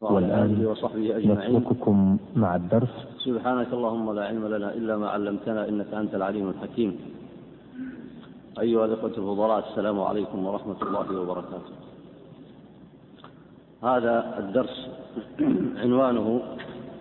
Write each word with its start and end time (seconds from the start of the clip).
والآن 0.00 0.66
وصحبه 0.66 1.16
أجمعين. 1.16 1.56
نترككم 1.56 2.16
مع 2.36 2.56
الدرس. 2.56 2.94
سبحانك 3.24 3.72
اللهم 3.72 4.12
لا 4.12 4.24
علم 4.24 4.46
لنا 4.46 4.72
إلا 4.74 4.96
ما 4.96 5.08
علمتنا 5.08 5.68
إنك 5.68 5.94
أنت 5.94 6.14
العليم 6.14 6.48
الحكيم. 6.48 6.96
أيها 8.60 8.84
الإخوة 8.84 9.10
الفضلاء 9.10 9.68
السلام 9.68 10.00
عليكم 10.00 10.46
ورحمة 10.46 10.76
الله 10.82 11.20
وبركاته. 11.20 11.72
هذا 13.84 14.38
الدرس 14.38 14.88
عنوانه 15.82 16.40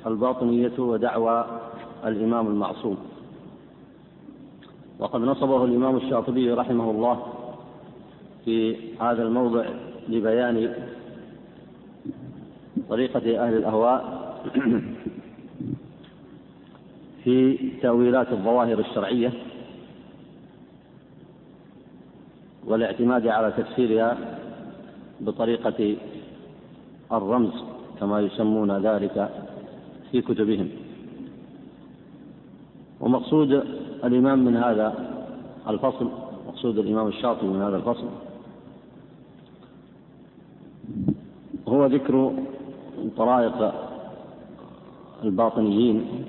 الباطنية 0.07 0.79
ودعوى 0.79 1.45
الإمام 2.05 2.47
المعصوم. 2.47 2.97
وقد 4.99 5.21
نصبه 5.21 5.65
الإمام 5.65 5.97
الشاطبي 5.97 6.51
رحمه 6.51 6.91
الله 6.91 7.17
في 8.45 8.75
هذا 9.01 9.23
الموضع 9.23 9.65
لبيان 10.09 10.73
طريقة 12.89 13.47
أهل 13.47 13.53
الأهواء 13.53 14.29
في 17.23 17.57
تأويلات 17.81 18.31
الظواهر 18.31 18.79
الشرعية 18.79 19.33
والاعتماد 22.65 23.27
على 23.27 23.53
تفسيرها 23.57 24.17
بطريقة 25.19 25.95
الرمز 27.11 27.53
كما 27.99 28.21
يسمون 28.21 28.85
ذلك 28.85 29.29
في 30.11 30.21
كتبهم. 30.21 30.69
ومقصود 32.99 33.51
الإمام 34.03 34.45
من 34.45 34.57
هذا 34.57 34.93
الفصل 35.67 36.09
مقصود 36.47 36.77
الإمام 36.77 37.07
الشاطبي 37.07 37.47
من 37.47 37.61
هذا 37.61 37.77
الفصل 37.77 38.07
هو 41.67 41.85
ذكر 41.85 42.33
طرائق 43.17 43.73
الباطنيين 45.23 46.25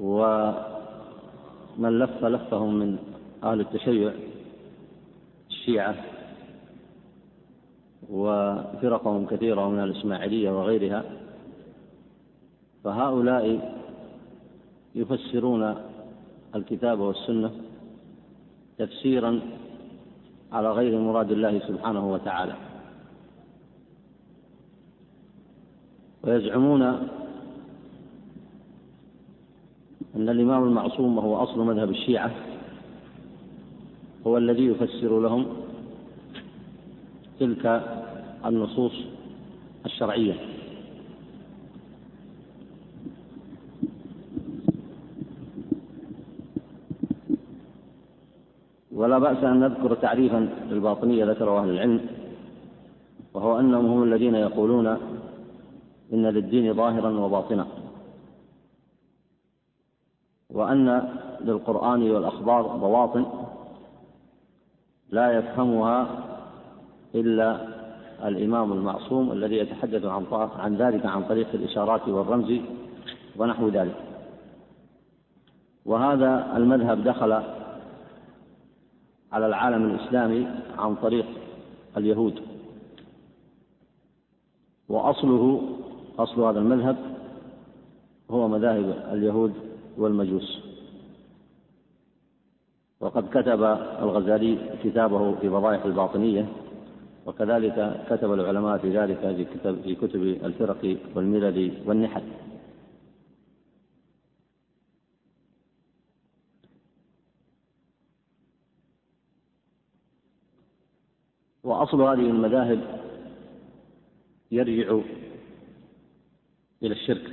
ومن 0.00 1.98
لف 1.98 2.24
لفهم 2.24 2.74
من 2.74 2.98
أهل 3.44 3.60
التشيع 3.60 4.12
الشيعة 5.50 5.94
وفرقهم 8.10 9.26
كثيرة 9.26 9.68
من 9.68 9.80
الإسماعيلية 9.80 10.50
وغيرها 10.50 11.02
فهؤلاء 12.84 13.74
يفسرون 14.94 15.74
الكتاب 16.54 17.00
والسنة 17.00 17.50
تفسيرا 18.78 19.40
على 20.52 20.70
غير 20.70 21.00
مراد 21.00 21.30
الله 21.30 21.58
سبحانه 21.58 22.12
وتعالى. 22.12 22.54
ويزعمون 26.26 26.82
أن 30.16 30.28
الإمام 30.28 30.64
المعصوم 30.64 31.18
وهو 31.18 31.36
أصل 31.36 31.60
مذهب 31.60 31.90
الشيعة 31.90 32.30
هو 34.26 34.38
الذي 34.38 34.66
يفسر 34.66 35.20
لهم 35.20 35.46
تلك 37.40 37.82
النصوص 38.46 38.92
الشرعية. 39.86 40.34
ولا 48.92 49.18
بأس 49.18 49.44
أن 49.44 49.60
نذكر 49.60 49.94
تعريفا 49.94 50.48
للباطنية 50.70 51.24
ذكره 51.24 51.62
أهل 51.62 51.70
العلم 51.70 52.00
وهو 53.34 53.60
أنهم 53.60 53.86
هم 53.86 54.02
الذين 54.02 54.34
يقولون 54.34 55.13
إن 56.12 56.26
للدين 56.26 56.74
ظاهرا 56.74 57.10
وباطنا. 57.10 57.66
وأن 60.50 61.08
للقرآن 61.40 62.10
والأخبار 62.10 62.62
بواطن 62.62 63.26
لا 65.10 65.38
يفهمها 65.38 66.08
إلا 67.14 67.74
الإمام 68.24 68.72
المعصوم 68.72 69.32
الذي 69.32 69.56
يتحدث 69.56 70.04
عن 70.04 70.26
عن 70.32 70.76
ذلك 70.76 71.06
عن 71.06 71.24
طريق 71.24 71.48
الإشارات 71.54 72.08
والرمز 72.08 72.60
ونحو 73.36 73.68
ذلك. 73.68 73.96
وهذا 75.84 76.56
المذهب 76.56 77.04
دخل 77.04 77.32
على 79.32 79.46
العالم 79.46 79.90
الإسلامي 79.90 80.48
عن 80.78 80.94
طريق 80.94 81.26
اليهود. 81.96 82.40
وأصله 84.88 85.62
أصل 86.18 86.40
هذا 86.40 86.58
المذهب 86.58 86.96
هو 88.30 88.48
مذاهب 88.48 89.08
اليهود 89.12 89.54
والمجوس. 89.96 90.64
وقد 93.00 93.28
كتب 93.28 93.62
الغزالي 94.02 94.78
كتابه 94.84 95.34
في 95.34 95.50
فضائح 95.50 95.84
الباطنية 95.84 96.48
وكذلك 97.26 98.06
كتب 98.10 98.32
العلماء 98.32 98.78
في 98.78 98.98
ذلك 98.98 99.18
في 99.18 99.44
كتب, 99.44 99.80
في 99.82 99.94
كتب 99.94 100.22
الفرق 100.22 100.96
والملل 101.14 101.72
والنحل. 101.86 102.22
وأصل 111.64 112.02
هذه 112.02 112.30
المذاهب 112.30 113.00
يرجع 114.50 115.00
إلى 116.84 116.94
الشرك 116.94 117.32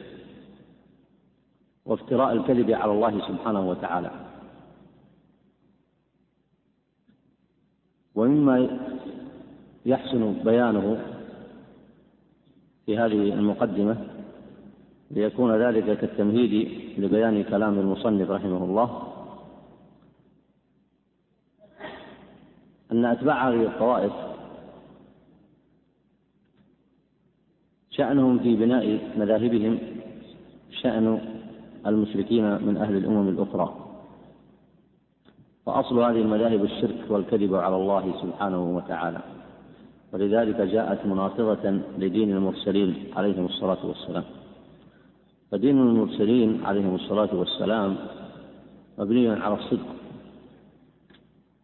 وافتراء 1.86 2.34
الكذب 2.34 2.72
على 2.72 2.92
الله 2.92 3.28
سبحانه 3.28 3.70
وتعالى. 3.70 4.12
ومما 8.16 8.80
يحسن 9.86 10.34
بيانه 10.44 11.02
في 12.86 12.98
هذه 12.98 13.34
المقدمة 13.34 13.98
ليكون 15.12 15.56
ذلك 15.56 16.00
كالتمهيد 16.00 16.70
لبيان 16.98 17.44
كلام 17.44 17.80
المصنف 17.80 18.30
رحمه 18.30 18.64
الله 18.66 19.14
أن 22.92 23.06
أتباع 23.06 23.50
هذه 23.50 23.62
الطوائف 23.64 24.31
شأنهم 27.92 28.40
في 28.40 28.56
بناء 28.56 29.00
مذاهبهم 29.18 29.80
شأن 30.82 31.22
المشركين 31.88 32.66
من 32.66 32.78
أهل 32.78 32.98
الأمم 32.98 33.30
الأخرى. 33.30 33.76
فأصل 35.66 36.00
هذه 36.00 36.22
المذاهب 36.22 36.64
الشرك 36.64 37.06
والكذب 37.10 37.56
على 37.56 37.76
الله 37.76 38.14
سبحانه 38.22 38.76
وتعالى. 38.76 39.20
ولذلك 40.14 40.62
جاءت 40.62 41.06
مناقضة 41.06 41.80
لدين 41.98 42.32
المرسلين 42.32 42.96
عليهم 43.16 43.46
الصلاة 43.46 43.86
والسلام. 43.86 44.24
فدين 45.52 45.78
المرسلين 45.78 46.66
عليهم 46.66 46.96
الصلاة 46.96 47.36
والسلام 47.36 47.96
مبني 48.98 49.30
على 49.30 49.54
الصدق 49.54 49.96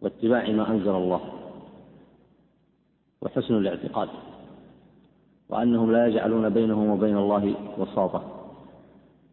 واتباع 0.01 0.51
ما 0.51 0.71
أنزل 0.71 0.95
الله 0.95 1.21
وحسن 3.21 3.57
الاعتقاد. 3.57 4.09
وأنهم 5.49 5.91
لا 5.91 6.07
يجعلون 6.07 6.49
بينهم 6.49 6.89
وبين 6.89 7.17
الله 7.17 7.55
وساطة. 7.77 8.23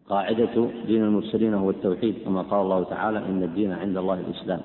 قاعدة 0.09 0.69
دين 0.87 1.05
المرسلين 1.05 1.55
هو 1.55 1.71
التوحيد 1.71 2.15
كما 2.25 2.43
قال 2.43 2.61
الله 2.61 2.85
تعالى 2.85 3.19
إن 3.19 3.43
الدين 3.43 3.73
عند 3.73 3.97
الله 3.97 4.15
الإسلام. 4.15 4.61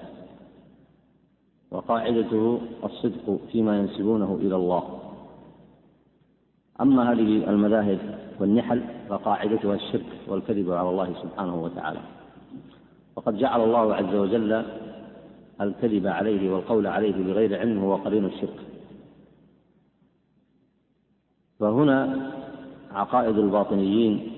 وقاعدته 1.71 2.61
الصدق 2.83 3.39
فيما 3.51 3.79
ينسبونه 3.79 4.39
إلى 4.41 4.55
الله. 4.55 4.83
أما 6.81 7.11
هذه 7.11 7.49
المذاهب 7.49 7.99
والنحل 8.39 8.81
فقاعدتها 9.09 9.75
الشرك 9.75 10.05
والكذب 10.27 10.71
على 10.71 10.89
الله 10.89 11.13
سبحانه 11.23 11.63
وتعالى. 11.63 11.99
وقد 13.15 13.37
جعل 13.37 13.63
الله 13.63 13.95
عز 13.95 14.15
وجل 14.15 14.63
الكذب 15.61 16.07
عليه 16.07 16.53
والقول 16.53 16.87
عليه 16.87 17.23
بغير 17.23 17.59
علم 17.59 17.79
هو 17.79 17.95
قرين 17.95 18.25
الشرك. 18.25 18.68
فهنا 21.59 22.31
عقائد 22.91 23.37
الباطنيين 23.37 24.31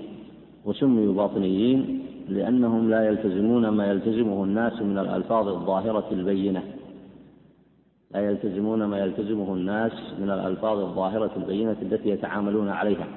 وسميوا 0.65 1.13
باطنيين 1.13 2.05
لأنهم 2.29 2.89
لا 2.89 3.07
يلتزمون 3.07 3.67
ما 3.67 3.87
يلتزمه 3.87 4.43
الناس 4.43 4.81
من 4.81 4.97
الألفاظ 4.97 5.47
الظاهرة 5.47 6.05
البينة. 6.11 6.63
لا 8.11 8.19
يلتزمون 8.19 8.83
ما 8.83 8.99
يلتزمه 8.99 9.53
الناس 9.53 9.91
من 10.19 10.29
الألفاظ 10.29 10.79
الظاهرة 10.79 11.31
البينة 11.37 11.75
التي 11.81 12.09
يتعاملون 12.09 12.69
عليها. 12.69 13.07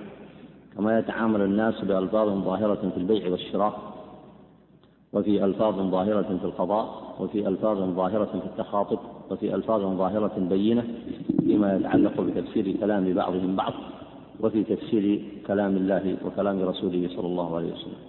كما 0.76 0.98
يتعامل 0.98 1.40
الناس 1.40 1.84
بألفاظ 1.84 2.28
ظاهرة 2.28 2.90
في 2.94 2.96
البيع 2.96 3.30
والشراء 3.30 3.80
وفي 5.12 5.44
ألفاظ 5.44 5.74
ظاهرة 5.74 6.38
في 6.40 6.44
القضاء 6.44 7.14
وفي 7.20 7.48
ألفاظ 7.48 7.78
ظاهرة 7.78 8.24
في 8.24 8.46
التخاطب 8.46 8.98
وفي 9.30 9.54
ألفاظ 9.54 9.80
ظاهرة 9.80 10.32
بينة. 10.38 10.84
فيما 11.46 11.76
يتعلق 11.76 12.20
بتفسير 12.20 12.76
كلام 12.80 13.14
بعضهم 13.14 13.56
بعض 13.56 13.72
وفي 14.40 14.64
تفسير 14.64 15.24
كلام 15.46 15.76
الله 15.76 16.16
وكلام 16.24 16.62
رسوله 16.62 17.08
صلى 17.16 17.26
الله 17.26 17.56
عليه 17.56 17.72
وسلم. 17.72 18.00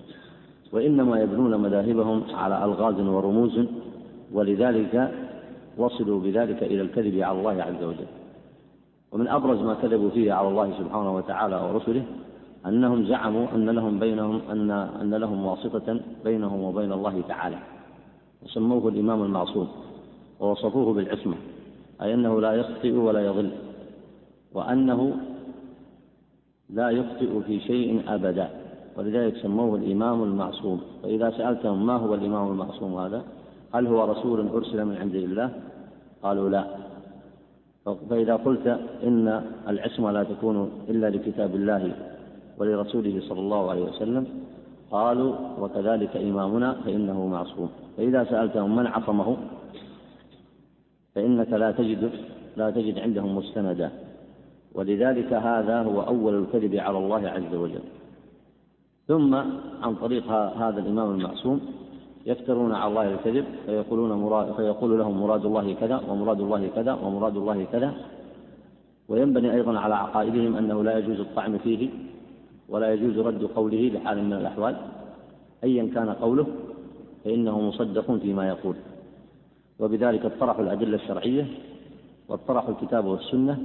وإنما 0.74 1.20
يبنون 1.20 1.54
مذاهبهم 1.62 2.24
على 2.34 2.66
ألغاز 2.66 3.00
ورموز 3.00 3.60
ولذلك 4.34 5.12
وصلوا 5.78 6.20
بذلك 6.20 6.64
إلى 6.64 6.82
الكذب 6.82 7.16
على 7.20 7.40
الله 7.40 7.64
عز 7.64 7.84
وجل. 7.84 8.10
ومن 9.12 9.28
أبرز 9.28 9.60
ما 9.62 9.74
كذبوا 9.74 10.10
فيه 10.10 10.34
على 10.34 10.48
الله 10.48 10.72
سبحانه 10.80 11.16
وتعالى 11.16 11.56
ورسله 11.56 12.04
أنهم 12.66 13.06
زعموا 13.06 13.48
أن 13.56 13.70
لهم 13.70 14.00
بينهم 14.00 14.42
أن 14.52 14.72
أن 14.72 15.14
لهم 15.16 15.46
واسطة 15.46 16.00
بينهم 16.24 16.64
وبين 16.64 16.92
الله 16.92 17.22
تعالى. 17.28 17.58
وسموه 18.46 18.88
الإمام 18.88 19.24
المعصوم 19.24 19.68
ووصفوه 20.40 20.94
بالعصمة. 20.94 21.36
أي 22.02 22.14
أنه 22.14 22.42
لا 22.42 22.54
يخطئ 22.54 22.92
ولا 22.92 23.26
يضل 23.26 23.52
وأنه 24.54 25.16
لا 26.70 26.90
يخطئ 26.90 27.42
في 27.48 27.60
شيء 27.60 28.04
أبدا 28.08 28.50
ولذلك 28.98 29.38
سموه 29.38 29.76
الإمام 29.76 30.24
المعصوم. 30.24 30.82
فإذا 31.04 31.30
سألتهم 31.32 31.86
ما 31.86 31.96
هو 31.96 32.14
الإمام 32.14 32.52
المعصوم 32.52 32.96
هذا 32.98 33.24
هل 33.74 33.88
هو 33.88 34.04
رسول 34.12 34.48
أرسل 34.48 34.86
من 34.86 34.98
عند 34.98 35.16
الله؟ 35.16 35.50
قالوا 36.24 36.50
لا. 36.50 36.66
فإذا 38.10 38.36
قلت 38.36 38.68
إن 39.04 39.44
العصمة 39.68 40.12
لا 40.12 40.24
تكون 40.24 40.72
إلا 40.90 41.10
لكتاب 41.10 41.56
الله 41.56 41.92
ولرسوله 42.58 43.22
صلى 43.30 43.40
الله 43.40 43.70
عليه 43.70 43.84
وسلم 43.84 44.26
قالوا 44.92 45.36
وكذلك 45.60 46.18
إمامنا 46.18 46.74
فإنه 46.74 47.28
معصوم. 47.28 47.70
فإذا 47.98 48.24
سألتهم 48.24 48.76
من 48.76 48.88
عصمه 48.88 49.38
فإنك 51.16 51.54
لا 51.54 51.72
تجد 51.72 52.12
لا 52.58 52.72
تجد 52.72 53.00
عندهم 53.00 53.38
مستندا 53.38 53.92
ولذلك 54.74 55.34
هذا 55.34 55.82
هو 55.82 56.02
أول 56.02 56.34
الكذب 56.40 56.76
على 56.76 56.98
الله 56.98 57.30
عز 57.30 57.56
وجل. 57.56 57.84
ثم 59.08 59.36
عن 59.82 59.96
طريق 60.02 60.32
هذا 60.32 60.80
الإمام 60.80 61.12
المعصوم 61.12 61.62
يفترون 62.26 62.72
على 62.72 62.90
الله 62.90 63.14
الكذب 63.14 63.46
فيقولون 63.66 64.12
مراد 64.12 64.56
فيقول 64.56 65.00
لهم 65.00 65.22
مراد 65.22 65.46
الله 65.46 65.74
كذا 65.74 66.02
ومراد 66.10 66.42
الله 66.42 66.68
كذا 66.76 66.94
ومراد 66.94 67.38
الله 67.38 67.66
كذا. 67.72 67.94
وينبني 69.10 69.54
أيضا 69.54 69.80
على 69.80 69.96
عقائدهم 69.96 70.56
أنه 70.56 70.84
لا 70.84 70.98
يجوز 70.98 71.20
الطعن 71.20 71.58
فيه 71.58 71.90
ولا 72.70 72.94
يجوز 72.94 73.18
رد 73.18 73.44
قوله 73.44 73.92
بحال 73.94 74.24
من 74.24 74.34
الأحوال. 74.34 74.76
أيا 75.64 75.90
كان 75.96 76.10
قوله 76.10 76.48
فإنه 77.26 77.62
مصدق 77.62 78.12
فيما 78.12 78.48
يقول. 78.48 78.76
وبذلك 79.80 80.26
اطرحوا 80.26 80.64
الأدلة 80.64 80.96
الشرعية 80.96 81.48
واطرحوا 82.28 82.70
الكتاب 82.70 83.06
والسنة 83.06 83.58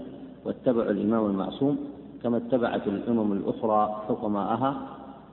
واتبعوا 0.44 0.90
الإمام 0.90 1.26
المعصوم 1.26 1.78
كما 2.22 2.36
اتبعت 2.36 2.86
الأمم 2.86 3.32
الأخرى 3.32 4.04
حكماءها 4.08 4.88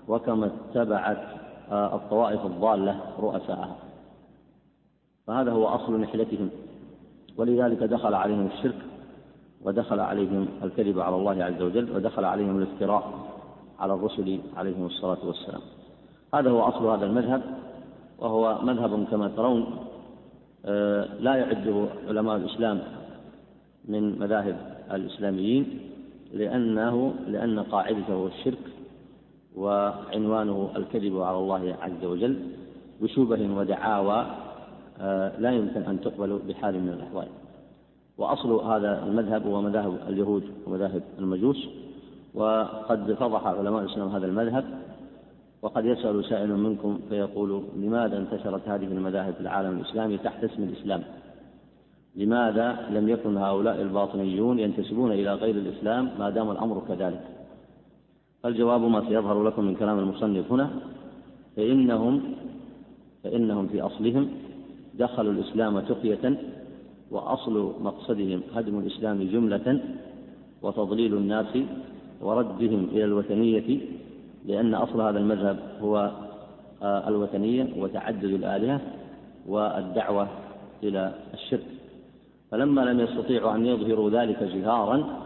وكما 0.07 0.45
اتبعت 0.45 1.23
آه، 1.71 1.95
الطوائف 1.95 2.45
الضالة 2.45 2.99
رؤساءها. 3.19 3.75
فهذا 5.27 5.51
هو 5.51 5.67
أصل 5.67 6.01
نحلتهم. 6.01 6.49
ولذلك 7.37 7.83
دخل 7.83 8.13
عليهم 8.13 8.49
الشرك 8.57 8.75
ودخل 9.63 9.99
عليهم 9.99 10.47
الكذب 10.63 10.99
على 10.99 11.15
الله 11.15 11.43
عز 11.43 11.61
وجل 11.61 11.95
ودخل 11.95 12.25
عليهم 12.25 12.57
الافتراء 12.57 13.13
على 13.79 13.93
الرسل 13.93 14.39
عليهم 14.57 14.85
الصلاة 14.85 15.17
والسلام. 15.23 15.61
هذا 16.33 16.49
هو 16.49 16.59
أصل 16.59 16.85
هذا 16.85 17.05
المذهب 17.05 17.41
وهو 18.19 18.59
مذهب 18.63 19.05
كما 19.11 19.27
ترون 19.27 19.65
لا 21.19 21.35
يعده 21.35 21.85
علماء 22.07 22.35
الإسلام 22.35 22.81
من 23.85 24.19
مذاهب 24.19 24.57
الإسلاميين 24.91 25.79
لأنه 26.33 27.13
لأن 27.27 27.59
قاعدته 27.59 28.27
الشرك 28.27 28.59
وعنوانه 29.55 30.69
الكذب 30.75 31.21
على 31.21 31.37
الله 31.37 31.77
عز 31.81 32.05
وجل 32.05 32.39
بشبه 33.01 33.57
ودعاوى 33.57 34.25
آه، 35.01 35.39
لا 35.39 35.51
يمكن 35.51 35.81
أن 35.81 36.01
تقبل 36.01 36.39
بحال 36.47 36.73
من 36.73 36.89
الأحوال. 36.89 37.27
وأصل 38.17 38.51
هذا 38.51 39.03
المذهب 39.03 39.47
هو 39.47 39.61
مذاهب 39.61 39.97
اليهود 40.09 40.43
ومذاهب 40.67 41.01
المجوس 41.19 41.67
وقد 42.33 43.13
فضح 43.13 43.47
علماء 43.47 43.83
الإسلام 43.83 44.07
هذا 44.07 44.25
المذهب 44.25 44.65
وقد 45.67 45.85
يسأل 45.85 46.25
سائل 46.25 46.49
منكم 46.53 46.99
فيقول 47.09 47.63
لماذا 47.75 48.17
انتشرت 48.17 48.67
هذه 48.67 48.85
المذاهب 48.85 49.33
في 49.33 49.41
العالم 49.41 49.77
الإسلامي 49.77 50.17
تحت 50.17 50.43
اسم 50.43 50.63
الإسلام؟ 50.63 51.03
لماذا 52.15 52.87
لم 52.91 53.09
يكن 53.09 53.37
هؤلاء 53.37 53.81
الباطنيون 53.81 54.59
ينتسبون 54.59 55.11
إلى 55.11 55.33
غير 55.33 55.55
الإسلام 55.55 56.09
ما 56.19 56.29
دام 56.29 56.51
الأمر 56.51 56.83
كذلك؟ 56.87 57.21
الجواب 58.45 58.81
ما 58.81 59.01
سيظهر 59.09 59.43
لكم 59.43 59.63
من 59.63 59.75
كلام 59.75 59.99
المصنف 59.99 60.51
هنا 60.51 60.69
فإنهم 61.55 62.21
فإنهم 63.23 63.67
في 63.67 63.81
أصلهم 63.81 64.29
دخلوا 64.93 65.33
الإسلام 65.33 65.79
تقية 65.79 66.37
وأصل 67.11 67.73
مقصدهم 67.81 68.41
هدم 68.55 68.79
الإسلام 68.79 69.23
جملة 69.23 69.81
وتضليل 70.61 71.13
الناس 71.13 71.57
وردهم 72.21 72.87
إلى 72.91 73.03
الوثنية 73.03 73.79
لأن 74.47 74.73
أصل 74.73 75.01
هذا 75.01 75.19
المذهب 75.19 75.59
هو 75.81 76.11
آه، 76.81 77.07
الوثنية 77.07 77.67
وتعدد 77.77 78.23
الآلهة 78.23 78.81
والدعوة 79.47 80.27
إلى 80.83 81.13
الشرك. 81.33 81.65
فلما 82.51 82.81
لم 82.81 82.99
يستطيعوا 82.99 83.55
أن 83.55 83.65
يظهروا 83.65 84.09
ذلك 84.09 84.43
جهارا 84.43 85.19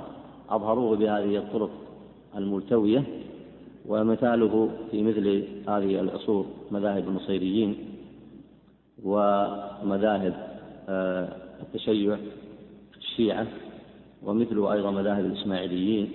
أظهروه 0.50 0.98
بهذه 0.98 1.38
الطرق 1.38 1.70
الملتوية 2.38 3.04
ومثاله 3.88 4.70
في 4.92 5.04
مثل 5.04 5.44
هذه 5.68 6.00
العصور 6.02 6.46
مذاهب 6.72 7.08
النصيريين 7.08 7.76
ومذاهب 9.04 10.34
آه، 10.90 11.30
التشيع 11.62 12.18
الشيعة 12.98 13.48
ومثله 14.24 14.74
أيضا 14.74 14.92
مذاهب 14.92 15.26
الإسماعيليين. 15.26 16.12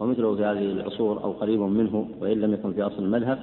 ومثله 0.00 0.36
في 0.36 0.44
هذه 0.44 0.72
العصور 0.72 1.24
أو 1.24 1.32
قريب 1.32 1.60
منه 1.60 2.08
وإن 2.20 2.40
لم 2.40 2.52
يكن 2.52 2.72
في 2.72 2.82
أصل 2.82 3.02
المذهب 3.02 3.38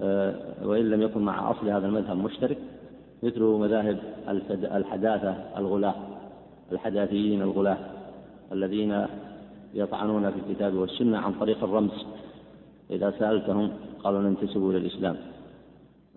آه، 0.00 0.34
وإن 0.64 0.90
لم 0.90 1.02
يكن 1.02 1.20
مع 1.20 1.50
أصل 1.50 1.68
هذا 1.68 1.86
المذهب 1.86 2.16
مشترك 2.16 2.58
مثل 3.22 3.42
مذاهب 3.42 3.98
الحداثة 4.76 5.30
الغلاة 5.58 5.94
الحداثيين 6.72 7.42
الغلاة 7.42 7.78
الذين 8.52 9.06
يطعنون 9.74 10.30
في 10.30 10.36
الكتاب 10.38 10.74
والسنة 10.74 11.18
عن 11.18 11.32
طريق 11.32 11.64
الرمز. 11.64 12.06
إذا 12.90 13.14
سألتهم 13.18 13.70
قالوا 14.04 14.20
ننتسب 14.20 14.70
إلى 14.70 14.78
الإسلام. 14.78 15.16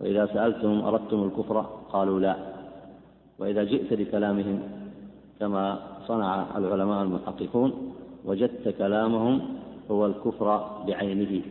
وإذا 0.00 0.26
سألتهم 0.26 0.84
أردتم 0.84 1.22
الكفر 1.22 1.60
قالوا 1.92 2.20
لا. 2.20 2.36
وإذا 3.38 3.64
جئت 3.64 3.92
لكلامهم 3.92 4.60
كما 5.40 5.78
صنع 6.06 6.58
العلماء 6.58 7.02
المحققون 7.02 7.94
وجدت 8.26 8.68
كلامهم 8.78 9.40
هو 9.90 10.06
الكفر 10.06 10.48
بعينه 10.86 11.42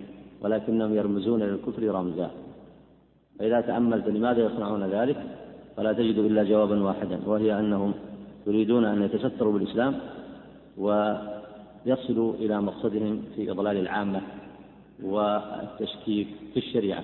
ولكنهم 0.42 0.96
يرمزون 0.96 1.44
للكفر 1.44 1.84
رمزا. 1.84 2.32
فإذا 3.40 3.62
تأملت 3.62 4.08
لماذا 4.08 4.46
يصنعون 4.46 4.84
ذلك؟ 4.84 5.18
فلا 5.78 5.94
تجد 5.94 6.18
إلا 6.18 6.44
جوابا 6.44 6.84
واحدا 6.84 7.20
وهي 7.26 7.60
أنهم 7.60 7.94
يريدون 8.48 8.86
أن 8.86 9.02
يتستروا 9.04 9.54
بالإسلام 9.54 10.00
ويصلوا 10.78 12.34
إلى 12.34 12.62
مقصدهم 12.62 13.22
في 13.36 13.52
إضلال 13.52 13.78
العامة 13.78 14.22
والتشكيك 15.04 16.28
في 16.54 16.58
الشريعة. 16.58 17.04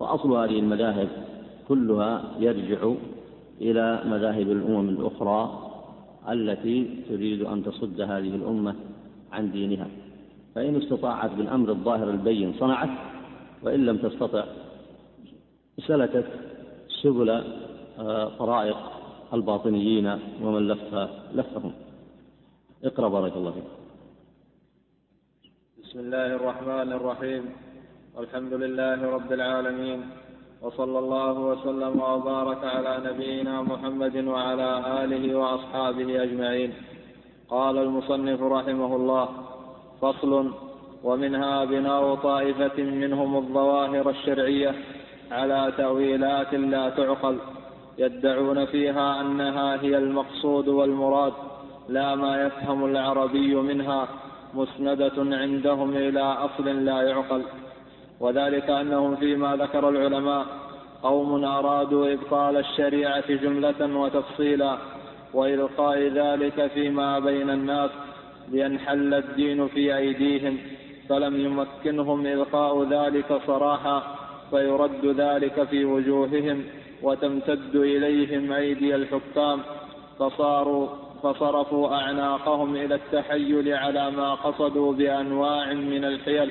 وأصل 0.00 0.32
هذه 0.32 0.58
المذاهب 0.58 1.08
كلها 1.68 2.22
يرجع 2.38 2.92
إلى 3.60 4.02
مذاهب 4.06 4.50
الأمم 4.50 4.88
الأخرى 4.88 5.70
التي 6.28 7.04
تريد 7.08 7.42
أن 7.42 7.64
تصد 7.64 8.00
هذه 8.00 8.34
الأمة 8.34 8.74
عن 9.32 9.52
دينها. 9.52 9.88
فإن 10.54 10.76
استطاعت 10.76 11.30
بالأمر 11.30 11.70
الظاهر 11.70 12.10
البين 12.10 12.52
صنعت 12.58 12.90
وإن 13.62 13.86
لم 13.86 13.96
تستطع 13.96 14.44
سلكت 15.86 16.26
سبل 17.02 17.30
آه، 17.98 18.28
طرائق 18.38 18.76
الباطنيين 19.34 20.18
ومن 20.42 20.68
لف 20.68 20.94
لفهم. 21.34 21.72
اقرأ 22.84 23.08
بارك 23.08 23.36
الله 23.36 23.50
فيك. 23.50 23.64
بسم 25.82 25.98
الله 25.98 26.26
الرحمن 26.26 26.92
الرحيم. 26.92 27.44
والحمد 28.16 28.52
لله 28.52 29.10
رب 29.10 29.32
العالمين. 29.32 30.23
وصلى 30.64 30.98
الله 30.98 31.32
وسلم 31.32 32.00
وبارك 32.00 32.64
على 32.64 32.92
نبينا 33.08 33.62
محمد 33.62 34.16
وعلى 34.16 34.70
آله 35.04 35.34
وأصحابه 35.38 36.22
أجمعين. 36.22 36.72
قال 37.50 37.78
المصنف 37.78 38.42
رحمه 38.42 38.96
الله 38.96 39.28
فصل 40.00 40.52
ومنها 41.04 41.64
بناء 41.64 42.14
طائفة 42.14 42.82
منهم 42.82 43.36
الظواهر 43.36 44.10
الشرعية 44.10 44.74
على 45.30 45.72
تأويلات 45.76 46.54
لا 46.54 46.90
تعقل 46.90 47.36
يدعون 47.98 48.64
فيها 48.64 49.20
أنها 49.20 49.82
هي 49.82 49.98
المقصود 49.98 50.68
والمراد 50.68 51.32
لا 51.88 52.14
ما 52.14 52.42
يفهم 52.46 52.84
العربي 52.84 53.54
منها 53.54 54.08
مسندة 54.54 55.16
عندهم 55.18 55.90
إلى 55.96 56.20
أصل 56.20 56.84
لا 56.84 57.02
يعقل. 57.02 57.42
وذلك 58.20 58.70
أنهم 58.70 59.16
فيما 59.16 59.56
ذكر 59.56 59.88
العلماء 59.88 60.46
قوم 61.02 61.44
أرادوا 61.44 62.12
إبطال 62.12 62.56
الشريعة 62.56 63.32
جملة 63.32 63.98
وتفصيلا 63.98 64.78
وإلقاء 65.34 65.98
ذلك 65.98 66.66
فيما 66.66 67.18
بين 67.18 67.50
الناس 67.50 67.90
لينحل 68.48 69.14
الدين 69.14 69.68
في 69.68 69.96
أيديهم 69.96 70.58
فلم 71.08 71.40
يمكنهم 71.40 72.26
إلقاء 72.26 72.82
ذلك 72.82 73.40
صراحا 73.46 74.02
فيرد 74.50 75.06
ذلك 75.06 75.64
في 75.64 75.84
وجوههم 75.84 76.64
وتمتد 77.02 77.76
إليهم 77.76 78.52
أيدي 78.52 78.94
الحكام 78.94 79.60
فصاروا 80.18 80.88
فصرفوا 81.22 81.94
أعناقهم 81.94 82.76
إلى 82.76 82.94
التحيل 82.94 83.74
على 83.74 84.10
ما 84.10 84.34
قصدوا 84.34 84.92
بأنواع 84.92 85.72
من 85.72 86.04
الحيل. 86.04 86.50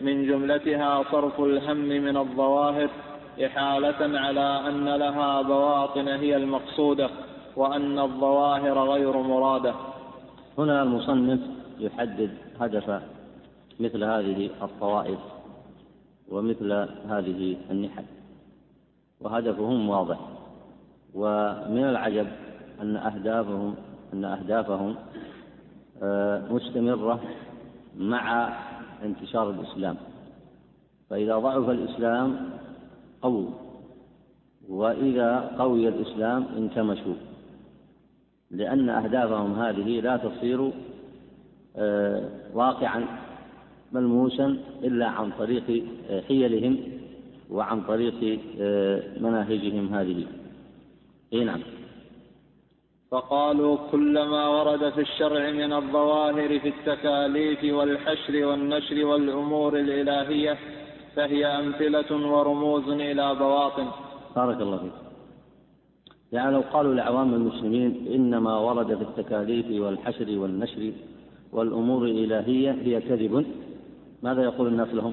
من 0.00 0.26
جملتها 0.26 1.04
صرف 1.12 1.40
الهم 1.40 1.76
من 1.76 2.16
الظواهر 2.16 2.90
إحالة 3.46 4.18
على 4.18 4.68
أن 4.68 4.84
لها 4.84 5.42
بواطن 5.42 6.08
هي 6.08 6.36
المقصودة 6.36 7.10
وأن 7.56 7.98
الظواهر 7.98 8.90
غير 8.90 9.16
مرادة. 9.16 9.74
هنا 10.58 10.82
المصنف 10.82 11.40
يحدد 11.78 12.30
هدف 12.60 13.02
مثل 13.80 14.04
هذه 14.04 14.50
الطوائف 14.62 15.18
ومثل 16.28 16.72
هذه 17.08 17.56
النحل 17.70 18.04
وهدفهم 19.20 19.88
واضح. 19.88 20.18
ومن 21.14 21.84
العجب 21.84 22.26
أن 22.82 22.96
أهدافهم 22.96 23.74
أن 24.12 24.24
أهدافهم 24.24 24.94
آه، 26.02 26.42
مستمرة 26.52 27.20
مع 27.96 28.52
انتشار 29.04 29.50
الإسلام. 29.50 29.96
فإذا 31.10 31.38
ضعف 31.38 31.70
الإسلام 31.70 32.50
قووا 33.22 33.50
وإذا 34.68 35.54
قوي 35.58 35.88
الإسلام 35.88 36.46
انكمشوا. 36.56 37.14
لأن 38.50 38.88
أهدافهم 38.88 39.52
هذه 39.52 40.00
لا 40.00 40.16
تصير 40.16 40.72
آه، 41.76 42.28
واقعا 42.54 43.04
ملموسا 43.92 44.58
إلا 44.84 45.06
عن 45.06 45.30
طريق 45.38 45.84
آه، 46.10 46.20
حيلهم 46.20 46.78
وعن 47.50 47.80
طريق 47.80 48.40
آه، 48.60 49.02
مناهجهم 49.20 49.94
هذه. 49.94 50.26
إي 51.32 51.44
نعم. 51.44 51.60
فقالوا 53.10 53.76
كل 53.92 54.22
ما 54.22 54.48
ورد 54.48 54.90
في 54.92 55.00
الشرع 55.00 55.50
من 55.50 55.72
الظواهر 55.72 56.58
في 56.58 56.68
التكاليف 56.68 57.74
والحشر 57.74 58.46
والنشر 58.46 59.04
والأمور 59.04 59.78
الإلهية 59.78 60.58
فهي 61.16 61.46
أمثلة 61.46 62.32
ورموز 62.32 62.88
إلى 62.88 63.34
بواطن. 63.34 63.86
بارك 64.36 64.60
الله 64.60 64.78
فيك. 64.78 64.92
يعني 66.32 66.52
لو 66.52 66.60
قالوا 66.72 66.94
لعوام 66.94 67.34
المسلمين 67.34 68.06
إنما 68.14 68.58
ورد 68.58 68.94
في 68.94 69.02
التكاليف 69.02 69.82
والحشر 69.82 70.38
والنشر 70.38 70.92
والأمور 71.52 72.04
الإلهية 72.04 72.70
هي 72.70 73.00
كذب 73.00 73.46
ماذا 74.22 74.42
يقول 74.42 74.66
الناس 74.68 74.88
لهم؟ 74.94 75.12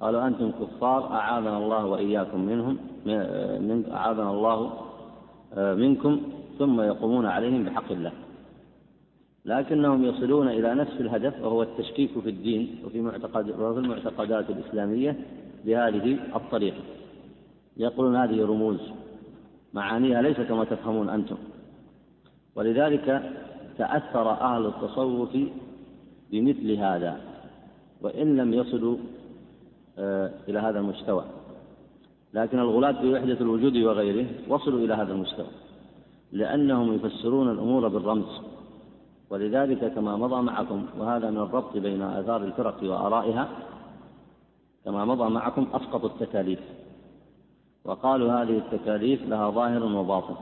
قالوا 0.00 0.26
أنتم 0.26 0.50
كفار 0.50 1.12
أعاذنا 1.12 1.58
الله 1.58 1.86
وإياكم 1.86 2.40
منهم 2.40 2.78
من 3.68 3.84
أعاذنا 3.92 4.30
الله 4.30 4.72
آه، 5.54 5.74
منكم 5.74 6.20
ثم 6.60 6.80
يقومون 6.80 7.26
عليهم 7.26 7.64
بحق 7.64 7.92
الله. 7.92 8.12
لكنهم 9.44 10.04
يصلون 10.04 10.48
إلى 10.48 10.74
نفس 10.74 10.92
الهدف 11.00 11.42
وهو 11.42 11.62
التشكيك 11.62 12.18
في 12.18 12.30
الدين 12.30 12.82
وفي 12.84 13.00
معتقد 13.00 13.50
وفي 13.50 13.78
المعتقدات 13.78 14.50
الإسلامية 14.50 15.16
بهذه 15.64 16.18
الطريقة. 16.36 16.82
يقولون 17.76 18.16
هذه 18.16 18.44
رموز 18.44 18.80
معانيها 19.74 20.22
ليس 20.22 20.36
كما 20.40 20.64
تفهمون 20.64 21.08
أنتم. 21.08 21.36
ولذلك 22.54 23.32
تأثر 23.78 24.30
أهل 24.30 24.66
التصوف 24.66 25.36
بمثل 26.30 26.72
هذا 26.72 27.20
وإن 28.02 28.36
لم 28.36 28.54
يصلوا 28.54 28.96
آه، 29.98 30.30
إلى 30.48 30.58
هذا 30.58 30.78
المستوى. 30.78 31.24
لكن 32.34 32.58
الغلاة 32.58 33.00
في 33.00 33.12
وحدة 33.12 33.40
الوجود 33.40 33.76
وغيره 33.76 34.26
وصلوا 34.48 34.84
إلى 34.84 34.94
هذا 34.94 35.12
المستوى. 35.12 35.46
لأنهم 36.32 36.94
يفسرون 36.94 37.50
الأمور 37.50 37.88
بالرمز. 37.88 38.40
ولذلك 39.30 39.94
كما 39.94 40.16
مضى 40.16 40.42
معكم 40.42 40.86
وهذا 40.98 41.30
من 41.30 41.36
الربط 41.36 41.76
بين 41.76 42.02
آثار 42.02 42.44
الفرق 42.44 42.82
وآرائها 42.82 43.48
كما 44.84 45.04
مضى 45.04 45.30
معكم 45.30 45.66
أسقطوا 45.72 46.08
التكاليف. 46.08 46.60
وقالوا 47.84 48.32
هذه 48.32 48.58
التكاليف 48.58 49.28
لها 49.28 49.50
ظاهر 49.50 49.84
وباطن. 49.84 50.34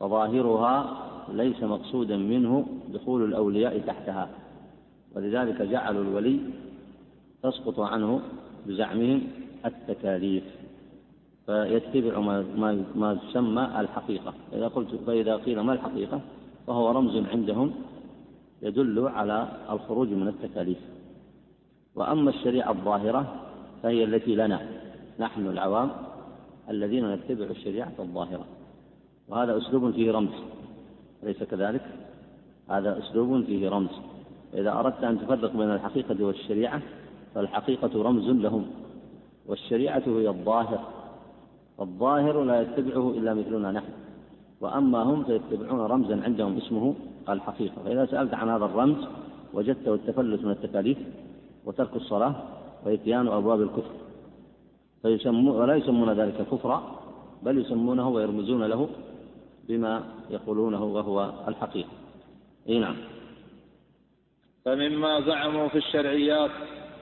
فظاهرها 0.00 0.96
ليس 1.28 1.62
مقصودا 1.62 2.16
منه 2.16 2.66
دخول 2.88 3.24
الأولياء 3.24 3.78
تحتها. 3.78 4.28
ولذلك 5.16 5.62
جعلوا 5.62 6.02
الولي 6.02 6.40
تسقط 7.42 7.80
عنه 7.80 8.20
بزعمهم 8.66 9.22
التكاليف. 9.66 10.44
فيتبع 11.46 12.18
ما 12.20 12.44
ما 12.56 12.84
ما 12.94 13.18
يسمى 13.28 13.80
الحقيقة. 13.80 14.34
إذا 14.52 14.68
قلت 14.68 14.94
فإذا 15.06 15.36
قيل 15.36 15.60
ما 15.60 15.72
الحقيقة 15.72 16.20
فهو 16.66 16.90
رمز 16.90 17.26
عندهم 17.26 17.74
يدل 18.62 19.08
على 19.08 19.48
الخروج 19.70 20.08
من 20.08 20.28
التكاليف. 20.28 20.78
وأما 21.94 22.30
الشريعة 22.30 22.70
الظاهرة 22.70 23.34
فهي 23.82 24.04
التي 24.04 24.34
لنا 24.34 24.60
نحن 25.18 25.46
العوام 25.46 25.90
الذين 26.70 27.14
نتبع 27.14 27.44
الشريعة 27.44 27.92
الظاهرة. 27.98 28.44
وهذا 29.28 29.58
أسلوب 29.58 29.90
فيه 29.90 30.12
رمز. 30.12 30.34
أليس 31.22 31.42
كذلك؟ 31.42 31.82
هذا 32.70 32.98
أسلوب 32.98 33.44
فيه 33.44 33.68
رمز. 33.68 33.90
إذا 34.54 34.72
أردت 34.72 35.04
أن 35.04 35.18
تفرق 35.20 35.56
بين 35.56 35.70
الحقيقة 35.70 36.24
والشريعة 36.24 36.82
فالحقيقة 37.34 38.02
رمز 38.02 38.28
لهم 38.28 38.66
والشريعة 39.46 40.02
هي 40.06 40.28
الظاهر. 40.28 40.95
الظاهر 41.80 42.44
لا 42.44 42.62
يتبعه 42.62 43.10
إلا 43.10 43.34
مثلنا 43.34 43.72
نحن. 43.72 43.92
وأما 44.60 45.02
هم 45.02 45.24
فيتبعون 45.24 45.80
رمزا 45.80 46.22
عندهم 46.24 46.56
اسمه 46.56 46.94
الحقيقة 47.28 47.74
فإذا 47.84 48.06
سألت 48.06 48.34
عن 48.34 48.48
هذا 48.48 48.64
الرمز 48.64 49.00
وجدته 49.54 49.94
التفلت 49.94 50.44
من 50.44 50.50
التكاليف 50.50 50.98
وترك 51.64 51.96
الصلاة 51.96 52.34
وإتيان 52.86 53.28
أبواب 53.28 53.62
الكفر. 53.62 53.94
ولا 55.04 55.74
يسمون 55.74 56.10
ذلك 56.12 56.46
كفرا 56.50 56.78
بل 57.42 57.58
يسمونه 57.58 58.08
ويرمزون 58.08 58.62
له 58.64 58.88
بما 59.68 60.02
يقولونه 60.30 60.84
وهو 60.84 61.32
الحقيقة. 61.48 61.88
أي 62.68 62.78
نعم. 62.78 62.96
فمما 64.64 65.20
زعموا 65.20 65.68
في 65.68 65.78
الشرعيات 65.78 66.50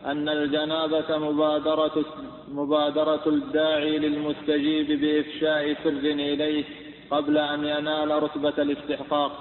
أن 0.04 0.28
الجنابة 0.28 1.18
مبادرة 1.18 2.04
مبادرة 2.48 3.22
الداعي 3.26 3.98
للمستجيب 3.98 5.00
بإفشاء 5.00 5.74
سر 5.84 5.90
إليه 5.90 6.64
قبل 7.10 7.38
أن 7.38 7.64
ينال 7.64 8.22
رتبة 8.22 8.62
الاستحقاق. 8.62 9.32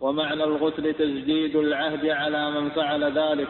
ومعنى 0.00 0.44
الغسل 0.44 0.94
تجديد 0.94 1.56
العهد 1.56 2.06
على 2.06 2.50
من 2.50 2.70
فعل 2.70 3.04
ذلك. 3.04 3.48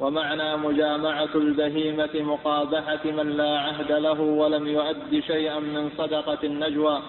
ومعنى 0.00 0.56
مجامعة 0.56 1.34
البهيمة 1.34 2.10
مقابحة 2.14 3.04
من 3.04 3.36
لا 3.36 3.58
عهد 3.58 3.92
له 3.92 4.20
ولم 4.20 4.66
يؤد 4.66 5.22
شيئا 5.26 5.58
من 5.58 5.90
صدقة 5.98 6.38
النجوى. 6.44 7.02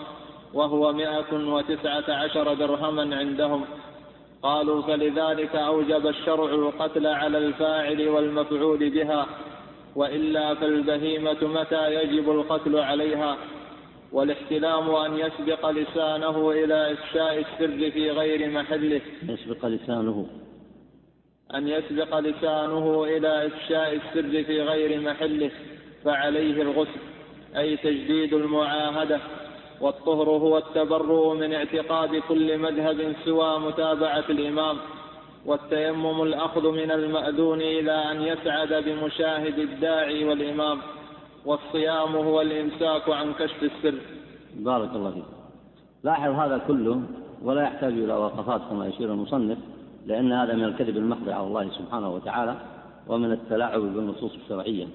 وهو 0.53 0.93
مائة 0.93 1.34
وتسعة 1.34 2.13
عشر 2.13 2.53
درهما 2.53 3.15
عندهم. 3.15 3.65
قالوا 4.44 4.82
فلذلك 4.82 5.56
أوجب 5.56 6.08
الشرع 6.08 6.46
القتل 6.46 7.08
على 7.08 7.38
الفاعل 7.38 8.10
والمفعول 8.10 8.89
بها 8.89 9.27
وإلا 9.96 10.56
فالبهيمة 10.56 11.38
متى 11.41 11.94
يجب 11.94 12.32
القتل 12.32 12.77
عليها؟ 12.77 13.38
والاحتلام 14.12 14.96
أن 14.96 15.17
يسبق 15.17 15.70
لسانه 15.70 16.51
إلى 16.51 16.94
إفشاء 16.94 17.39
السر 17.39 17.91
في 17.91 18.12
غير 18.12 18.50
محله. 18.51 19.01
يسبق 19.29 19.65
لسانه. 19.65 20.27
أن 21.56 21.67
يسبق 21.67 22.20
لسانه 22.20 23.03
إلى 23.03 23.48
إفشاء 23.48 23.94
السر 23.94 24.44
في 24.44 24.62
غير 24.62 25.01
محله 25.01 25.51
فعليه 26.06 26.62
الغسل 26.62 27.00
أي 27.58 27.77
تجديد 27.77 28.34
المعاهدة. 28.34 29.20
والطهر 29.81 30.29
هو 30.29 30.57
التبرؤ 30.57 31.34
من 31.34 31.53
اعتقاد 31.53 32.15
كل 32.15 32.57
مذهب 32.57 33.15
سوى 33.25 33.60
متابعة 33.60 34.24
الإمام 34.29 34.77
والتيمم 35.46 36.24
الأخذ 36.24 36.72
من 36.72 36.91
المأذون 36.91 37.62
إلى 37.62 37.91
أن 37.91 38.22
يسعد 38.22 38.84
بمشاهد 38.84 39.60
الداعي 39.60 40.25
والإمام 40.25 40.77
والصيام 41.46 42.15
هو 42.15 42.41
الإمساك 42.41 43.10
عن 43.10 43.34
كشف 43.34 43.63
السر. 43.63 43.96
بارك 44.55 44.89
الله 44.96 45.12
فيك. 45.12 45.24
لاحظ 46.03 46.31
هذا 46.31 46.57
كله 46.67 47.01
ولا 47.43 47.62
يحتاج 47.62 47.93
إلى 47.93 48.13
وقفات 48.13 48.62
كما 48.69 48.88
يشير 48.88 49.13
المصنف 49.13 49.57
لأن 50.05 50.31
هذا 50.31 50.53
من 50.53 50.63
الكذب 50.63 50.98
المحض 50.98 51.29
على 51.29 51.48
الله 51.48 51.69
سبحانه 51.69 52.15
وتعالى 52.15 52.55
ومن 53.07 53.31
التلاعب 53.31 53.81
بالنصوص 53.81 54.31
الشرعية. 54.43 54.88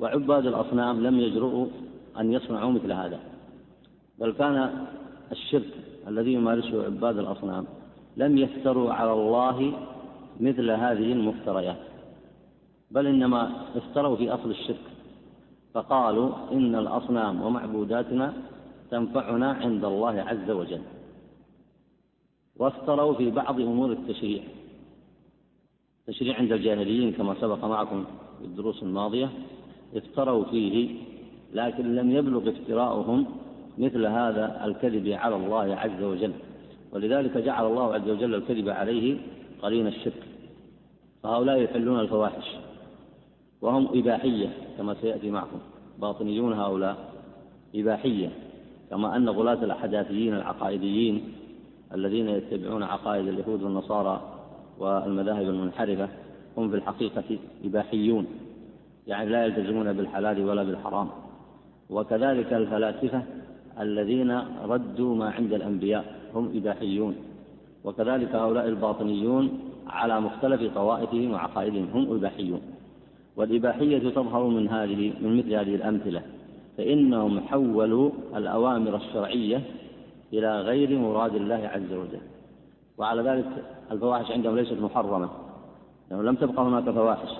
وعباد 0.00 0.46
الأصنام 0.46 1.06
لم 1.06 1.20
يجرؤوا 1.20 1.66
أن 2.20 2.32
يصنعوا 2.32 2.72
مثل 2.72 2.92
هذا. 2.92 3.18
بل 4.20 4.32
كان 4.32 4.86
الشرك 5.32 5.74
الذي 6.08 6.32
يمارسه 6.32 6.84
عباد 6.84 7.18
الأصنام 7.18 7.64
لم 8.16 8.38
يفتروا 8.38 8.92
على 8.92 9.12
الله 9.12 9.72
مثل 10.40 10.70
هذه 10.70 11.12
المفتريات 11.12 11.76
بل 12.90 13.06
إنما 13.06 13.66
افتروا 13.76 14.16
في 14.16 14.30
أصل 14.30 14.50
الشرك 14.50 14.86
فقالوا 15.74 16.30
إن 16.52 16.74
الأصنام 16.74 17.42
ومعبوداتنا 17.42 18.32
تنفعنا 18.90 19.52
عند 19.52 19.84
الله 19.84 20.20
عز 20.20 20.50
وجل 20.50 20.80
وافتروا 22.56 23.14
في 23.14 23.30
بعض 23.30 23.60
أمور 23.60 23.92
التشريع 23.92 24.42
التشريع 26.08 26.36
عند 26.36 26.52
الجاهليين 26.52 27.12
كما 27.12 27.34
سبق 27.40 27.64
معكم 27.64 28.04
في 28.38 28.44
الدروس 28.44 28.82
الماضية 28.82 29.30
افتروا 29.94 30.44
فيه 30.44 30.96
لكن 31.54 31.94
لم 31.94 32.10
يبلغ 32.10 32.48
افتراؤهم 32.50 33.26
مثل 33.78 34.06
هذا 34.06 34.64
الكذب 34.64 35.08
على 35.08 35.36
الله 35.36 35.74
عز 35.76 36.02
وجل. 36.02 36.32
ولذلك 36.92 37.38
جعل 37.38 37.66
الله 37.66 37.94
عز 37.94 38.08
وجل 38.08 38.34
الكذب 38.34 38.68
عليه 38.68 39.18
قرين 39.62 39.86
الشرك. 39.86 40.22
فهؤلاء 41.22 41.62
يحلون 41.62 42.00
الفواحش 42.00 42.44
وهم 43.60 43.88
إباحية 43.94 44.48
كما 44.78 44.94
سيأتي 44.94 45.30
معكم. 45.30 45.58
باطنيون 45.98 46.52
هؤلاء 46.52 46.96
إباحية 47.74 48.30
كما 48.90 49.16
أن 49.16 49.28
غلاة 49.28 49.64
الأحداثيين 49.64 50.34
العقائديين 50.34 51.34
الذين 51.94 52.28
يتبعون 52.28 52.82
عقائد 52.82 53.28
اليهود 53.28 53.62
والنصارى 53.62 54.20
والمذاهب 54.78 55.48
المنحرفة 55.48 56.08
هم 56.56 56.70
في 56.70 56.76
الحقيقة 56.76 57.38
إباحيون. 57.64 58.26
يعني 59.06 59.30
لا 59.30 59.44
يلتزمون 59.44 59.92
بالحلال 59.92 60.44
ولا 60.44 60.62
بالحرام. 60.62 61.08
وكذلك 61.90 62.52
الفلاسفة 62.52 63.22
الذين 63.80 64.40
ردوا 64.64 65.14
ما 65.14 65.30
عند 65.30 65.52
الأنبياء 65.52 66.04
هم 66.34 66.52
إباحيون. 66.54 67.14
وكذلك 67.84 68.34
هؤلاء 68.34 68.68
الباطنيون 68.68 69.58
على 69.86 70.20
مختلف 70.20 70.74
طوائفهم 70.74 71.30
وعقائدهم 71.30 71.88
هم 71.94 72.14
إباحيون. 72.16 72.60
والإباحية 73.36 74.10
تظهر 74.10 74.46
من 74.46 74.68
هذه 74.68 75.12
من 75.20 75.36
مثل 75.38 75.52
هذه 75.52 75.74
الأمثلة. 75.74 76.22
فإنهم 76.78 77.40
حولوا 77.40 78.10
الأوامر 78.36 78.96
الشرعية 78.96 79.62
إلى 80.32 80.60
غير 80.60 80.98
مراد 80.98 81.34
الله 81.34 81.70
عز 81.74 81.92
وجل. 81.92 82.20
وعلى 82.98 83.22
ذلك 83.22 83.46
الفواحش 83.90 84.30
عندهم 84.30 84.56
ليست 84.56 84.80
محرمة. 84.80 85.28
لأنه 86.10 86.22
لم 86.22 86.34
تبقى 86.34 86.62
هناك 86.62 86.90
فواحش. 86.90 87.30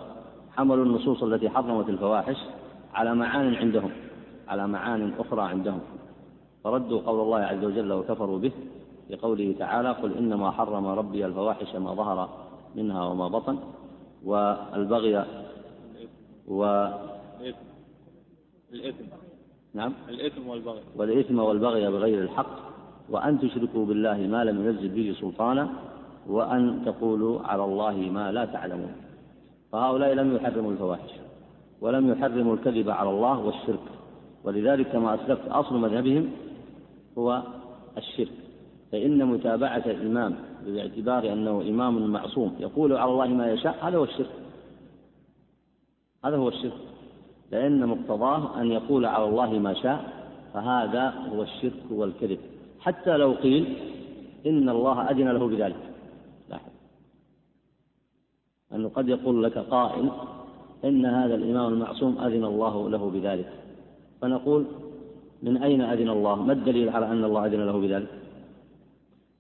حملوا 0.56 0.84
النصوص 0.84 1.22
التي 1.22 1.48
حرمت 1.48 1.88
الفواحش 1.88 2.36
على 2.94 3.14
معان 3.14 3.54
عندهم 3.54 3.90
على 4.48 4.68
معان 4.68 5.12
أخرى 5.18 5.42
عندهم. 5.42 5.80
فردوا 6.68 7.00
قول 7.00 7.20
الله 7.20 7.38
عز 7.38 7.64
وجل 7.64 7.92
وكفروا 7.92 8.38
به 8.38 8.52
بقوله 9.10 9.54
تعالى 9.58 9.90
قل 9.92 10.12
إنما 10.18 10.50
حرم 10.50 10.86
ربي 10.86 11.26
الفواحش 11.26 11.76
ما 11.76 11.94
ظهر 11.94 12.28
منها 12.76 13.04
وما 13.04 13.28
بطن 13.28 13.58
والبغي 14.24 15.24
و 16.48 16.88
الإثم. 18.72 19.04
نعم. 19.74 19.92
الإثم 20.08 20.48
والبغي. 20.48 20.80
والإثم 20.96 21.38
والبغي 21.38 21.90
بغير 21.90 22.22
الحق 22.22 22.54
وأن 23.10 23.40
تشركوا 23.40 23.86
بالله 23.86 24.16
ما 24.16 24.44
لم 24.44 24.66
ينزل 24.66 24.88
به 24.88 25.16
سلطانا 25.20 25.68
وأن 26.26 26.82
تقولوا 26.84 27.40
على 27.40 27.64
الله 27.64 27.96
ما 27.96 28.32
لا 28.32 28.44
تعلمون. 28.44 28.92
فهؤلاء 29.72 30.12
لم 30.14 30.36
يحرموا 30.36 30.72
الفواحش 30.72 31.10
ولم 31.80 32.10
يحرموا 32.12 32.54
الكذب 32.54 32.90
على 32.90 33.10
الله 33.10 33.38
والشرك. 33.38 33.86
ولذلك 34.44 34.86
كما 34.92 35.14
أسلفت 35.14 35.48
أصل 35.48 35.76
مذهبهم 35.76 36.30
هو 37.18 37.42
الشرك. 37.96 38.32
فإن 38.92 39.26
متابعة 39.26 39.82
الإمام 39.86 40.34
باعتبار 40.66 41.32
أنه 41.32 41.60
إمام 41.60 42.10
معصوم 42.12 42.56
يقول 42.60 42.92
على 42.92 43.10
الله 43.10 43.26
ما 43.26 43.52
يشاء 43.52 43.88
هذا 43.88 43.96
هو 43.96 44.04
الشرك. 44.04 44.30
هذا 46.24 46.36
هو 46.36 46.48
الشرك. 46.48 46.72
لأن 47.50 47.86
مقتضاه 47.86 48.60
أن 48.60 48.70
يقول 48.70 49.06
على 49.06 49.24
الله 49.24 49.58
ما 49.58 49.74
شاء 49.74 50.28
فهذا 50.54 51.08
هو 51.08 51.42
الشرك 51.42 51.82
والكذب. 51.90 52.38
حتى 52.80 53.16
لو 53.16 53.32
قيل 53.32 53.76
إن 54.46 54.68
الله 54.68 55.10
أذن 55.10 55.28
له 55.28 55.46
بذلك. 55.48 55.94
لاحظ 56.50 56.70
أنه 58.72 58.88
قد 58.88 59.08
يقول 59.08 59.44
لك 59.44 59.58
قائل 59.58 60.10
إن 60.84 61.06
هذا 61.06 61.34
الإمام 61.34 61.72
المعصوم 61.72 62.18
أذن 62.18 62.44
الله 62.44 62.90
له 62.90 63.10
بذلك. 63.10 63.52
فنقول 64.20 64.66
من 65.42 65.56
أين 65.56 65.80
أذن 65.80 66.08
الله؟ 66.08 66.42
ما 66.42 66.52
الدليل 66.52 66.88
على 66.88 67.06
أن 67.06 67.24
الله 67.24 67.46
أذن 67.46 67.60
له 67.66 67.80
بذلك؟ 67.80 68.08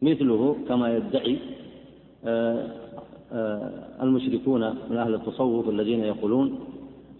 مثله 0.02 0.56
كما 0.68 0.96
يدعي 0.96 1.38
آه، 2.24 2.66
آه، 3.32 4.02
المشركون 4.02 4.60
من 4.90 4.96
أهل 4.96 5.14
التصوف 5.14 5.68
الذين 5.68 6.00
يقولون 6.00 6.58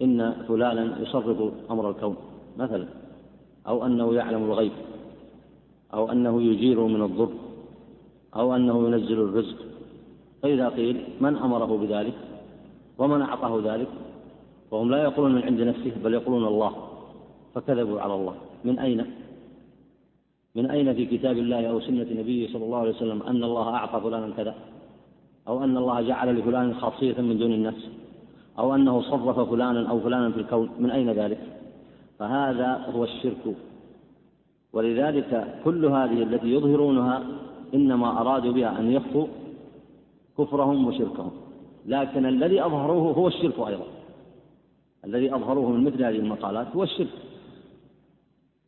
إن 0.03 0.33
فلانا 0.49 1.01
يصرف 1.01 1.53
أمر 1.71 1.91
الكون 1.91 2.17
مثلا 2.59 2.87
أو 3.69 3.87
أنه 3.87 4.15
يعلم 4.15 4.45
الغيب 4.45 4.73
أو 5.95 6.13
أنه 6.13 6.43
يجير 6.43 6.81
من 6.81 7.03
الضر 7.03 7.33
أو 8.37 8.57
أنه 8.57 8.87
ينزل 8.87 9.21
الرزق. 9.21 9.57
فإذا 10.43 10.69
قيل 10.69 11.05
من 11.21 11.37
أمره 11.37 11.77
بذلك؟ 11.77 12.15
ومن 12.99 13.23
أعطاه 13.23 13.75
ذلك؟ 13.75 13.89
وهم 14.71 14.91
لا 14.91 15.03
يقولون 15.03 15.35
من 15.35 15.43
عند 15.43 15.61
نفسه 15.61 15.93
بل 16.05 16.15
يقولون 16.15 16.45
الله 16.45 16.73
فكذبوا 17.55 18.01
على 18.01 18.15
الله. 18.15 18.35
من 18.65 18.79
أين؟ 18.79 19.05
من 20.55 20.71
أين 20.71 20.95
في 20.95 21.07
كتاب 21.07 21.39
الله 21.39 21.67
أو 21.67 21.81
سنة 21.81 22.07
نبيه 22.21 22.53
صلى 22.53 22.65
الله 22.65 22.79
عليه 22.79 22.91
وسلم 22.91 23.23
أن 23.23 23.45
الله 23.45 23.69
أعطى 23.75 24.01
فلانا 24.01 24.35
كذا؟ 24.37 24.55
أو 25.49 25.65
أن 25.65 25.77
الله 25.77 26.01
جعل 26.01 26.39
لفلان 26.39 26.75
خاصية 26.75 27.21
من 27.21 27.39
دون 27.39 27.53
الناس؟ 27.53 27.89
أو 28.59 28.75
أنه 28.75 29.03
صرف 29.03 29.51
فلانا 29.51 29.91
أو 29.91 30.01
فلانا 30.01 30.31
في 30.31 30.41
الكون؟ 30.41 30.71
من 30.79 30.91
أين 30.91 31.11
ذلك؟ 31.11 31.39
فهذا 32.19 32.91
هو 32.95 33.05
الشرك. 33.05 33.55
ولذلك 34.73 35.61
كل 35.65 35.85
هذه 35.85 36.23
التي 36.23 36.49
يظهرونها 36.49 37.23
إنما 37.75 38.21
أرادوا 38.21 38.53
بها 38.53 38.81
أن 38.81 38.93
يخفوا 38.93 39.27
كفرهم 40.39 40.87
وشركهم. 40.87 41.31
لكن 41.87 42.27
الذي 42.27 42.65
أظهروه 42.65 43.15
هو 43.15 43.29
الشرك 43.29 43.59
أيضا. 43.59 43.87
الذي 45.05 45.35
أظهروه 45.35 45.71
من 45.71 45.85
مثل 45.85 46.05
هذه 46.05 46.17
المقالات 46.17 46.67
هو 46.77 46.83
الشرك. 46.83 47.09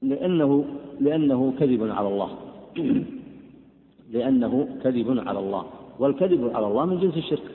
لأنه 0.02 0.64
لأنه 1.00 1.54
كذب 1.58 1.90
على 1.90 2.08
الله. 2.08 2.38
لأنه 4.14 4.78
كذب 4.82 5.28
على 5.28 5.38
الله. 5.38 5.64
والكذب 5.98 6.50
على 6.56 6.66
الله 6.66 6.84
من 6.84 7.00
جنس 7.00 7.16
الشرك. 7.16 7.50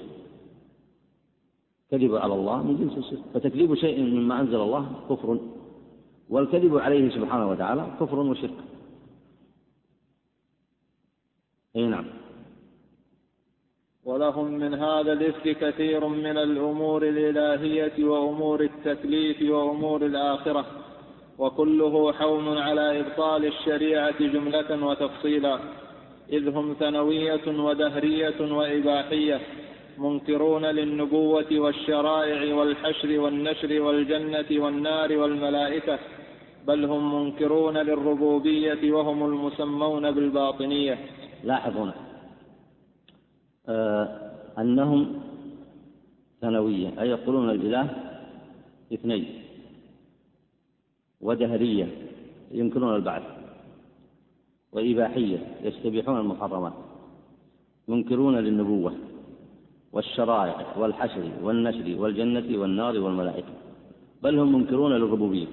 كذب 1.91 2.15
على 2.15 2.33
الله 2.33 2.63
من 2.63 2.77
جنس 2.77 2.97
الشرك. 2.97 3.23
فتكذيب 3.33 3.75
شيء 3.75 4.03
مما 4.03 4.41
أنزل 4.41 4.61
الله 4.61 4.91
كفر. 5.09 5.39
والكذب 6.29 6.77
عليه 6.77 7.09
سبحانه 7.09 7.49
وتعالى 7.49 7.87
كفر 7.99 8.19
وشرك. 8.19 8.59
أي 11.75 11.87
نعم. 11.87 12.05
ولهم 14.05 14.51
من 14.51 14.73
هذا 14.73 15.13
الإفك 15.13 15.57
كثير 15.57 16.07
من 16.07 16.37
الأمور 16.37 17.03
الإلهية 17.03 18.05
وأمور 18.05 18.61
التكليف 18.61 19.51
وأمور 19.51 20.05
الآخرة. 20.05 20.65
وكله 21.39 22.13
حوم 22.13 22.57
على 22.57 22.99
إبطال 22.99 23.45
الشريعة 23.45 24.19
جملة 24.19 24.85
وتفصيلا. 24.85 25.59
إذ 26.31 26.49
هم 26.49 26.73
ثنوية 26.79 27.47
ودهرية 27.47 28.53
وإباحية 28.53 29.39
منكرون 29.97 30.65
للنبوة 30.65 31.51
والشرائع 31.51 32.55
والحشر 32.55 33.19
والنشر 33.19 33.81
والجنة 33.81 34.45
والنار 34.51 35.17
والملائكة 35.17 35.99
بل 36.67 36.85
هم 36.85 37.23
منكرون 37.23 37.77
للربوبية 37.77 38.91
وهم 38.91 39.25
المسمون 39.25 40.11
بالباطنية. 40.11 40.97
لاحظ 41.43 41.77
هنا 41.77 41.93
آه 43.69 44.31
أنهم 44.57 45.21
ثانوية 46.41 47.01
أي 47.01 47.09
يقولون 47.09 47.49
الإله 47.49 47.89
اثنين. 48.93 49.44
ودهرية 51.21 51.87
ينكرون 52.51 52.95
البعث 52.95 53.23
وإباحية 54.71 55.37
يستبيحون 55.63 56.19
المحرمات 56.19 56.73
منكرون 57.87 58.35
للنبوة 58.35 58.93
والشرائع 59.93 60.77
والحشر 60.77 61.31
والنشر 61.43 62.01
والجنة 62.01 62.59
والنار 62.59 62.99
والملائكة 62.99 63.53
بل 64.23 64.39
هم 64.39 64.55
منكرون 64.55 64.91
للربوبية. 64.91 65.47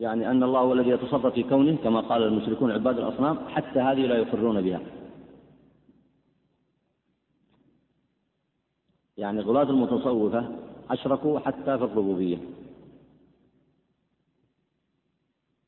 يعني 0.00 0.30
أن 0.30 0.42
الله 0.42 0.60
هو 0.60 0.72
الذي 0.72 0.90
يتصرف 0.90 1.26
في 1.26 1.42
كونه 1.42 1.76
كما 1.76 2.00
قال 2.00 2.22
المشركون 2.22 2.70
عباد 2.70 2.98
الأصنام 2.98 3.38
حتى 3.48 3.80
هذه 3.80 4.06
لا 4.06 4.16
يقرون 4.16 4.60
بها. 4.60 4.80
يعني 9.16 9.40
غلاة 9.40 9.70
المتصوفة 9.70 10.48
أشركوا 10.90 11.38
حتى 11.38 11.78
في 11.78 11.84
الربوبية. 11.84 12.38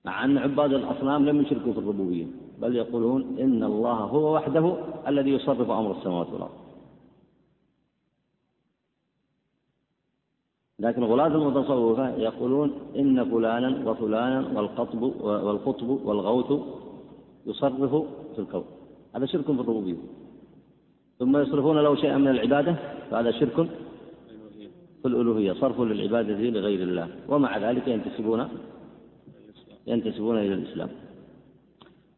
مع 0.05 0.25
أن 0.25 0.39
عباد 0.39 0.73
الأصنام 0.73 1.25
لم 1.27 1.41
يشركوا 1.41 1.73
في 1.73 1.79
الربوبية 1.79 2.27
بل 2.59 2.77
يقولون 2.77 3.39
إن 3.39 3.63
الله 3.63 3.95
هو 3.95 4.35
وحده 4.35 4.77
الذي 5.09 5.31
يصرف 5.31 5.71
أمر 5.71 5.99
السماوات 5.99 6.27
والأرض. 6.33 6.63
لكن 10.79 11.05
غلاة 11.05 11.27
المتصوفة 11.27 12.17
يقولون 12.17 12.73
إن 12.97 13.31
فلانا 13.31 13.91
وفلانا 13.91 14.59
والقطب 14.59 15.03
والقطب 15.23 15.89
والغوث 15.89 16.61
يصرف 17.47 17.95
في 18.35 18.39
الكون. 18.39 18.65
هذا 19.15 19.27
شرك 19.27 19.45
في 19.45 19.51
الربوبية. 19.51 19.97
ثم 21.19 21.37
يصرفون 21.37 21.79
له 21.79 21.95
شيئا 21.95 22.19
من 22.19 22.29
العبادة 22.29 22.77
فهذا 23.11 23.31
شرك 23.31 23.69
في 25.03 25.09
الألوهية 25.09 25.53
صرف 25.53 25.81
للعبادة 25.81 26.35
لغير 26.35 26.83
الله. 26.83 27.09
ومع 27.29 27.59
ذلك 27.59 27.89
ينتسبون 27.89 28.49
ينتسبون 29.87 30.39
إلى 30.39 30.55
الإسلام. 30.55 30.89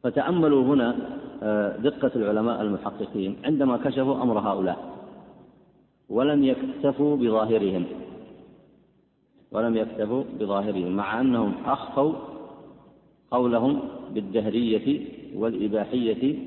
فتأملوا 0.03 0.64
هنا 0.64 0.96
آه، 1.42 1.77
دقة 1.77 2.11
العلماء 2.16 2.62
المحققين 2.62 3.37
عندما 3.44 3.77
كشفوا 3.77 4.22
أمر 4.22 4.38
هؤلاء. 4.38 4.79
ولم 6.09 6.44
يكتفوا 6.44 7.16
بظاهرهم. 7.16 7.85
ولم 9.53 9.77
يكتفوا 9.77 10.24
بظاهرهم 10.40 10.96
مع 10.96 11.20
أنهم 11.20 11.55
أخفوا 11.66 12.12
قولهم 13.31 13.81
بالدهرية 14.14 15.09
والإباحية 15.35 16.38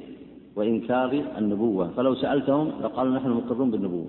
وإنكار 0.55 1.11
النبوة. 1.37 1.87
فلو 1.87 2.15
سألتهم 2.15 2.71
لقالوا 2.81 3.15
نحن 3.15 3.29
مقرون 3.29 3.71
بالنبوة. 3.71 4.07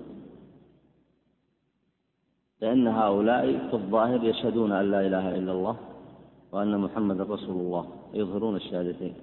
لأن 2.61 2.87
هؤلاء 2.87 3.67
في 3.69 3.73
الظاهر 3.73 4.23
يشهدون 4.23 4.71
أن 4.71 4.91
لا 4.91 5.07
إله 5.07 5.35
إلا 5.35 5.51
الله. 5.51 5.88
وأن 6.51 6.77
محمد 6.77 7.21
رسول 7.21 7.55
الله. 7.55 7.85
يظهرون 8.13 8.55
الشهادتين 8.55 9.13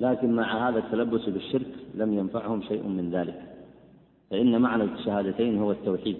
لكن 0.00 0.32
مع 0.32 0.68
هذا 0.68 0.78
التلبس 0.78 1.28
بالشرك 1.28 1.72
لم 1.94 2.14
ينفعهم 2.14 2.62
شيء 2.62 2.82
من 2.82 3.10
ذلك. 3.10 3.42
فإن 4.30 4.60
معنى 4.60 4.82
الشهادتين 4.84 5.58
هو 5.58 5.70
التوحيد. 5.70 6.16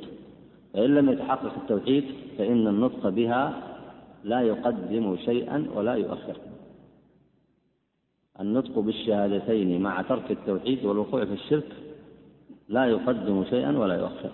فإن 0.73 0.95
لم 0.95 1.11
يتحقق 1.11 1.55
التوحيد 1.63 2.05
فإن 2.39 2.67
النطق 2.67 3.09
بها 3.09 3.63
لا 4.25 4.41
يقدم 4.41 5.17
شيئا 5.17 5.67
ولا 5.75 5.95
يؤخر. 5.95 6.37
النطق 8.41 8.79
بالشهادتين 8.79 9.81
مع 9.81 10.03
ترك 10.03 10.31
التوحيد 10.31 10.85
والوقوع 10.85 11.25
في 11.25 11.33
الشرك 11.33 11.69
لا 12.69 12.87
يقدم 12.87 13.45
شيئا 13.45 13.79
ولا 13.79 13.95
يؤخر. 13.95 14.31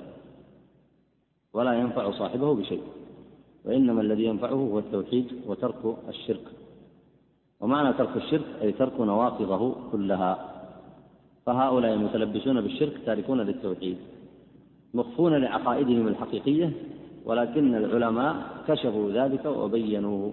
ولا 1.52 1.72
ينفع 1.72 2.10
صاحبه 2.10 2.54
بشيء. 2.54 2.82
وإنما 3.66 4.00
الذي 4.00 4.24
ينفعه 4.24 4.54
هو 4.54 4.78
التوحيد 4.78 5.26
وترك 5.46 5.96
الشرك. 6.08 6.46
ومعنى 7.60 7.92
ترك 7.92 8.16
الشرك 8.16 8.44
أي 8.62 8.72
ترك 8.72 9.00
نواقضه 9.00 9.74
كلها. 9.92 10.52
فهؤلاء 11.46 11.92
المتلبسون 11.94 12.60
بالشرك 12.60 12.92
تاركون 13.06 13.40
للتوحيد 13.40 13.96
مخفون 14.94 15.32
لعقائدهم 15.34 16.08
الحقيقية 16.08 16.72
ولكن 17.24 17.74
العلماء 17.74 18.34
كشفوا 18.68 19.10
ذلك 19.10 19.44
وبينوه. 19.46 20.32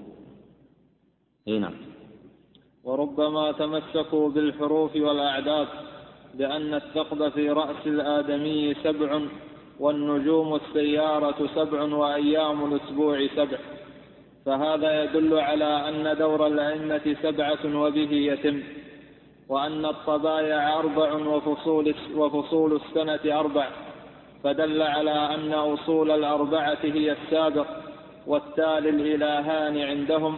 أي 1.47 1.59
نعم. 1.59 1.73
وربما 2.83 3.51
تمسكوا 3.51 4.29
بالحروف 4.29 4.95
والأعداد 4.95 5.67
بأن 6.33 6.73
الثقب 6.73 7.29
في 7.29 7.49
رأس 7.49 7.87
الآدمي 7.87 8.73
سبع 8.83 9.21
والنجوم 9.79 10.55
السيارة 10.55 11.47
سبع 11.55 11.81
وأيام 11.81 12.73
الأسبوع 12.73 13.27
سبع. 13.35 13.57
فهذا 14.45 15.03
يدل 15.03 15.39
على 15.39 15.89
أن 15.89 16.17
دور 16.17 16.47
الأئمة 16.47 17.15
سبعة 17.21 17.81
وبه 17.81 18.11
يتم 18.11 18.59
وأن 19.49 19.85
الطبايع 19.85 20.79
أربع 20.79 21.13
وفصول, 21.13 21.95
وفصول 22.15 22.75
السنة 22.75 23.39
أربع. 23.39 23.67
فدل 24.43 24.81
على 24.81 25.35
أن 25.35 25.53
أصول 25.53 26.11
الأربعة 26.11 26.77
هي 26.83 27.11
السابق 27.11 27.67
والتالي 28.27 28.89
الإلهان 28.89 29.77
عندهم 29.77 30.37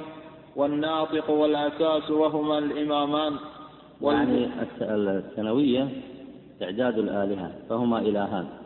والناطق 0.55 1.29
والأساس 1.29 2.11
وهما 2.11 2.57
الإمامان. 2.57 3.33
يعني 4.01 4.49
الثانوية 4.81 5.87
تعداد 6.59 6.97
الآلهة 6.97 7.51
فهما 7.69 7.99
إلهان. 7.99 8.64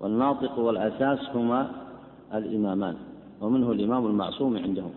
والناطق 0.00 0.58
والأساس 0.58 1.18
هما 1.34 1.70
الإمامان 2.34 2.96
ومنه 3.40 3.72
الإمام 3.72 4.06
المعصوم 4.06 4.56
عندهم. 4.56 4.92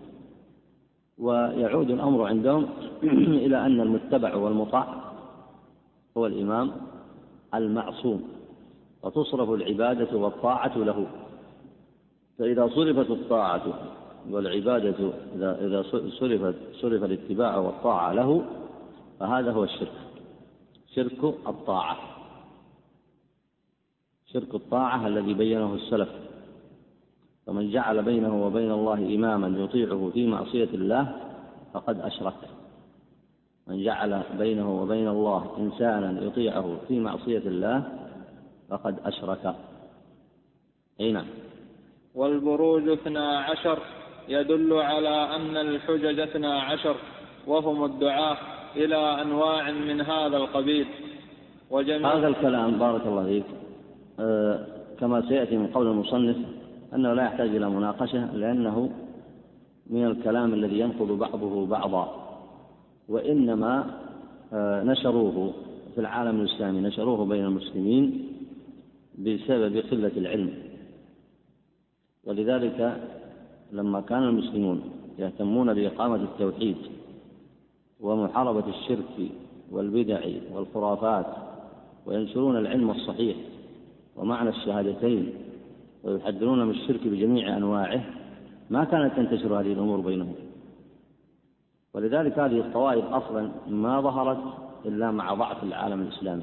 ويعود 1.18 1.90
الأمر 1.90 2.26
عندهم 2.26 2.66
إلى 3.44 3.66
أن 3.66 3.80
المتبع 3.80 4.34
والمطاع 4.34 4.94
هو 6.16 6.26
الإمام 6.26 6.72
المعصوم 7.54 8.22
وتصرف 9.02 9.50
العبادة 9.50 10.16
والطاعة 10.16 10.78
له. 10.78 11.06
فإذا 12.38 12.68
صرفت 12.68 13.10
الطاعة 13.10 13.62
والعبادة 14.30 15.10
إذا 15.36 15.82
صرفت 16.20 16.54
صرف 16.80 17.04
الاتباع 17.04 17.56
والطاعة 17.56 18.12
له 18.12 18.44
فهذا 19.20 19.52
هو 19.52 19.64
الشرك. 19.64 19.92
شرك 20.94 21.24
الطاعة. 21.24 22.17
شرك 24.32 24.54
الطاعة 24.54 25.06
الذي 25.06 25.34
بينه 25.34 25.74
السلف. 25.74 26.08
فمن 27.46 27.70
جعل 27.70 28.02
بينه 28.02 28.46
وبين 28.46 28.70
الله 28.70 28.94
إماما 28.94 29.64
يطيعه 29.64 30.10
في 30.14 30.26
معصية 30.26 30.68
الله 30.74 31.16
فقد 31.74 32.00
أشرك. 32.00 32.34
من 33.66 33.84
جعل 33.84 34.22
بينه 34.38 34.82
وبين 34.82 35.08
الله 35.08 35.56
إنسانا 35.58 36.22
يطيعه 36.22 36.76
في 36.88 37.00
معصية 37.00 37.38
الله 37.38 37.82
فقد 38.70 38.98
أشرك. 39.04 39.54
أي 41.00 41.12
نعم. 41.12 41.26
والبروج 42.14 42.88
اثنا 42.88 43.38
عشر 43.38 43.78
يدل 44.28 44.72
على 44.72 45.36
أن 45.36 45.56
الحجج 45.56 46.20
اثنا 46.20 46.60
عشر 46.60 46.96
وهم 47.46 47.84
الدعاة 47.84 48.36
إلى 48.76 49.22
أنواع 49.22 49.70
من 49.70 50.00
هذا 50.00 50.36
القبيل. 50.36 50.86
وجميع 51.70 52.16
هذا 52.16 52.28
الكلام 52.28 52.78
بارك 52.78 53.06
الله 53.06 53.24
فيك. 53.24 53.44
كما 55.00 55.28
سيأتي 55.28 55.56
من 55.56 55.66
قول 55.66 55.86
المصنف 55.86 56.36
أنه 56.94 57.12
لا 57.12 57.22
يحتاج 57.24 57.48
إلى 57.56 57.70
مناقشة 57.70 58.34
لأنه 58.36 58.90
من 59.90 60.04
الكلام 60.06 60.54
الذي 60.54 60.78
ينقض 60.78 61.12
بعضه 61.18 61.66
بعضا 61.66 62.14
وإنما 63.08 63.86
آه 64.52 64.82
نشروه 64.82 65.52
في 65.94 66.00
العالم 66.00 66.40
الإسلامي 66.40 66.80
نشروه 66.80 67.24
بين 67.26 67.44
المسلمين 67.44 68.24
بسبب 69.18 69.76
قلة 69.90 70.12
العلم. 70.16 70.50
ولذلك 72.24 73.00
لما 73.72 74.00
كان 74.00 74.22
المسلمون 74.22 74.82
يهتمون 75.18 75.74
بإقامة 75.74 76.16
التوحيد 76.16 76.76
ومحاربة 78.00 78.64
الشرك 78.68 79.30
والبدع 79.70 80.20
والخرافات 80.54 81.26
وينشرون 82.06 82.56
العلم 82.56 82.90
الصحيح 82.90 83.36
ومعنى 84.18 84.48
الشهادتين 84.48 85.32
ويحذرون 86.04 86.64
من 86.64 86.70
الشرك 86.70 87.06
بجميع 87.06 87.56
أنواعه 87.56 88.04
ما 88.70 88.84
كانت 88.84 89.16
تنتشر 89.16 89.60
هذه 89.60 89.72
الأمور 89.72 90.00
بينهم. 90.00 90.34
ولذلك 91.94 92.38
هذه 92.38 92.58
الطوائف 92.58 93.04
أصلا 93.04 93.50
ما 93.68 94.00
ظهرت 94.00 94.38
إلا 94.84 95.10
مع 95.10 95.34
ضعف 95.34 95.62
العالم 95.62 96.02
الإسلامي. 96.02 96.42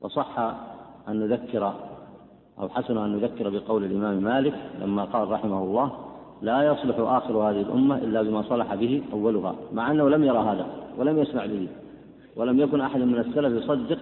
وصح 0.00 0.38
أن 1.08 1.20
نذكر 1.20 1.74
أو 2.58 2.68
حسن 2.68 2.98
أن 2.98 3.12
نذكر 3.12 3.50
بقول 3.50 3.84
الإمام 3.84 4.22
مالك 4.22 4.54
لما 4.80 5.04
قال 5.04 5.28
رحمه 5.28 5.62
الله 5.62 5.92
لا 6.42 6.62
يصلح 6.62 6.96
آخر 6.98 7.36
هذه 7.36 7.60
الأمة 7.60 7.98
إلا 7.98 8.22
بما 8.22 8.42
صلح 8.42 8.74
به 8.74 9.02
أولها. 9.12 9.54
مع 9.72 9.90
أنه 9.90 10.08
لم 10.08 10.24
يرى 10.24 10.38
هذا 10.38 10.66
ولم 10.98 11.18
يسمع 11.18 11.46
به 11.46 11.68
ولم 12.36 12.60
يكن 12.60 12.80
أحد 12.80 13.00
من 13.00 13.18
السلف 13.18 13.64
يصدق 13.64 13.98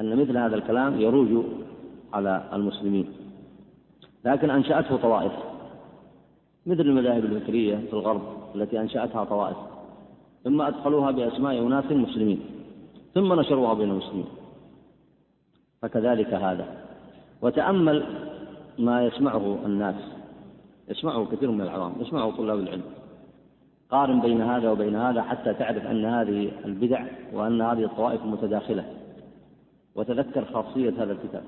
أن 0.00 0.16
مثل 0.16 0.36
هذا 0.36 0.56
الكلام 0.56 1.00
يروج 1.00 1.44
على 2.12 2.42
المسلمين. 2.52 3.06
لكن 4.24 4.50
أنشأته 4.50 4.96
طوائف. 4.96 5.32
مثل 6.66 6.80
المذاهب 6.80 7.24
الفكرية 7.24 7.76
في 7.76 7.92
الغرب 7.92 8.22
التي 8.54 8.80
أنشأتها 8.80 9.24
طوائف. 9.24 9.56
ثم 10.44 10.62
أدخلوها 10.62 11.10
بأسماء 11.10 11.66
أناس 11.66 11.84
مسلمين. 11.84 12.40
ثم 13.14 13.40
نشروها 13.40 13.74
بين 13.74 13.90
المسلمين. 13.90 14.26
فكذلك 15.82 16.34
هذا. 16.34 16.66
وتأمل 17.42 18.04
ما 18.78 19.04
يسمعه 19.04 19.58
الناس. 19.66 19.94
يسمعه 20.88 21.26
كثير 21.32 21.50
من 21.50 21.60
العوام 21.60 21.92
يسمعه 22.00 22.30
طلاب 22.30 22.58
العلم. 22.58 22.82
قارن 23.90 24.20
بين 24.20 24.40
هذا 24.42 24.70
وبين 24.70 24.96
هذا 24.96 25.22
حتى 25.22 25.54
تعرف 25.54 25.86
أن 25.86 26.04
هذه 26.04 26.50
البدع 26.64 27.04
وأن 27.32 27.62
هذه 27.62 27.84
الطوائف 27.84 28.24
متداخلة. 28.24 28.84
وتذكر 29.94 30.44
خاصية 30.44 30.90
هذا 30.98 31.12
الكتاب. 31.12 31.42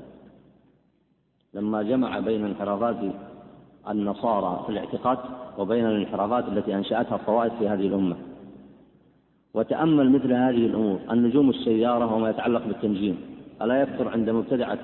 لما 1.55 1.83
جمع 1.83 2.19
بين 2.19 2.45
انحرافات 2.45 2.97
النصارى 3.89 4.63
في 4.67 4.73
الاعتقاد 4.73 5.19
وبين 5.59 5.87
الانحرافات 5.87 6.49
التي 6.49 6.75
أنشأتها 6.75 7.17
الطوائف 7.17 7.55
في 7.59 7.69
هذه 7.69 7.87
الأمة. 7.87 8.17
وتأمل 9.55 10.11
مثل 10.11 10.33
هذه 10.33 10.67
الأمور 10.67 10.99
النجوم 11.11 11.51
السيارة 11.51 12.15
وما 12.15 12.31
يتعلق 12.31 12.67
بالتنجيم. 12.67 13.17
ألا 13.63 13.83
يكثر 13.83 14.09
عند 14.09 14.31
مبتدعة 14.31 14.79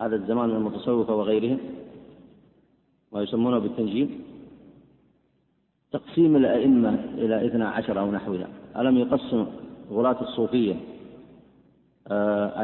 هذا 0.00 0.16
الزمان 0.16 0.50
المتصوفة 0.50 1.14
وغيرهم؟ 1.14 1.58
ما 3.12 3.22
يسمونه 3.22 3.58
بالتنجيم؟ 3.58 4.20
تقسيم 5.92 6.36
الأئمة 6.36 7.04
إلى 7.14 7.46
اثنا 7.46 7.68
عشر 7.68 8.00
أو 8.00 8.10
نحوها. 8.10 8.48
ألم 8.76 8.98
يقسم 8.98 9.46
غلاة 9.90 10.20
الصوفية 10.20 10.74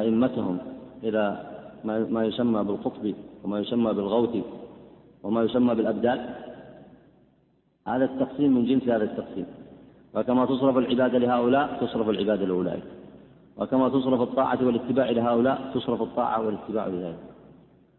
أئمتهم 0.00 0.58
إلى 1.04 1.22
ما 1.84 2.24
يسمى 2.24 2.64
بالقطب 2.64 3.14
وما 3.44 3.58
يسمى 3.60 3.92
بالغوث 3.92 4.36
وما 5.22 5.42
يسمى 5.42 5.74
بالأبدال. 5.74 6.18
هذا 7.86 8.04
التقسيم 8.04 8.54
من 8.54 8.64
جنس 8.66 8.82
هذا 8.88 9.04
التقسيم. 9.04 9.46
فكما 10.12 10.46
تصرف 10.46 10.76
العبادة 10.76 11.18
لهؤلاء 11.18 11.78
تصرف 11.80 12.08
العبادة 12.08 12.46
لأولئك. 12.46 12.82
وكما 13.56 13.88
تصرف 13.88 14.20
الطاعة 14.20 14.66
والاتباع 14.66 15.10
لهؤلاء 15.10 15.70
تصرف 15.74 16.02
الطاعة 16.02 16.46
والاتباع 16.46 16.86
لهؤلاء 16.86 17.18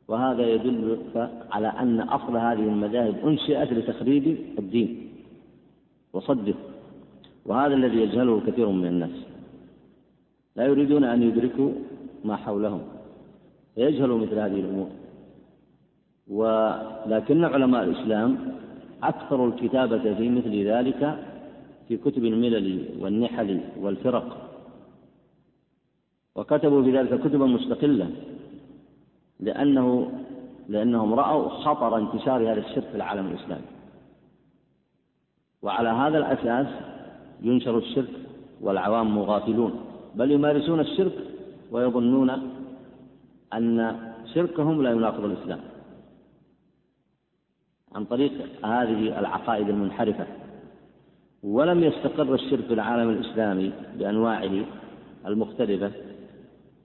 وهذا 0.08 0.48
يدل 0.48 0.98
على 1.52 1.68
أن 1.68 2.00
أصل 2.00 2.38
هذه 2.38 2.64
المذاهب 2.64 3.16
أنشئت 3.26 3.74
لتخريب 3.74 4.38
الدين 4.60 5.10
وصده. 6.14 6.54
وهذا 7.46 7.74
الذي 7.74 7.98
يجهله 7.98 8.42
كثير 8.48 8.70
من 8.70 8.86
الناس. 8.86 9.16
لا 10.58 10.65
يريدون 10.65 11.04
أن 11.04 11.24
يدركوا 11.24 11.72
ما 12.26 12.36
حولهم 12.36 12.82
فيجهلوا 13.76 14.17
مثل 14.17 14.39
هذه 14.39 14.60
الأمور. 14.60 14.89
ولكن 16.28 17.43
علماء 17.43 17.84
الإسلام 17.84 18.38
أكثروا 19.04 19.48
الكتابة 19.48 20.13
في 20.13 20.30
مثل 20.30 20.67
ذلك 20.67 21.26
في 21.88 21.98
كتب 21.98 22.26
الملل 22.26 22.86
والنحل 23.00 23.62
والفرق. 23.80 24.28
وكتبوا 26.36 26.84
في 26.84 26.98
ذلك 26.98 27.20
كتبا 27.20 27.46
مستقلة 27.46 28.10
لأنه 29.39 30.12
لأنهم 30.70 31.13
رأوا 31.13 31.50
خطر 31.50 31.98
انتشار 31.98 32.52
هذا 32.52 32.60
الشرك 32.60 32.84
في 32.84 32.96
العالم 32.96 33.28
الإسلامي. 33.28 33.65
وعلى 35.62 35.89
هذا 35.89 36.17
الأساس 36.17 36.67
ينشر 37.41 37.78
الشرك 37.78 38.10
والعوام 38.62 39.15
مغافلون. 39.15 39.87
بل 40.15 40.32
يمارسون 40.32 40.80
الشرك 40.80 41.13
ويظنون 41.72 42.30
أن 43.54 43.98
شركهم 44.34 44.84
لا 44.84 44.91
يناقض 44.91 45.26
الإسلام. 45.26 45.60
عن 47.96 48.06
طريق 48.06 48.32
هذه 48.65 49.20
العقائد 49.20 49.70
المنحرفة. 49.70 50.28
ولم 51.43 51.84
يستقر 51.84 52.34
الشرك 52.34 52.65
في 52.65 52.74
العالم 52.74 53.10
الإسلامي 53.10 53.74
بأنواعه 53.98 54.65
المختلفة 55.26 55.91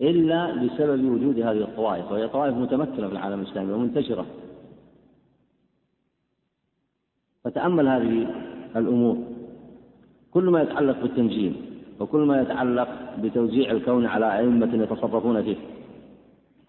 إلا 0.01 0.55
بسبب 0.55 1.05
وجود 1.05 1.39
هذه 1.39 1.61
الطوائف 1.61 2.13
وهي 2.13 2.29
طوائف 2.29 2.55
متمكنة 2.55 3.09
في 3.09 3.13
العالم 3.13 3.41
الإسلامي 3.41 3.73
ومنتشرة. 3.73 4.27
فتأمل 7.45 7.89
هذه 7.89 8.35
الأمور. 8.77 9.19
كل 10.31 10.45
ما 10.45 10.63
يتعلق 10.63 11.01
بالتنجيم 11.01 11.72
وكل 12.01 12.21
ما 12.21 12.43
يتعلق 12.43 12.89
بتوزيع 13.19 13.71
الكون 13.71 14.07
على 14.07 14.39
أئمة 14.39 14.83
يتصرفون 14.83 15.43
فيه. 15.43 15.57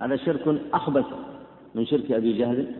هذا 0.02 0.16
شرك 0.16 0.62
أخبث 0.74 1.06
من 1.76 1.86
شرك 1.86 2.12
أبي 2.12 2.38
جهل 2.38 2.76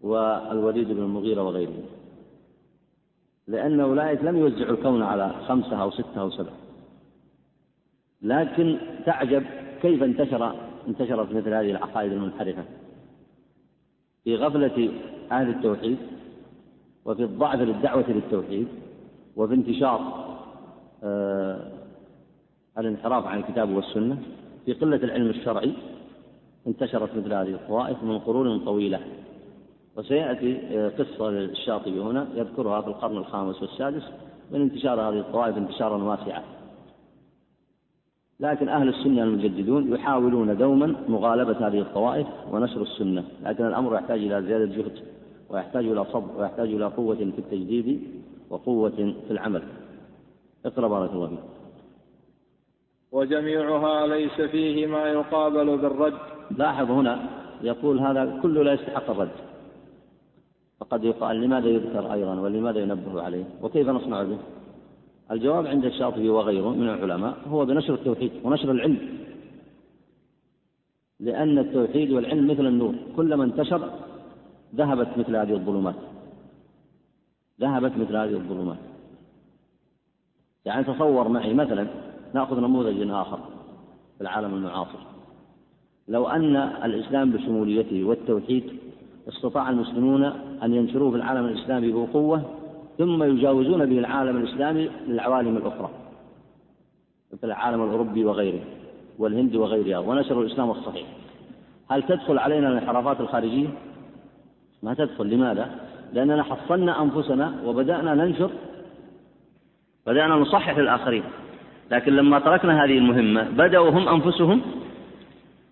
والوليد 0.00 0.88
بن 0.88 1.02
المغيرة 1.02 1.42
وغيرهم 1.42 1.84
لأن 3.46 3.80
أولئك 3.80 4.24
لم 4.24 4.36
يوزعوا 4.36 4.70
الكون 4.70 5.02
على 5.02 5.32
خمسة 5.48 5.82
أو 5.82 5.90
ستة 5.90 6.20
أو 6.20 6.30
سبعة. 6.30 6.56
لكن 8.22 8.78
تعجب 9.06 9.44
كيف 9.82 10.02
انتشر 10.02 10.54
انتشرت 10.88 11.32
مثل 11.32 11.48
هذه 11.48 11.70
العقائد 11.70 12.12
المنحرفة. 12.12 12.64
في 14.24 14.36
غفلة 14.36 14.92
أهل 15.32 15.48
التوحيد 15.48 15.98
وفي 17.04 17.22
الضعف 17.22 17.60
للدعوة 17.60 18.10
للتوحيد. 18.10 18.68
وفي 19.36 19.54
انتشار 19.54 20.00
آه 21.04 21.72
الانحراف 22.78 23.26
عن 23.26 23.38
الكتاب 23.38 23.70
والسنة 23.70 24.18
في 24.64 24.72
قلة 24.72 24.96
العلم 24.96 25.30
الشرعي 25.30 25.72
انتشرت 26.66 27.16
مثل 27.16 27.32
هذه 27.32 27.54
الطوائف 27.54 28.02
من 28.02 28.18
قرون 28.18 28.58
طويلة. 28.64 29.00
وسيأتي 29.96 30.58
آه، 30.78 30.88
قصة 30.88 31.30
للشاطبي 31.30 32.00
هنا 32.00 32.26
يذكرها 32.34 32.80
في 32.80 32.88
القرن 32.88 33.16
الخامس 33.16 33.62
والسادس 33.62 34.02
من 34.50 34.60
انتشار 34.60 35.00
هذه 35.00 35.18
الطوائف 35.18 35.56
انتشارا 35.56 36.02
واسعا. 36.02 36.42
لكن 38.40 38.68
أهل 38.68 38.88
السنة 38.88 39.22
المجددون 39.22 39.92
يحاولون 39.92 40.56
دوما 40.56 40.94
مغالبة 41.08 41.68
هذه 41.68 41.80
الطوائف 41.80 42.26
ونشر 42.52 42.82
السنة 42.82 43.24
لكن 43.44 43.66
الأمر 43.66 43.94
يحتاج 43.94 44.18
إلى 44.18 44.42
زيادة 44.42 44.64
جهد 44.64 44.92
ويحتاج 45.50 45.84
إلى 45.84 46.04
صبر 46.04 46.40
ويحتاج 46.40 46.68
إلى 46.68 46.84
قوة 46.84 47.14
في 47.14 47.38
التجديد 47.38 48.02
وقوة 48.52 48.98
في 49.26 49.30
العمل. 49.30 49.62
اقرأ 50.66 50.88
بارك 50.88 51.12
الله 51.12 51.26
فيك. 51.26 51.38
وجميعها 53.12 54.06
ليس 54.06 54.40
فيه 54.40 54.86
ما 54.86 55.08
يقابل 55.08 55.78
بالرد. 55.78 56.18
لاحظ 56.56 56.90
هنا 56.90 57.14
يقول 57.62 58.00
هذا 58.00 58.38
كله 58.42 58.62
لا 58.62 58.72
يستحق 58.72 59.10
الرد. 59.10 59.36
فقد 60.80 61.04
يقال 61.04 61.40
لماذا 61.40 61.68
يذكر 61.68 62.12
أيضا 62.12 62.40
ولماذا 62.40 62.80
ينبه 62.80 63.22
عليه؟ 63.22 63.44
وكيف 63.62 63.88
نصنع 63.88 64.22
به؟ 64.22 64.38
الجواب 65.30 65.66
عند 65.66 65.84
الشاطبي 65.84 66.28
وغيره 66.28 66.68
من 66.68 66.88
العلماء 66.88 67.34
هو 67.48 67.64
بنشر 67.64 67.94
التوحيد 67.94 68.32
ونشر 68.44 68.70
العلم. 68.70 68.98
لأن 71.20 71.58
التوحيد 71.58 72.10
والعلم 72.10 72.50
مثل 72.50 72.66
النور. 72.66 72.94
كلما 73.16 73.44
انتشر 73.44 73.90
ذهبت 74.74 75.18
مثل 75.18 75.36
هذه 75.36 75.52
الظلمات. 75.52 75.94
ذهبت 77.60 77.96
مثل 77.96 78.16
هذه 78.16 78.34
الظلمات. 78.34 78.78
يعني 80.64 80.84
تصور 80.84 81.28
معي 81.28 81.54
مثلا 81.54 81.86
نأخذ 82.34 82.60
نموذج 82.60 83.10
آخر 83.10 83.38
في 84.16 84.20
العالم 84.20 84.54
المعاصر. 84.54 84.98
لو 86.08 86.28
أن 86.28 86.56
الإسلام 86.56 87.30
بشموليته 87.30 88.04
والتوحيد 88.04 88.64
استطاع 89.28 89.70
المسلمون 89.70 90.24
أن 90.62 90.74
ينشروه 90.74 91.10
في 91.10 91.16
العالم 91.16 91.46
الإسلامي 91.46 91.92
بقوه 91.92 92.42
ثم 92.98 93.22
يجاوزون 93.22 93.86
به 93.86 93.98
العالم 93.98 94.36
الإسلامي 94.36 94.90
للعوالم 95.06 95.56
الأخرى. 95.56 95.90
مثل 97.32 97.46
العالم 97.46 97.84
الأوروبي 97.84 98.24
وغيره 98.24 98.64
والهند 99.18 99.56
وغيرها 99.56 99.98
ونشروا 99.98 100.42
الإسلام 100.42 100.70
الصحيح. 100.70 101.06
هل 101.88 102.02
تدخل 102.02 102.38
علينا 102.38 102.68
الانحرافات 102.68 103.20
الخارجية؟ 103.20 103.68
ما 104.82 104.94
تدخل. 104.94 105.30
لماذا؟ 105.30 105.91
لأننا 106.12 106.42
حصلنا 106.42 107.02
أنفسنا 107.02 107.62
وبدأنا 107.64 108.14
ننشر 108.14 108.50
بدأنا 110.06 110.34
نصحح 110.34 110.78
للآخرين. 110.78 111.22
لكن 111.90 112.16
لما 112.16 112.38
تركنا 112.38 112.84
هذه 112.84 112.98
المهمة 112.98 113.42
بدأوا 113.42 113.90
هم 113.90 114.08
أنفسهم 114.08 114.62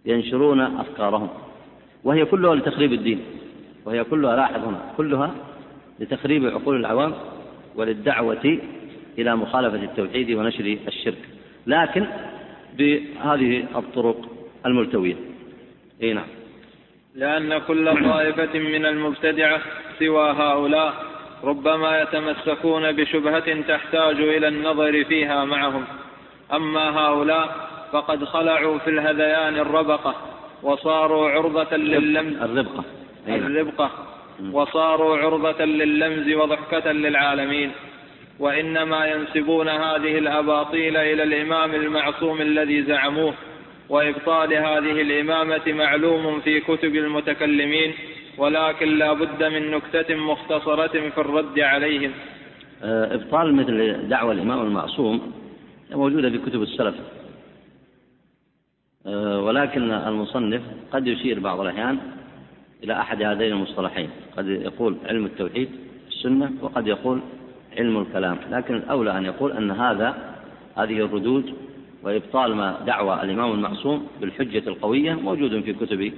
ينشرون 0.06 0.60
أفكارهم. 0.60 1.28
وهي 2.04 2.24
كلها 2.24 2.54
لتخريب 2.54 2.92
الدين 2.92 3.20
وهي 3.84 4.04
كلها 4.04 4.36
لاحظ 4.36 4.64
هنا 4.64 4.80
كلها 4.96 5.30
لتخريب 6.00 6.46
عقول 6.46 6.76
العوام 6.76 7.12
وللدعوة 7.76 8.58
إلى 9.18 9.36
مخالفة 9.36 9.84
التوحيد 9.84 10.30
ونشر 10.30 10.78
الشرك. 10.88 11.28
لكن 11.66 12.06
بهذه 12.78 13.64
الطرق 13.76 14.28
الملتوية. 14.66 15.16
أي 16.02 16.12
نعم. 16.12 16.39
لأن 17.14 17.58
كل 17.58 18.04
طائفة 18.04 18.58
من 18.58 18.86
المبتدعة 18.86 19.60
سوى 19.98 20.30
هؤلاء 20.30 20.94
ربما 21.44 22.00
يتمسكون 22.00 22.92
بشبهة 22.92 23.60
تحتاج 23.68 24.20
إلى 24.20 24.48
النظر 24.48 25.04
فيها 25.04 25.44
معهم. 25.44 25.84
أما 26.52 26.98
هؤلاء 27.00 27.68
فقد 27.92 28.24
خلعوا 28.24 28.78
في 28.78 28.90
الهذيان 28.90 29.58
الربقة 29.58 30.14
وصاروا 30.62 31.30
عرضة 31.30 31.76
لللمز 31.76 32.42
الربقة. 32.42 32.84
الربقة. 33.28 33.90
وصاروا 34.52 35.16
عرضة 35.16 35.64
لللمز 35.64 36.34
وضحكة 36.34 36.92
للعالمين. 36.92 37.72
وإنما 38.38 39.06
ينسبون 39.06 39.68
هذه 39.68 40.18
الأباطيل 40.18 40.96
إلى 40.96 41.22
الإمام 41.22 41.74
المعصوم 41.74 42.40
الذي 42.40 42.82
زعموه. 42.82 43.34
وإبطال 43.90 44.54
هذه 44.54 45.00
الإمامة 45.00 45.72
معلوم 45.72 46.40
في 46.40 46.60
كتب 46.60 46.94
المتكلمين 46.94 47.94
ولكن 48.38 48.98
لا 48.98 49.12
بد 49.12 49.44
من 49.44 49.70
نكتة 49.70 50.14
مختصرة 50.14 51.10
في 51.10 51.18
الرد 51.18 51.60
عليهم. 51.60 52.12
آه، 52.82 53.14
إبطال 53.14 53.54
مثل 53.54 54.08
دعوة 54.08 54.32
الإمام 54.32 54.66
المعصوم 54.66 55.32
موجودة 55.90 56.30
في 56.30 56.38
كتب 56.38 56.62
السلف. 56.62 56.94
آه، 59.06 59.40
ولكن 59.40 59.90
المصنف 59.90 60.62
قد 60.92 61.06
يشير 61.06 61.40
بعض 61.40 61.60
الأحيان 61.60 61.98
إلى 62.84 63.00
أحد 63.00 63.22
هذين 63.22 63.52
المصطلحين. 63.52 64.10
قد 64.36 64.48
يقول 64.48 64.96
علم 65.06 65.26
التوحيد 65.26 65.68
السنة 66.08 66.52
وقد 66.62 66.86
يقول 66.86 67.20
علم 67.78 67.98
الكلام. 67.98 68.38
لكن 68.50 68.74
الأولى 68.74 69.18
أن 69.18 69.24
يقول 69.24 69.52
أن 69.52 69.70
هذا 69.70 70.36
هذه 70.76 70.98
الردود 71.04 71.54
وإبطال 72.02 72.54
ما 72.54 72.78
دعوى 72.86 73.22
الإمام 73.22 73.52
المعصوم 73.52 74.08
بالحجة 74.20 74.68
القوية 74.68 75.12
موجود 75.14 75.62
في 75.64 75.72
كتب 75.72 76.12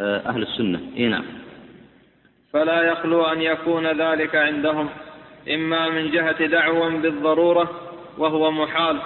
آه، 0.00 0.18
أهل 0.26 0.42
السنة. 0.42 0.80
إيه 0.96 1.08
نعم. 1.08 1.24
فلا 2.52 2.82
يخلو 2.82 3.22
أن 3.24 3.42
يكون 3.42 3.86
ذلك 3.86 4.36
عندهم 4.36 4.88
إما 5.54 5.88
من 5.88 6.10
جهة 6.10 6.46
دعوى 6.46 6.90
بالضرورة 6.90 7.70
وهو 8.18 8.50
محال 8.50 8.98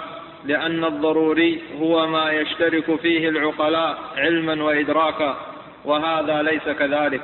لأن 0.45 0.83
الضروري 0.83 1.61
هو 1.79 2.07
ما 2.07 2.31
يشترك 2.31 2.95
فيه 2.95 3.29
العقلاء 3.29 3.97
علما 4.17 4.63
وإدراكا 4.63 5.37
وهذا 5.85 6.41
ليس 6.41 6.77
كذلك. 6.79 7.21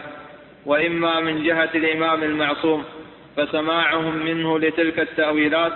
وإما 0.66 1.20
من 1.20 1.44
جهة 1.44 1.70
الإمام 1.76 2.24
المعصوم 2.24 2.84
فسماعهم 3.38 4.26
منه 4.26 4.60
لتلك 4.60 5.00
التأويلات 5.00 5.74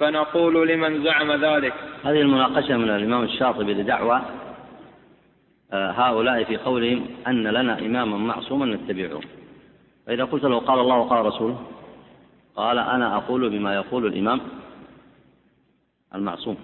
فنقول 0.00 0.68
لمن 0.68 1.04
زعم 1.04 1.32
ذلك. 1.32 1.74
هذه 2.04 2.20
المناقشة 2.20 2.76
من 2.76 2.90
الإمام 2.90 3.22
الشاطبي 3.22 3.74
لدعوى 3.74 4.22
آه، 5.72 5.90
هؤلاء 5.90 6.44
في 6.44 6.56
قولهم 6.56 7.06
أن 7.26 7.42
لنا 7.42 7.78
إماما 7.78 8.16
معصوما 8.16 8.66
نتبعه. 8.66 9.20
فإذا 10.06 10.24
قلت 10.24 10.44
له 10.44 10.58
قال 10.58 10.80
الله 10.80 10.96
وقال 10.96 11.26
رسوله 11.26 11.62
قال 12.56 12.78
أنا 12.78 13.16
أقول 13.16 13.50
بما 13.50 13.74
يقول 13.74 14.06
الإمام 14.06 14.40
المعصوم. 16.14 16.56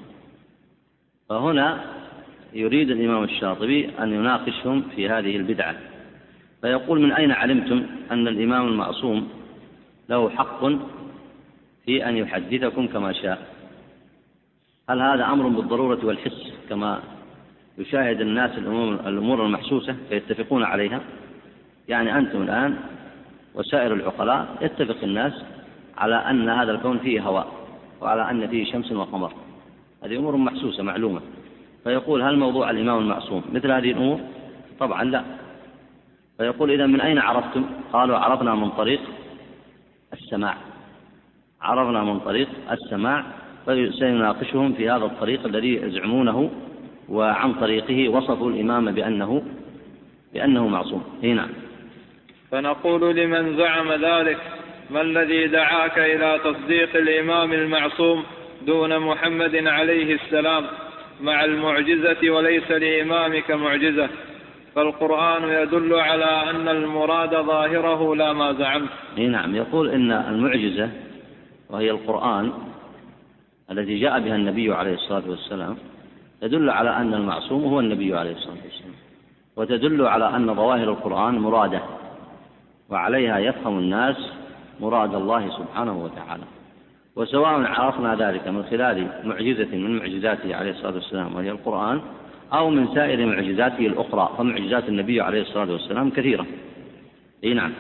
فهنا 1.29 1.85
يريد 2.53 2.91
الإمام 2.91 3.25
الشاطبي 3.25 3.91
أن 3.99 4.13
يناقشهم 4.13 4.83
في 4.97 5.09
هذه 5.09 5.37
البدعة. 5.37 5.77
فيقول 6.61 7.01
من 7.01 7.13
أين 7.13 7.33
علمتم 7.33 7.87
أن 8.11 8.29
الإمام 8.29 8.69
المعصوم 8.69 9.29
له 10.09 10.31
حق 10.31 10.65
في 11.85 12.09
أن 12.09 12.17
يحدثكم 12.17 12.87
كما 12.87 13.13
شاء؟ 13.13 13.58
هل 14.89 15.03
هذا 15.03 15.25
أمر 15.25 15.49
بالضرورة 15.49 15.99
والحس 16.05 16.53
كما 16.69 17.01
يشاهد 17.79 18.21
الناس 18.21 18.59
الأمور 19.07 19.47
المحسوسة 19.47 19.97
فيتفقون 20.09 20.63
عليها؟ 20.63 21.01
يعني 21.89 22.19
أنتم 22.19 22.43
الآن 22.43 22.77
وسائر 23.55 23.95
العقلاء 23.95 24.57
يتفق 24.61 24.97
الناس 25.03 25.33
على 25.99 26.15
أن 26.17 26.49
هذا 26.49 26.73
الكون 26.73 26.99
فيه 26.99 27.21
هواء 27.21 27.47
وعلى 28.01 28.31
أن 28.31 28.49
فيه 28.49 28.73
شمس 28.73 28.93
وقمر. 28.93 29.33
هذه 30.05 30.17
أمور 30.17 30.37
محسوسة 30.37 30.83
معلومة. 30.83 31.21
فيقول 31.85 32.23
هل 32.23 32.39
موضوع 32.39 32.71
الإمام 32.71 32.99
المعصوم 32.99 33.43
مثل 33.53 33.71
هذه 33.71 33.91
الأمور؟ 33.91 34.21
طبعا 34.81 35.05
لا. 35.05 35.25
فيقول 36.39 36.71
إذا 36.71 36.87
من 36.87 37.01
أين 37.01 37.19
عرفتم؟ 37.19 37.65
قالوا 37.93 38.19
عرفنا 38.19 38.55
من 38.55 38.71
طريق 38.71 39.01
السماع. 40.13 40.57
عرفنا 41.61 42.05
من 42.05 42.21
طريق 42.21 42.49
السماع 42.71 43.25
فسيناقشهم 43.69 44.73
في 44.73 44.91
هذا 44.91 45.05
الطريق 45.05 45.47
الذي 45.47 45.75
يزعمونه 45.75 46.51
وعن 47.09 47.53
طريقه 47.53 48.09
وصفوا 48.09 48.51
الإمام 48.51 48.93
بأنه 48.93 49.43
بأنه 50.35 50.69
معصوم. 50.69 51.05
هنا. 51.23 51.35
نعم 51.35 51.49
فنقول 52.51 53.17
لمن 53.17 53.57
زعم 53.57 53.93
ذلك 53.93 54.39
ما 54.91 55.01
الذي 55.01 55.47
دعاك 55.47 55.99
إلى 55.99 56.41
تصديق 56.45 56.97
الإمام 56.97 57.53
المعصوم 57.53 58.25
دون 58.67 58.99
محمد 58.99 59.57
عليه 59.67 60.15
السلام 60.15 60.65
مع 61.21 61.45
المعجزة 61.45 62.31
وليس 62.31 62.71
لإمامك 62.71 63.51
معجزة؟ 63.51 64.09
فالقرآن 64.75 65.63
يدل 65.63 65.95
على 65.95 66.51
أن 66.51 66.69
المراد 66.69 67.31
ظاهره 67.31 68.17
لا 68.17 68.33
ما 68.33 68.53
زعمت. 68.53 68.89
نعم 69.17 69.57
يقول 69.57 69.89
إن 69.89 70.13
المعجزة 70.13 70.91
وهي 71.71 71.91
القرآن 71.91 72.53
الذي 73.71 73.99
جاء 73.99 74.21
بها 74.21 74.37
النبي 74.37 74.73
عليه 74.73 74.95
الصلاة 74.95 75.23
والسلام 75.29 75.77
تدل 76.41 76.71
على 76.71 76.97
أن 76.97 77.15
المعصوم 77.15 77.65
هو 77.65 77.81
النبي 77.81 78.17
عليه 78.17 78.33
الصلاة 78.33 78.57
والسلام 78.65 78.95
وتدل 79.57 80.07
على 80.07 80.37
أن 80.37 80.55
ظواهر 80.55 80.91
القرآن 80.91 81.39
مرادة 81.39 81.81
وعليها 82.91 83.39
يفهم 83.39 83.79
الناس 83.79 84.17
مراد 84.81 85.15
الله 85.15 85.49
سبحانه 85.59 86.05
وتعالى. 86.05 86.45
وسواء 87.17 87.63
عرفنا 87.67 88.15
ذلك 88.15 88.49
من 88.49 88.65
خلال 88.71 89.09
معجزة 89.25 89.77
من 89.77 89.99
معجزاته 89.99 90.57
عليه 90.57 90.71
الصلاة 90.71 90.95
والسلام 90.95 91.37
وهي 91.37 91.51
القرآن 91.51 92.01
أو 92.53 92.71
من 92.71 92.95
سائر 92.95 93.27
معجزاته 93.27 93.87
الأخرى 93.87 94.35
فمعجزات 94.39 94.89
النبي 94.89 95.21
عليه 95.21 95.41
الصلاة 95.43 95.73
والسلام 95.73 96.11
كثيرة. 96.11 96.47
أي 97.45 97.55
نعم. 97.55 97.73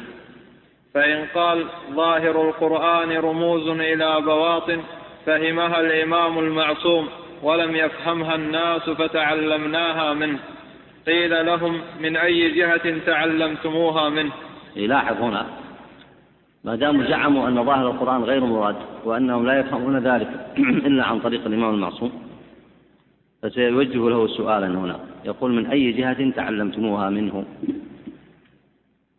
فإن 0.95 1.27
قال 1.35 1.65
ظاهر 1.93 2.49
القرآن 2.49 3.13
رموز 3.13 3.69
إلى 3.69 4.21
بواطن 4.21 4.81
فهمها 5.29 5.81
الإمام 5.81 6.39
المعصوم 6.39 7.09
ولم 7.43 7.77
يفهمها 7.77 8.35
الناس 8.35 8.91
فتعلمناها 8.91 10.15
منه. 10.15 10.39
قيل 11.07 11.47
لهم 11.47 11.81
من 12.01 12.17
أي 12.17 12.51
جهة 12.51 12.99
تعلمتموها 13.07 14.09
منه؟ 14.09 14.33
يلاحظ 14.77 15.17
هنا. 15.23 15.47
ما 16.65 16.77
داموا 16.77 17.05
زعموا 17.05 17.49
أن 17.49 17.65
ظاهر 17.65 17.91
القرآن 17.91 18.25
غير 18.25 18.45
مراد 18.45 18.77
وأنهم 19.05 19.47
لا 19.47 19.61
يفهمون 19.61 19.99
ذلك 19.99 20.29
إلا 20.89 21.05
عن 21.05 21.21
طريق 21.21 21.47
الإمام 21.47 21.75
المعصوم 21.75 22.13
فسيوجه 23.43 24.11
له 24.11 24.27
سؤالا 24.27 24.67
هنا. 24.67 25.01
يقول 25.25 25.53
من 25.53 25.67
أي 25.67 25.93
جهة 25.93 26.31
تعلمتموها 26.31 27.11
منه؟ 27.11 27.45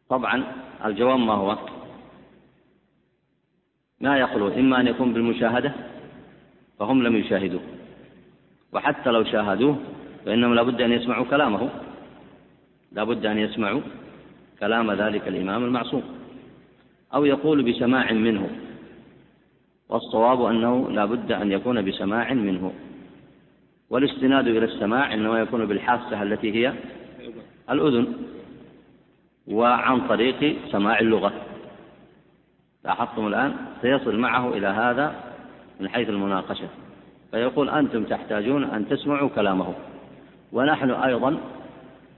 طبعا 0.09 0.43
الجواب 0.85 1.19
ما 1.19 1.33
هو؟ 1.33 1.57
ما 4.01 4.17
يخلو 4.17 4.47
إما 4.47 4.79
أن 4.79 4.87
يكون 4.87 5.13
بالمشاهدة 5.13 5.88
فهم 6.79 7.03
لم 7.03 7.15
يشاهدوه. 7.15 7.61
وحتى 8.73 9.09
لو 9.09 9.23
شاهدوه 9.23 9.77
فإنهم 10.25 10.53
لابد 10.53 10.81
أن 10.81 10.91
يسمعوا 10.91 11.25
كلامه. 11.25 11.69
لابد 12.91 13.25
أن 13.25 13.37
يسمعوا 13.37 13.81
كلام 14.59 14.91
ذلك 14.91 15.27
الإمام 15.27 15.63
المعصوم. 15.63 16.03
أو 17.13 17.25
يقول 17.25 17.63
بسماع 17.63 18.11
منه. 18.11 18.49
والصواب 19.89 20.45
أنه 20.45 20.91
لا 20.91 21.05
بد 21.05 21.31
أن 21.31 21.51
يكون 21.51 21.85
بسماع 21.85 22.33
منه. 22.33 22.73
والاستناد 23.89 24.47
إلى 24.47 24.65
السماع 24.65 25.13
إنما 25.13 25.39
يكون 25.39 25.65
بالحاسة 25.65 26.23
التي 26.23 26.53
هي 26.53 26.73
الأذن. 27.69 28.13
وعن 29.47 30.07
طريق 30.07 30.57
سماع 30.71 30.99
اللغة. 30.99 31.33
لاحظتم 32.85 33.27
الآن؟ 33.27 33.55
سيصل 33.81 34.17
معه 34.17 34.53
إلى 34.53 34.67
هذا 34.67 35.28
من 35.79 35.89
حيث 35.89 36.09
المناقشة. 36.09 36.67
فيقول 37.31 37.69
أنتم 37.69 38.03
تحتاجون 38.03 38.63
أن 38.63 38.87
تسمعوا 38.87 39.29
كلامه. 39.29 39.73
ونحن 40.51 40.91
أيضا 40.91 41.37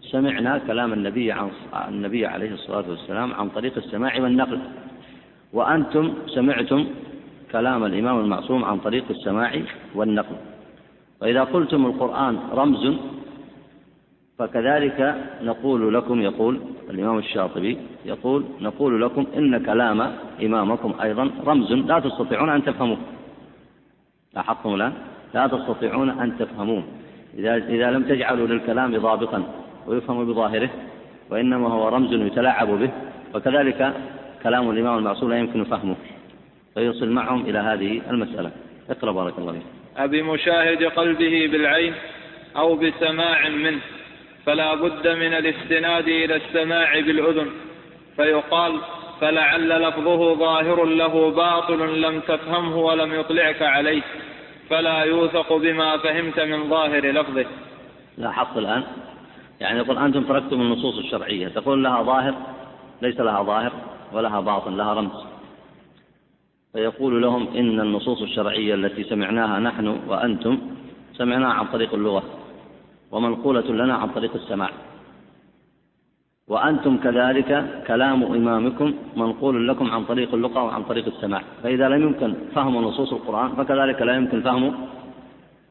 سمعنا 0.01 0.57
كلام 0.57 0.93
النبي 0.93 1.31
عن 1.31 1.49
النبي 1.89 2.25
عليه 2.25 2.53
الصلاة 2.53 2.89
والسلام 2.89 3.33
عن 3.33 3.49
طريق 3.49 3.77
السماع 3.77 4.21
والنقل. 4.21 4.59
وأنتم 5.53 6.13
سمعتم 6.27 6.87
كلام 7.51 7.83
الإمام 7.83 8.19
المعصوم 8.19 8.65
عن 8.65 8.77
طريق 8.79 9.03
السماع 9.09 9.61
والنقل. 9.95 10.35
وإذا 11.21 11.43
قلتم 11.43 11.85
القرآن 11.85 12.39
رمز 12.53 12.95
فكذلك 14.39 15.15
نقول 15.41 15.93
لكم 15.93 16.21
يقول 16.21 16.59
الإمام 16.89 17.17
الشاطبي 17.17 17.77
يقول 18.05 18.43
نقول 18.61 19.01
لكم 19.01 19.25
إن 19.37 19.65
كلام 19.65 20.11
إمامكم 20.43 20.93
أيضا 21.01 21.31
رمز. 21.45 21.71
لا 21.73 21.99
تستطيعون 21.99 22.49
أن 22.49 22.63
تفهموه. 22.63 22.97
لاحظتم 24.35 24.75
الآن؟ 24.75 24.93
لا 25.33 25.47
تستطيعون 25.47 26.09
أن 26.09 26.37
تفهموه. 26.39 26.83
إذا 27.37 27.55
إذا 27.55 27.91
لم 27.91 28.03
تجعلوا 28.03 28.47
للكلام 28.47 28.97
ضابطا 28.97 29.43
ويفهم 29.87 30.25
بظاهره 30.25 30.69
وإنما 31.29 31.67
هو 31.67 31.87
رمز 31.87 32.13
يتلاعب 32.13 32.67
به 32.67 32.89
وكذلك 33.35 33.93
كلام 34.43 34.69
الإمام 34.69 34.97
المعصوم 34.97 35.29
لا 35.29 35.39
يمكن 35.39 35.63
فهمه. 35.63 35.95
فيصل 36.73 37.09
معهم 37.09 37.41
إلى 37.41 37.59
هذه 37.59 38.01
المسألة. 38.09 38.51
اقرأ 38.89 39.11
بارك 39.11 39.39
الله 39.39 39.51
فيك. 39.51 39.61
أبي 39.97 40.21
مشاهد 40.21 40.83
قلبه 40.83 41.47
بالعين 41.51 41.93
أو 42.55 42.75
بسماع 42.75 43.49
منه 43.49 43.79
فلا 44.45 44.75
بد 44.75 45.07
من 45.07 45.33
الاستناد 45.33 46.07
إلى 46.07 46.35
السماع 46.35 46.99
بالأذن 46.99 47.47
فيقال 48.15 48.79
فلعل 49.21 49.69
لفظه 49.69 50.35
ظاهر 50.35 50.85
له 50.85 51.31
باطل 51.31 52.01
لم 52.01 52.19
تفهمه 52.19 52.77
ولم 52.77 53.13
يطلعك 53.13 53.61
عليه 53.61 54.01
فلا 54.69 55.03
يوثق 55.03 55.53
بما 55.53 55.97
فهمت 55.97 56.39
من 56.39 56.69
ظاهر 56.69 57.11
لفظه. 57.11 57.45
لاحظت 58.17 58.57
الآن. 58.57 58.83
يعني 59.59 59.79
يقول 59.79 59.97
أنتم 59.97 60.23
تركتم 60.23 60.61
النصوص 60.61 60.97
الشرعية 60.97 61.47
تقول 61.47 61.83
لها 61.83 62.03
ظاهر 62.03 62.33
ليس 63.01 63.19
لها 63.19 63.43
ظاهر 63.43 63.71
ولها 64.13 64.39
باطن 64.39 64.77
لها 64.77 64.93
رمز. 64.93 65.25
فيقول 66.73 67.21
لهم 67.21 67.47
إن 67.55 67.79
النصوص 67.79 68.21
الشرعية 68.21 68.73
التي 68.73 69.03
سمعناها 69.03 69.59
نحن 69.59 69.99
وأنتم 70.07 70.57
سمعناها 71.13 71.53
عن 71.53 71.65
طريق 71.65 71.93
اللغة 71.93 72.23
ومنقولة 73.11 73.61
لنا 73.61 73.93
عن 73.93 74.09
طريق 74.09 74.33
السماع. 74.35 74.69
وأنتم 76.47 76.97
كذلك 76.97 77.83
كلام 77.87 78.23
إمامكم 78.23 78.93
منقول 79.15 79.67
لكم 79.67 79.91
عن 79.91 80.03
طريق 80.05 80.33
اللقى 80.33 80.65
وعن 80.65 80.83
طريق 80.83 81.05
السماع. 81.05 81.41
فإذا 81.63 81.89
لم 81.89 82.01
يمكن 82.01 82.33
فهم 82.55 82.75
نصوص 82.75 83.13
القرآن 83.13 83.49
فكذلك 83.49 84.01
لا 84.01 84.15
يمكن 84.15 84.41
فهم 84.41 84.87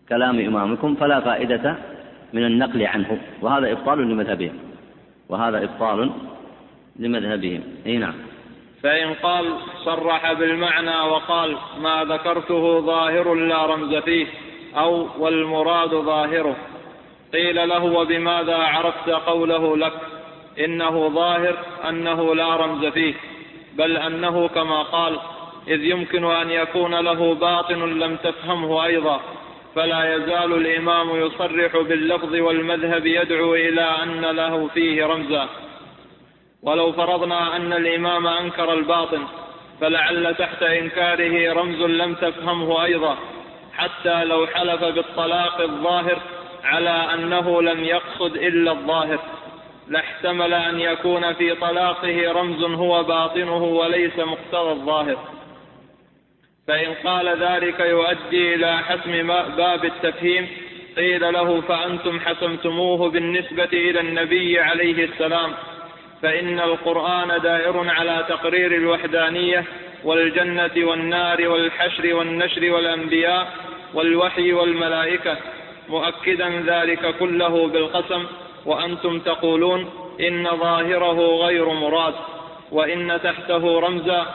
كلام 0.09 0.39
إمامكم 0.41 0.95
فلا 0.95 1.21
فائدة 1.21 1.77
من 2.33 2.45
النقل 2.47 2.83
عنه. 2.83 3.19
وهذا 3.43 3.73
إبطال 3.73 3.99
لمذهبهم. 3.99 4.55
وهذا 5.29 5.65
إبطال 5.65 6.11
لمذهبهم. 6.99 7.63
أي 7.87 7.99
نعم. 7.99 8.15
فإن 8.83 9.15
قال 9.15 9.45
صرح 9.85 10.33
بالمعنى 10.33 11.01
وقال 11.01 11.57
ما 11.83 12.05
ذكرته 12.05 12.81
ظاهر 12.81 13.35
لا 13.35 13.67
رمز 13.67 13.95
فيه 13.95 14.27
أو 14.77 15.07
والمراد 15.19 15.91
ظاهره 15.91 16.57
قيل 17.33 17.69
له 17.69 17.85
وبماذا 17.85 18.57
عرفت 18.57 19.11
قوله 19.11 19.77
لك؟ 19.77 19.93
إنه 20.59 21.09
ظاهر 21.09 21.57
أنه 21.89 22.35
لا 22.35 22.57
رمز 22.57 22.85
فيه 22.85 23.15
بل 23.75 23.97
أنه 23.97 24.49
كما 24.49 24.83
قال 24.83 25.19
إذ 25.69 25.85
يمكن 25.85 26.25
أن 26.25 26.51
يكون 26.51 26.95
له 26.95 27.35
باطن 27.35 27.99
لم 27.99 28.17
تفهمه 28.17 28.85
أيضا 28.85 29.21
فلا 29.75 30.15
يزال 30.15 30.53
الإمام 30.53 31.17
يصرح 31.17 31.77
باللفظ 31.77 32.35
والمذهب 32.35 33.07
يدعو 33.07 33.55
إلى 33.55 33.83
أن 34.03 34.21
له 34.21 34.69
فيه 34.75 35.07
رمزا. 35.07 35.49
ولو 36.63 36.93
فرضنا 36.93 37.57
أن 37.57 37.73
الإمام 37.73 38.27
أنكر 38.27 38.73
الباطن 38.73 39.23
فلعل 39.81 40.35
تحت 40.35 40.63
إنكاره 40.63 41.53
رمز 41.53 41.83
لم 41.83 42.15
تفهمه 42.15 42.85
أيضا 42.85 43.17
حتى 43.77 44.25
لو 44.25 44.47
حلف 44.47 44.85
بالطلاق 44.85 45.61
الظاهر 45.61 46.19
على 46.65 47.15
أنه 47.15 47.63
لم 47.63 47.85
يقصد 47.85 48.37
إلا 48.37 48.73
الظاهر. 48.73 49.19
لاحتمل 49.91 50.55
أن 50.55 50.81
يكون 50.81 51.33
في 51.33 51.55
طلاقه 51.55 52.33
رمز 52.33 52.63
هو 52.63 53.03
باطنه 53.03 53.65
وليس 53.65 54.19
مقتضى 54.19 54.71
الظاهر. 54.71 55.19
فإن 56.69 56.95
قال 57.05 57.43
ذلك 57.43 57.81
يؤدي 57.81 58.55
إلى 58.55 58.79
حسم 58.79 59.27
باب 59.57 59.85
التفهيم. 59.85 60.49
قيل 60.97 61.33
له 61.33 61.61
فأنتم 61.61 62.21
حسمتموه 62.21 63.11
بالنسبة 63.11 63.69
إلى 63.73 64.01
النبي 64.01 64.61
عليه 64.61 65.05
السلام. 65.05 65.51
فإن 66.23 66.61
القرآن 66.61 67.41
دائر 67.43 67.91
على 67.91 68.25
تقرير 68.29 68.75
الوحدانية 68.75 69.65
والجنة 70.05 70.71
والنار 70.77 71.49
والحشر 71.49 72.15
والنشر 72.15 72.71
والأنبياء 72.71 73.53
والوحي 73.95 74.53
والملائكة 74.53 75.37
مؤكدا 75.89 76.63
ذلك 76.67 77.15
كله 77.19 77.69
بالقسم. 77.69 78.27
وأنتم 78.67 79.19
تقولون 79.19 79.91
إن 80.21 80.49
ظاهره 80.57 81.47
غير 81.47 81.69
مراد 81.69 82.15
وإن 82.73 83.21
تحته 83.23 83.81
رمزا 83.81 84.27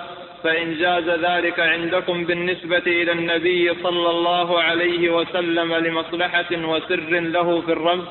فإن 0.44 0.78
جاز 0.78 1.10
ذلك 1.10 1.60
عندكم 1.60 2.26
بالنسبة 2.26 2.84
إلى 2.88 3.12
النبي 3.12 3.74
صلى 3.84 4.10
الله 4.10 4.62
عليه 4.62 5.10
وسلم 5.10 5.74
لمصلحة 5.74 6.52
وسر 6.52 7.10
له 7.10 7.62
في 7.62 7.72
الرمز 7.72 8.06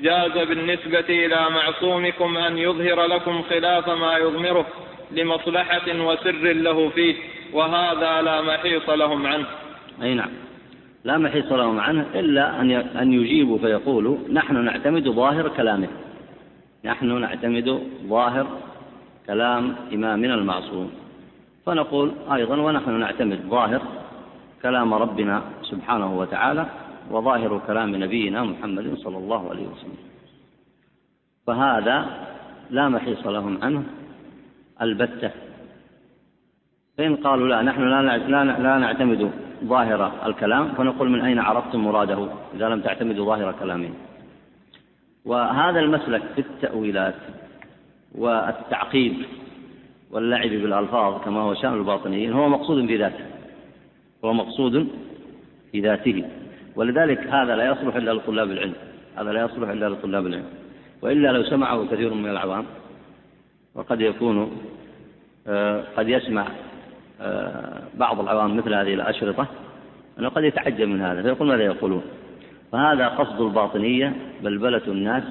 جاز 0.00 0.38
بالنسبة 0.38 1.04
إلى 1.08 1.50
معصومكم 1.50 2.36
أن 2.36 2.58
يظهر 2.58 3.06
لكم 3.06 3.42
خلاف 3.42 3.88
ما 3.88 4.18
يضمره 4.18 4.66
لمصلحة 5.10 5.88
وسر 5.88 6.52
له 6.52 6.88
فيه 6.88 7.14
وهذا 7.52 8.22
لا 8.22 8.42
محيص 8.42 8.88
لهم 8.88 9.26
عنه. 9.26 9.46
أي 10.02 10.14
نعم. 10.14 10.51
لا 11.04 11.18
محيص 11.18 11.52
لهم 11.52 11.80
عنه 11.80 12.06
إلا 12.14 12.60
أن 12.60 12.70
أن 12.70 13.12
يجيبوا 13.12 13.58
فيقولوا 13.58 14.18
نحن 14.32 14.64
نعتمد 14.64 15.08
ظاهر 15.08 15.48
كلامه. 15.48 15.88
نحن 16.84 17.20
نعتمد 17.20 17.82
ظاهر 18.06 18.46
كلام 19.26 19.74
إمامنا 19.92 20.34
المعصوم. 20.34 20.90
فنقول 21.66 22.12
أيضا 22.32 22.56
ونحن 22.56 22.90
نعتمد 22.90 23.40
ظاهر 23.48 23.82
كلام 24.62 24.94
ربنا 24.94 25.42
سبحانه 25.62 26.18
وتعالى 26.18 26.66
وظاهر 27.10 27.60
كلام 27.66 27.96
نبينا 27.96 28.44
محمد 28.44 28.94
صلى 28.94 29.18
الله 29.18 29.50
عليه 29.50 29.66
وسلم. 29.66 29.98
فهذا 31.46 32.26
لا 32.70 32.88
محيص 32.88 33.26
لهم 33.26 33.58
عنه 33.62 33.82
البتة. 34.82 35.30
فإن 36.98 37.16
قالوا 37.16 37.48
لا 37.48 37.62
نحن 37.62 37.82
لا 37.82 38.18
لا 38.58 38.78
نعتمد 38.78 39.30
ظاهر 39.64 40.26
الكلام 40.26 40.68
فنقول 40.68 41.10
من 41.10 41.20
أين 41.20 41.38
عرفتم 41.38 41.84
مراده؟ 41.84 42.28
إذا 42.54 42.68
لم 42.68 42.80
تعتمدوا 42.80 43.26
ظاهر 43.26 43.54
كلامه. 43.60 43.90
وهذا 45.24 45.80
المسلك 45.80 46.22
في 46.34 46.40
التأويلات 46.40 47.14
والتعقيد 48.14 49.16
واللعب 50.10 50.48
بالألفاظ 50.48 51.24
كما 51.24 51.40
هو 51.40 51.54
شأن 51.54 51.74
الباطنيين 51.74 52.32
هو 52.32 52.48
مقصود 52.48 52.86
في 52.86 52.96
ذاته. 52.96 53.24
هو 54.24 54.32
مقصود 54.32 54.88
في 55.72 55.80
ذاته. 55.80 56.24
ولذلك 56.76 57.18
هذا 57.18 57.56
لا 57.56 57.66
يصلح 57.66 57.96
إلا 57.96 58.10
لطلاب 58.10 58.50
العلم. 58.50 58.74
هذا 59.16 59.32
لا 59.32 59.44
يصلح 59.44 59.68
إلا 59.68 59.88
لطلاب 59.88 60.26
العلم. 60.26 60.46
وإلا 61.02 61.28
لو 61.28 61.42
سمعه 61.42 61.86
كثير 61.86 62.14
من 62.14 62.30
العوام 62.30 62.64
وقد 63.74 64.00
يكون 64.00 64.50
آه، 65.46 65.84
قد 65.96 66.08
يسمع 66.08 66.46
بعض 67.94 68.20
العوام 68.20 68.56
مثل 68.56 68.74
هذه 68.74 68.94
الأشرطة 68.94 69.46
أنه 70.18 70.28
قد 70.28 70.44
يتعجب 70.44 70.88
من 70.88 71.00
هذا 71.00 71.22
فيقول 71.22 71.48
ماذا 71.48 71.62
يقولون؟ 71.62 72.02
فهذا 72.72 73.08
قصد 73.08 73.40
الباطنية 73.40 74.16
بلبلة 74.42 74.82
الناس 74.88 75.22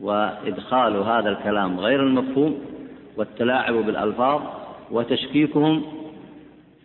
وإدخال 0.00 0.96
هذا 0.96 1.30
الكلام 1.30 1.80
غير 1.80 2.02
المفهوم 2.02 2.58
والتلاعب 3.16 3.74
بالألفاظ 3.74 4.42
وتشكيكهم 4.90 5.82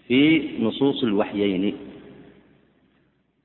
في 0.08 0.50
نصوص 0.64 1.04
الوحيين. 1.04 1.76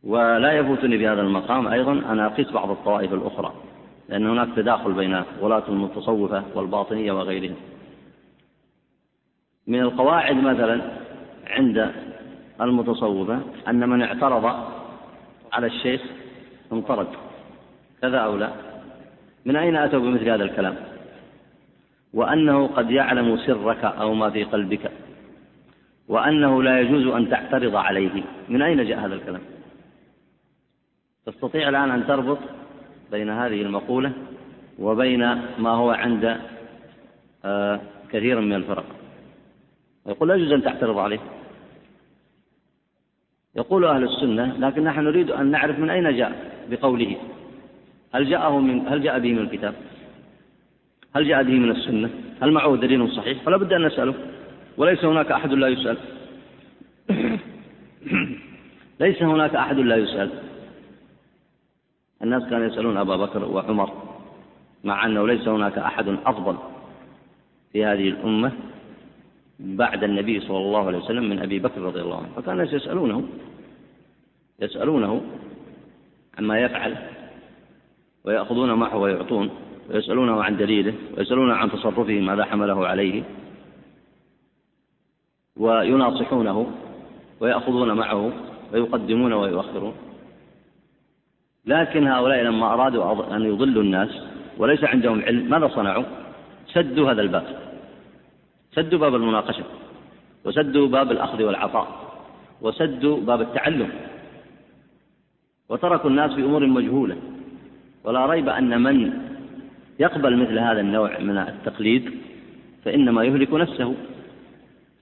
ولا 0.04 0.52
يفوتني 0.52 0.98
في 0.98 1.08
هذا 1.08 1.20
المقام 1.20 1.68
أيضا 1.68 1.92
أن 1.92 2.20
أقيس 2.20 2.50
بعض 2.50 2.70
الطوائف 2.70 3.12
الأخرى 3.12 3.52
لأن 4.08 4.26
هناك 4.26 4.48
تداخل 4.56 4.92
بين 4.92 5.22
ولاة 5.40 5.62
المتصوفة 5.68 6.42
والباطنية 6.54 7.12
وغيرهم 7.12 7.54
من 9.66 9.80
القواعد 9.80 10.36
مثلا 10.36 10.80
عند 11.46 11.92
المتصوفة 12.60 13.40
أن 13.68 13.88
من 13.88 14.02
اعترض 14.02 14.44
على 15.52 15.66
الشيخ 15.66 16.00
انطرد. 16.72 17.06
كذا 18.02 18.18
أو 18.18 18.36
لا؟ 18.36 18.50
من 19.44 19.56
أين 19.56 19.76
أتوا 19.76 20.00
بمثل 20.00 20.28
هذا 20.28 20.44
الكلام؟ 20.44 20.74
وأنه 22.14 22.66
قد 22.66 22.90
يعلم 22.90 23.36
سرك 23.36 23.84
أو 23.84 24.14
ما 24.14 24.30
في 24.30 24.44
قلبك 24.44 24.90
وأنه 26.08 26.62
لا 26.62 26.80
يجوز 26.80 27.06
أن 27.14 27.30
تعترض 27.30 27.76
عليه. 27.76 28.22
من 28.48 28.62
أين 28.62 28.86
جاء 28.86 28.98
هذا 28.98 29.14
الكلام؟ 29.14 29.40
تستطيع 31.26 31.68
الآن 31.68 31.90
أن 31.90 32.06
تربط 32.06 32.38
بين 33.10 33.30
هذه 33.30 33.62
المقولة 33.62 34.12
وبين 34.78 35.20
ما 35.58 35.70
هو 35.70 35.90
عند 35.90 36.36
آه، 37.44 37.80
كثير 38.10 38.40
من 38.40 38.52
الفرق. 38.52 38.84
يقول 40.06 40.28
لا 40.28 40.34
يجوز 40.34 40.52
أن 40.52 40.62
تعترض 40.62 40.98
عليه 40.98 41.20
يقول 43.56 43.84
أهل 43.84 44.04
السنة 44.04 44.56
لكن 44.58 44.84
نحن 44.84 45.00
نريد 45.00 45.30
أن 45.30 45.50
نعرف 45.50 45.78
من 45.78 45.90
أين 45.90 46.16
جاء 46.16 46.52
بقوله 46.70 47.16
هل 48.14 48.30
جاءه 48.30 48.58
من 48.58 48.88
هل 48.88 49.02
جاء 49.02 49.18
به 49.18 49.32
من 49.32 49.38
الكتاب؟ 49.38 49.74
هل 51.16 51.28
جاء 51.28 51.42
به 51.42 51.52
من 51.52 51.70
السنة؟ 51.70 52.10
هل 52.42 52.52
معه 52.52 52.76
دليل 52.76 53.12
صحيح؟ 53.12 53.42
فلا 53.42 53.56
بد 53.56 53.72
أن 53.72 53.86
نسأله 53.86 54.14
وليس 54.76 55.04
هناك 55.04 55.32
أحد 55.32 55.52
لا 55.52 55.68
يسأل 55.68 55.96
ليس 59.00 59.22
هناك 59.22 59.54
أحد 59.54 59.78
لا 59.78 59.96
يسأل 59.96 60.30
الناس 62.22 62.42
كانوا 62.42 62.66
يسألون 62.66 62.96
أبا 62.96 63.16
بكر 63.16 63.44
وعمر 63.44 63.90
مع 64.84 65.06
أنه 65.06 65.26
ليس 65.26 65.48
هناك 65.48 65.78
أحد 65.78 66.08
أفضل 66.08 66.56
في 67.72 67.84
هذه 67.84 68.08
الأمة 68.08 68.52
بعد 69.62 70.04
النبي 70.04 70.40
صلى 70.40 70.56
الله 70.58 70.86
عليه 70.86 70.98
وسلم 70.98 71.28
من 71.28 71.38
أبي 71.38 71.58
بكر 71.58 71.80
رضي 71.80 72.00
الله 72.00 72.16
عنه. 72.16 72.28
فكان 72.36 72.54
الناس 72.54 72.72
يسألونه 72.72 73.28
يسألونه 74.60 75.22
عما 76.38 76.60
يفعل 76.60 76.96
ويأخذون 78.24 78.72
معه 78.72 78.96
ويعطون 78.96 79.50
ويسألونه 79.90 80.42
عن 80.42 80.56
دليله 80.56 80.94
ويسألونه 81.16 81.54
عن 81.54 81.70
تصرفه 81.70 82.20
ماذا 82.20 82.44
حمله 82.44 82.86
عليه 82.86 83.22
ويناصحونه 85.56 86.70
ويأخذون 87.40 87.92
معه 87.92 88.32
ويقدمون 88.72 89.32
ويؤخرون. 89.32 89.94
لكن 91.66 92.06
هؤلاء 92.06 92.42
لما 92.42 92.74
أرادوا 92.74 93.36
أن 93.36 93.42
يضلوا 93.42 93.82
الناس 93.82 94.10
وليس 94.58 94.84
عندهم 94.84 95.22
علم 95.22 95.50
ماذا 95.50 95.68
صنعوا؟ 95.68 96.04
سدوا 96.66 97.12
هذا 97.12 97.22
الباب. 97.22 97.61
سدوا 98.74 98.98
باب 98.98 99.14
المناقشة 99.14 99.64
وسدوا 100.44 100.88
باب 100.88 101.12
الأخذ 101.12 101.42
والعطاء 101.42 101.88
وسدوا 102.60 103.20
باب 103.20 103.40
التعلم. 103.40 103.90
وتركوا 105.68 106.10
الناس 106.10 106.30
في 106.32 106.44
أمور 106.44 106.66
مجهولة 106.66 107.16
ولا 108.04 108.26
ريب 108.26 108.48
أن 108.48 108.82
من 108.82 109.12
يقبل 109.98 110.36
مثل 110.36 110.58
هذا 110.58 110.80
النوع 110.80 111.18
من 111.18 111.38
التقليد 111.38 112.10
فإنما 112.84 113.24
يهلك 113.24 113.52
نفسه. 113.54 113.94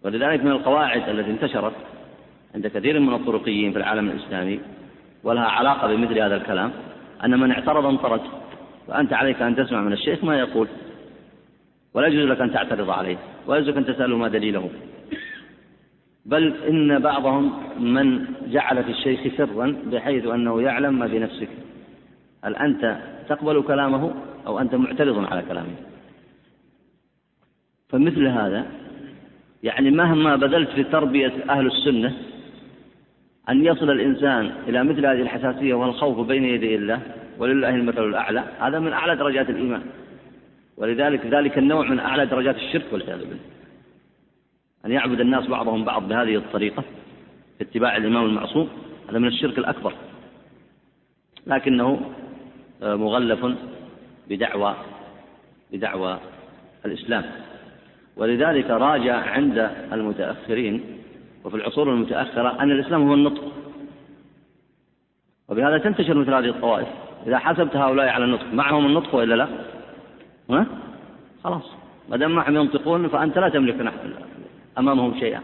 ولذلك 0.04 0.44
من 0.44 0.50
القواعد 0.50 1.08
التي 1.08 1.30
انتشرت 1.30 1.72
عند 2.54 2.66
كثير 2.66 3.00
من 3.00 3.14
الطرقيين 3.14 3.72
في 3.72 3.78
العالم 3.78 4.10
الإسلامي 4.10 4.60
ولها 5.24 5.44
علاقة 5.44 5.88
بمثل 5.88 6.18
هذا 6.18 6.36
الكلام 6.36 6.72
أن 7.24 7.40
من 7.40 7.50
اعترض 7.50 7.86
انطرد 7.86 8.20
وأنت 8.88 9.12
عليك 9.12 9.42
أن 9.42 9.56
تسمع 9.56 9.80
من 9.80 9.92
الشيخ 9.92 10.24
ما 10.24 10.38
يقول 10.38 10.68
ولا 11.94 12.06
يجوز 12.06 12.30
لك 12.30 12.40
أن 12.40 12.52
تعترض 12.52 12.90
عليه. 12.90 13.16
لك 13.48 13.76
أن 13.76 13.86
تسأله 13.86 14.16
ما 14.16 14.28
دليله. 14.28 14.70
بل 16.26 16.54
إن 16.68 16.98
بعضهم 16.98 17.52
من 17.78 18.26
جعل 18.46 18.84
في 18.84 18.90
الشيخ 18.90 19.36
سرا 19.36 19.76
بحيث 19.92 20.26
أنه 20.26 20.62
يعلم 20.62 20.98
ما 20.98 21.08
في 21.08 21.18
نفسك. 21.18 21.48
هل 22.44 22.56
أنت 22.56 22.98
تقبل 23.28 23.62
كلامه 23.62 24.14
أو 24.46 24.58
أنت 24.58 24.74
معترض 24.74 25.24
على 25.32 25.42
كلامه؟ 25.42 25.74
فمثل 27.88 28.26
هذا 28.26 28.66
يعني 29.62 29.90
مهما 29.90 30.36
بذلت 30.36 30.70
في 30.70 30.84
تربية 30.84 31.32
أهل 31.50 31.66
السنة 31.66 32.16
أن 33.48 33.64
يصل 33.64 33.90
الإنسان 33.90 34.52
إلى 34.68 34.84
مثل 34.84 35.06
هذه 35.06 35.22
الحساسية 35.22 35.74
والخوف 35.74 36.26
بين 36.26 36.44
يدي 36.44 36.74
الله 36.74 37.00
ولله 37.38 37.68
المثل 37.68 38.04
الأعلى 38.04 38.44
هذا 38.60 38.78
من 38.78 38.92
أعلى 38.92 39.16
درجات 39.16 39.50
الإيمان. 39.50 39.82
ولذلك 40.80 41.26
ذلك 41.26 41.58
النوع 41.58 41.88
من 41.88 41.98
أعلى 41.98 42.26
درجات 42.26 42.56
الشرك 42.56 42.84
والعياذ 42.92 43.18
بالله. 43.18 43.44
أن 44.86 44.90
يعبد 44.90 45.20
الناس 45.20 45.46
بعضهم 45.46 45.84
بعض 45.84 46.08
بهذه 46.08 46.36
الطريقة 46.36 46.82
في 47.58 47.64
اتباع 47.64 47.96
الإمام 47.96 48.24
المعصوم 48.24 48.68
هذا 49.10 49.18
من 49.18 49.28
الشرك 49.28 49.58
الأكبر. 49.58 49.92
لكنه 51.46 52.00
آه، 52.82 52.94
مغلف 52.94 53.46
بدعوى 54.28 54.76
بدعوى 55.72 56.18
الإسلام. 56.86 57.24
ولذلك 58.16 58.70
راجع 58.70 59.14
عند 59.14 59.70
المتأخرين 59.92 60.84
وفي 61.44 61.56
العصور 61.56 61.92
المتأخرة 61.92 62.62
أن 62.62 62.70
الإسلام 62.70 63.08
هو 63.08 63.14
النطق. 63.14 63.52
وبهذا 65.48 65.78
تنتشر 65.78 66.14
مثل 66.14 66.34
هذه 66.34 66.48
الطوائف. 66.48 66.88
إذا 67.26 67.38
حسبت 67.38 67.76
هؤلاء 67.76 68.08
على 68.08 68.24
النطق 68.24 68.52
معهم 68.52 68.86
النطق 68.86 69.14
وإلا 69.14 69.34
لا؟ 69.34 69.48
ها؟ 70.54 70.66
خلاص. 71.44 71.70
ما 72.08 72.16
دام 72.16 72.30
معهم 72.30 72.56
ينطقون 72.56 73.08
فأنت 73.08 73.38
لا 73.38 73.48
تملك 73.48 73.92
أمامهم 74.78 75.20
شيئا. 75.20 75.42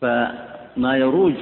فما 0.00 0.96
يروج 0.96 1.34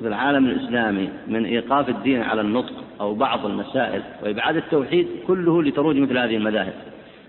في 0.00 0.08
العالم 0.08 0.46
الإسلامي 0.46 1.08
من 1.26 1.44
إيقاف 1.44 1.88
الدين 1.88 2.22
على 2.22 2.40
النطق 2.40 2.72
أو 3.00 3.14
بعض 3.14 3.46
المسائل 3.46 4.02
وإبعاد 4.22 4.56
التوحيد 4.56 5.08
كله 5.26 5.62
لتروج 5.62 5.96
مثل 5.96 6.18
هذه 6.18 6.36
المذاهب. 6.36 6.74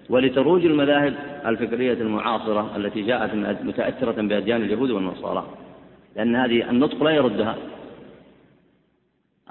ولتروج 0.10 0.66
المذاهب 0.66 1.14
الفكرية 1.46 1.94
المعاصرة 1.94 2.76
التي 2.76 3.02
جاءت 3.02 3.34
متأثرة 3.64 4.22
بأديان 4.22 4.62
اليهود 4.62 4.92
والنصارى. 4.92 5.48
لأن 6.16 6.36
هذه 6.36 6.70
النطق 6.70 7.04
لا 7.04 7.12
يردها. 7.12 7.56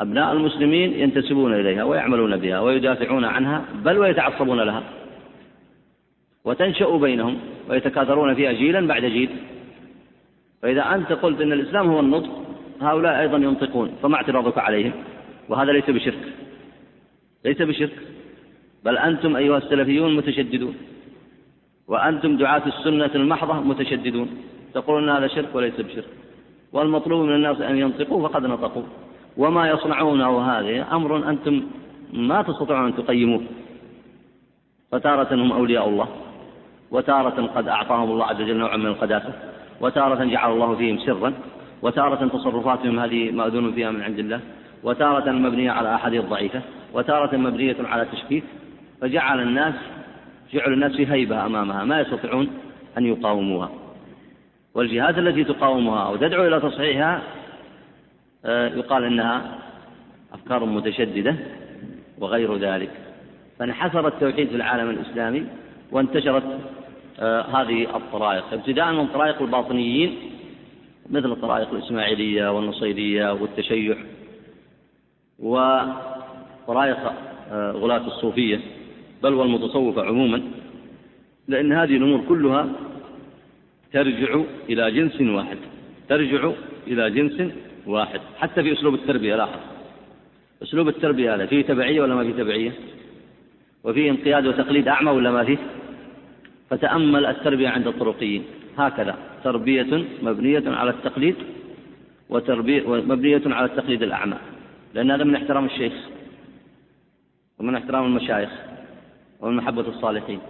أبناء 0.01 0.33
المسلمين 0.33 0.93
ينتسبون 0.93 1.55
إليها 1.55 1.85
ويعملون 1.85 2.37
بها 2.37 2.61
ويدافعون 2.61 3.25
عنها 3.25 3.65
بل 3.85 3.99
ويتعصبون 3.99 4.61
لها. 4.61 4.83
وتنشأ 6.45 6.97
بينهم 6.97 7.39
ويتكاثرون 7.69 8.35
فيها 8.35 8.53
جيلا 8.53 8.87
بعد 8.87 9.05
جيل. 9.05 9.31
فإذا 10.63 10.95
أنت 10.95 11.13
قلت 11.13 11.41
أن 11.41 11.53
الإسلام 11.53 11.89
هو 11.89 12.01
النطق 12.01 12.31
هؤلاء 12.81 13.21
أيضا 13.21 13.37
ينطقون 13.37 13.91
فما 14.03 14.17
اعتراضك 14.17 14.59
عليهم؟ 14.59 14.93
وهذا 15.49 15.73
ليس 15.73 15.91
بشرك. 15.91 16.33
ليس 17.45 17.63
بشرك. 17.63 17.93
بل 18.85 18.99
أنتم 18.99 19.37
أيها 19.37 19.59
السلفيون 19.59 20.17
متشددون. 20.17 20.77
وأنتم 21.89 22.37
دعاة 22.37 22.63
السنة 22.67 23.11
المحضة 23.15 23.61
متشددون. 23.61 24.29
تقولون 24.75 25.11
هذا 25.11 25.27
شرك 25.27 25.55
وليس 25.55 25.81
بشرك. 25.81 26.05
والمطلوب 26.73 27.27
من 27.27 27.35
الناس 27.35 27.61
أن 27.61 27.77
ينطقوا 27.77 28.29
فقد 28.29 28.47
نطقوا. 28.47 28.83
وما 29.37 29.71
يصنعونه 29.71 30.41
هذه 30.41 30.97
أمر 30.97 31.31
أنتم 31.31 31.63
ما 32.13 32.43
تستطيعون 32.43 32.87
أن 32.87 32.97
تقيموه. 32.97 33.43
فتارة 34.93 35.35
هم 35.35 35.53
أولياء 35.53 35.89
الله. 35.89 36.09
وتارة 36.91 37.47
قد 37.47 37.69
أعطاهم 37.69 38.11
الله 38.11 38.25
عز 38.25 38.41
وجل 38.41 38.57
نوعا 38.57 38.77
من 38.77 38.87
القداسة. 38.87 39.33
وتارة 39.81 40.25
جعل 40.25 40.53
الله 40.53 40.75
فيهم 40.75 40.99
سرا. 40.99 41.33
وتارة 41.83 42.29
تصرفاتهم 42.29 42.99
هذه 42.99 43.31
مأذون 43.31 43.73
فيها 43.73 43.91
من 43.91 44.03
عند 44.03 44.19
الله. 44.19 44.41
وتارة 44.83 45.31
مبنية 45.31 45.71
على 45.71 45.95
أحاديث 45.95 46.25
ضعيفة. 46.25 46.61
وتارة 46.95 47.37
مبنية 47.37 47.77
على 47.85 48.05
تشكيك. 48.13 48.45
فجعل 49.01 49.41
الناس 49.41 49.75
جعل 50.53 50.73
الناس 50.73 50.93
في 50.93 51.13
هيبة 51.13 51.47
أمامها. 51.47 51.85
ما 51.85 52.01
يستطيعون 52.01 52.49
أن 52.99 53.07
يقاوموها. 53.07 53.71
والجهات 54.75 55.19
التي 55.19 55.45
تقاومها 55.45 56.07
أو 56.07 56.17
تدعو 56.17 56.47
إلى 56.47 56.61
تصحيحها 56.61 57.23
يقال 58.49 59.05
إنها 59.05 59.59
أفكار 60.33 60.65
متشددة 60.65 61.37
وغير 62.19 62.57
ذلك. 62.57 62.91
فانحسر 63.59 64.09
التوحيد 64.09 64.49
في 64.49 64.57
العالم 64.57 64.91
الإسلامي 64.91 65.47
وانتشرت 65.93 66.61
آه، 67.21 67.43
هذه 67.43 67.97
الطرائق. 67.97 68.45
ابتداء 68.53 68.93
من 68.93 69.07
طرائق 69.07 69.43
الباطنيين 69.43 70.17
مثل 71.11 71.33
الطرائق 71.33 71.73
الإسماعيلية 71.73 72.53
والنصيرية 72.57 73.33
والتشيع 73.33 73.97
وطرائق 75.39 77.13
آه، 77.53 77.71
غلاة 77.73 78.07
الصوفية 78.07 78.61
بل 79.23 79.35
والمتصوفة 79.35 80.03
عموما 80.03 80.43
لأن 81.49 81.73
هذه 81.73 81.97
الأمور 81.97 82.21
كلها 82.29 82.67
ترجع 83.93 84.41
إلى 84.69 84.91
جنس 84.91 85.21
واحد 85.21 85.59
ترجع 86.09 86.51
إلى 86.87 87.11
جنس 87.11 87.53
واحد 87.87 88.21
حتى 88.39 88.63
في 88.63 88.73
أسلوب 88.73 88.95
التربية 88.95 89.37
لاحظ. 89.37 89.61
أسلوب 90.63 90.89
التربية 90.89 91.35
هذا 91.35 91.47
فيه 91.47 91.63
تبعية 91.63 92.01
ولا 92.01 92.15
ما 92.15 92.25
فيه 92.25 92.43
تبعية؟ 92.43 92.73
وفيه 93.85 94.11
انقياد 94.11 94.47
وتقليد 94.47 94.89
أعمى 94.89 95.11
ولا 95.11 95.31
ما 95.31 95.45
فيه؟ 95.45 95.59
فتأمل 96.71 97.27
التربية 97.27 97.69
عند 97.69 97.87
الطرقيين. 97.87 98.45
هكذا 98.79 99.17
تربية 99.45 100.05
مبنية 100.23 100.63
على 100.67 100.91
التقليد 100.91 101.37
وتربية 102.29 102.89
مبنية 102.89 103.43
على 103.47 103.67
التقليد 103.67 104.03
الأعمى. 104.03 104.37
لأن 104.95 105.11
هذا 105.11 105.25
من 105.25 105.35
احترام 105.37 105.65
الشيخ 105.65 105.93
ومن 107.59 107.77
احترام 107.77 108.05
المشايخ 108.05 108.51
ومن 109.41 109.57
محبة 109.57 109.89
الصالحين. 109.89 110.41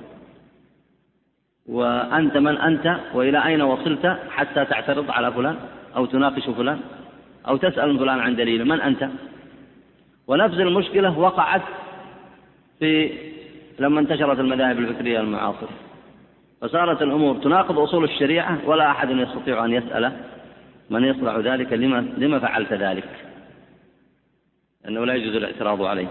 وأنت 1.67 2.37
من 2.37 2.59
أنت 2.59 3.01
وإلى 3.15 3.47
أين 3.47 3.63
وصلت 3.63 4.07
حتى 4.31 4.65
تعترض 4.65 5.11
على 5.11 5.33
فلان 5.33 5.57
أو 5.97 6.07
تناقش 6.07 6.51
فلان؟ 6.51 6.81
أو 7.49 7.57
تسأل 7.57 7.99
فلان 7.99 8.19
عن 8.19 8.37
دليل 8.37 8.65
من 8.65 8.81
أنت؟ 8.81 9.09
ونفس 10.27 10.55
المشكلة 10.55 11.19
وقعت 11.19 11.63
في 12.79 13.13
لما 13.79 14.01
انتشرت 14.01 14.39
المذاهب 14.41 14.79
الفكرية 14.79 15.21
المعاصرة. 15.21 15.69
فصارت 16.61 17.03
الأمور 17.03 17.37
تناقض 17.37 17.79
أصول 17.79 18.05
الشريعة 18.05 18.59
ولا 18.65 18.91
أحد 18.91 19.11
يستطيع 19.11 19.65
أن 19.65 19.73
يسأل 19.73 20.13
من 20.91 21.05
يصنع 21.05 21.39
ذلك 21.39 21.73
لما, 21.73 22.07
لما 22.19 22.39
فعلت 22.39 22.73
ذلك. 22.73 23.09
أنه 24.89 25.07
لا 25.07 25.15
يجوز 25.15 25.37
الاعتراض 25.37 25.83
عليه. 25.83 26.09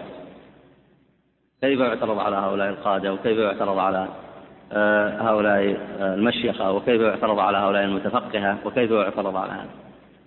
كيف 1.61 1.79
يعترض 1.79 2.19
على 2.19 2.35
هؤلاء 2.35 2.69
القادة؟ 2.69 3.13
وكيف 3.13 3.37
يعترض 3.37 3.77
على 3.77 4.07
آه، 4.71 5.21
هؤلاء 5.21 5.77
آه، 5.99 6.15
المشيخة؟ 6.15 6.71
وكيف 6.71 7.01
يعترض 7.01 7.39
على 7.39 7.57
هؤلاء 7.57 7.83
المتفقهة؟ 7.83 8.57
وكيف 8.65 8.91
يعترض 8.91 9.35
على 9.35 9.51
هذا؟ 9.51 9.84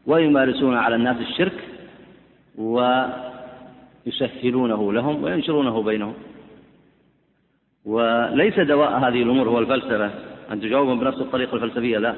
ويمارسون 0.09 0.77
على 0.77 0.97
الناس 0.97 1.17
الشرك 1.17 1.65
ويسهلونه 4.07 4.93
لهم 4.93 5.25
وينشرونه 5.25 5.83
بينهم. 5.83 6.15
وليس 7.85 8.61
دواء 8.61 8.99
هذه 8.99 9.23
الأمور 9.23 9.49
هو 9.49 9.59
الفلسفة. 9.59 10.11
أن 10.53 10.61
تجاوبهم 10.61 11.01
بنفس 11.01 11.19
الطريقة 11.19 11.55
الفلسفية 11.55 11.99
لا. 11.99 12.15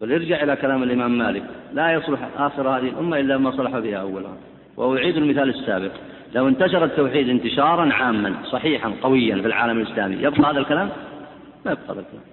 بل 0.00 0.12
ارجع 0.12 0.42
إلى 0.42 0.56
كلام 0.56 0.82
الإمام 0.82 1.18
مالك. 1.18 1.44
لا 1.72 1.92
يصلح 1.92 2.28
آخر 2.36 2.68
هذه 2.68 2.88
الأمة 2.88 3.20
إلا 3.20 3.38
ما 3.38 3.50
صلح 3.50 3.78
بها 3.78 3.96
أولها. 3.96 4.36
وأعيد 4.76 5.16
المثال 5.16 5.48
السابق. 5.48 5.92
لو 6.34 6.48
انتشر 6.48 6.84
التوحيد 6.84 7.28
انتشارا 7.28 7.92
عاما 7.92 8.34
صحيحا 8.44 8.92
قويا 9.02 9.34
في 9.34 9.46
العالم 9.46 9.80
الإسلامي 9.80 10.16
يبقى 10.16 10.50
هذا 10.50 10.58
الكلام؟ 10.58 10.90
ما 11.66 11.72
يبقى 11.72 11.84
هذا 11.84 12.00
الكلام. 12.00 12.24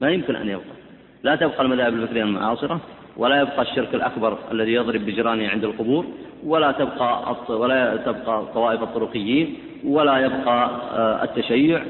ما 0.00 0.10
يمكن 0.10 0.36
أن 0.36 0.48
يبقى. 0.48 0.87
لا 1.22 1.36
تبقى 1.36 1.62
المذاهب 1.62 1.94
الفكرية 1.94 2.22
المعاصرة 2.22 2.80
ولا 3.16 3.40
يبقى 3.40 3.62
الشرك 3.62 3.94
الأكبر 3.94 4.38
الذي 4.52 4.72
يضرب 4.72 5.00
بجيرانه 5.00 5.48
عند 5.48 5.64
القبور 5.64 6.06
ولا 6.44 6.72
تبقى 6.72 7.36
ولا 7.48 7.96
تبقى 7.96 8.46
طوائف 8.54 8.82
الطرقيين 8.82 9.58
ولا 9.84 10.18
يبقى 10.18 10.70
آه، 10.92 11.24
التشيع 11.24 11.82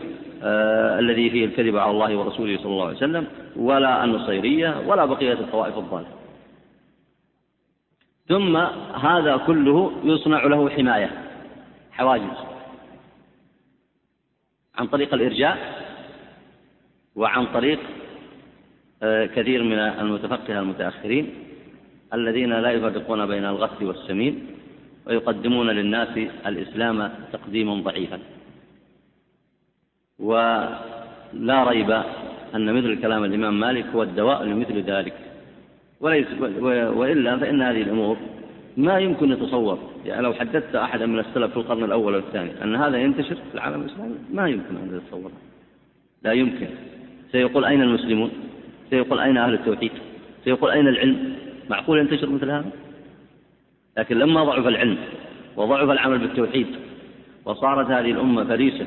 آه، 0.43 0.99
الذي 0.99 1.31
فيه 1.31 1.45
الكذب 1.45 1.77
على 1.77 1.91
الله 1.91 2.17
ورسوله 2.17 2.57
صلى 2.57 2.73
الله 2.73 2.87
عليه 2.87 2.97
وسلم 2.97 3.27
ولا 3.57 4.05
النصيرية 4.05 4.83
ولا 4.87 5.05
بقية 5.05 5.33
الطوائف 5.33 5.79
الضالة. 5.79 6.07
ثم 8.29 8.57
هذا 8.97 9.37
كله 9.37 9.93
يصنع 10.05 10.47
له 10.47 10.71
حماية 10.71 11.11
حواجز. 11.93 12.37
عن 14.79 14.87
طريق 14.87 15.15
الإرجاء 15.15 15.59
وعن 17.17 17.47
طريق 17.47 17.79
كثير 19.03 19.63
من 19.63 19.79
المتفقهة 19.79 20.61
المتأخرين 20.61 21.31
الذين 22.15 22.53
لا 22.53 22.71
يفرقون 22.71 23.27
بين 23.27 23.45
الغث 23.45 23.83
والسمين 23.83 24.47
ويقدمون 25.07 25.71
للناس 25.71 26.19
الإسلام 26.47 27.11
تقديما 27.33 27.75
ضعيفا. 27.75 28.19
ولا 30.19 31.65
ريب 31.65 31.91
أن 32.55 32.75
مثل 32.75 33.03
كلام 33.03 33.25
الإمام 33.25 33.61
مالك 33.61 33.87
هو 33.87 34.03
الدواء 34.03 34.45
لمثل 34.45 34.83
ذلك. 34.83 35.15
وليس 36.01 36.27
وإلا 36.99 37.39
فإن 37.39 37.63
هذه 37.63 37.83
الأمور 37.83 38.17
ما 38.77 38.99
يمكن 38.99 39.33
يتصور. 39.33 39.79
يعني 40.07 40.23
لو 40.23 40.33
حدثت 40.33 40.75
أحدا 40.75 41.07
من 41.07 41.19
السلف 41.19 41.51
في 41.51 41.57
القرن 41.57 41.85
الأول 41.85 42.15
والثاني 42.15 42.51
أن 42.63 42.77
هذا 42.77 42.97
ينتشر 42.97 43.35
في 43.35 43.55
العالم 43.55 43.81
الإسلامي 43.81 44.15
ما 44.33 44.49
يمكن 44.49 44.77
أن 44.77 44.97
يتصور. 44.97 45.31
لا 46.23 46.33
يمكن. 46.33 46.69
سيقول 47.33 47.65
أين 47.65 47.83
المسلمون؟ 47.83 48.31
سيقول 48.91 49.21
أين 49.21 49.37
أهل 49.37 49.55
التوحيد؟ 49.55 49.93
سيقول 50.45 50.71
أين 50.71 50.89
العلم؟ 50.89 51.37
معقول 51.71 51.99
ينتشر 51.99 52.31
مثل 52.31 52.51
هذا؟ 52.51 52.71
لكن 53.99 54.19
لما 54.19 54.45
ضعف 54.45 54.67
العلم 54.67 54.99
وضعف 55.57 55.91
العمل 55.91 56.19
بالتوحيد 56.19 56.67
وصارت 57.45 57.87
هذه 57.87 58.11
الأمة 58.11 58.45
فريسة 58.45 58.87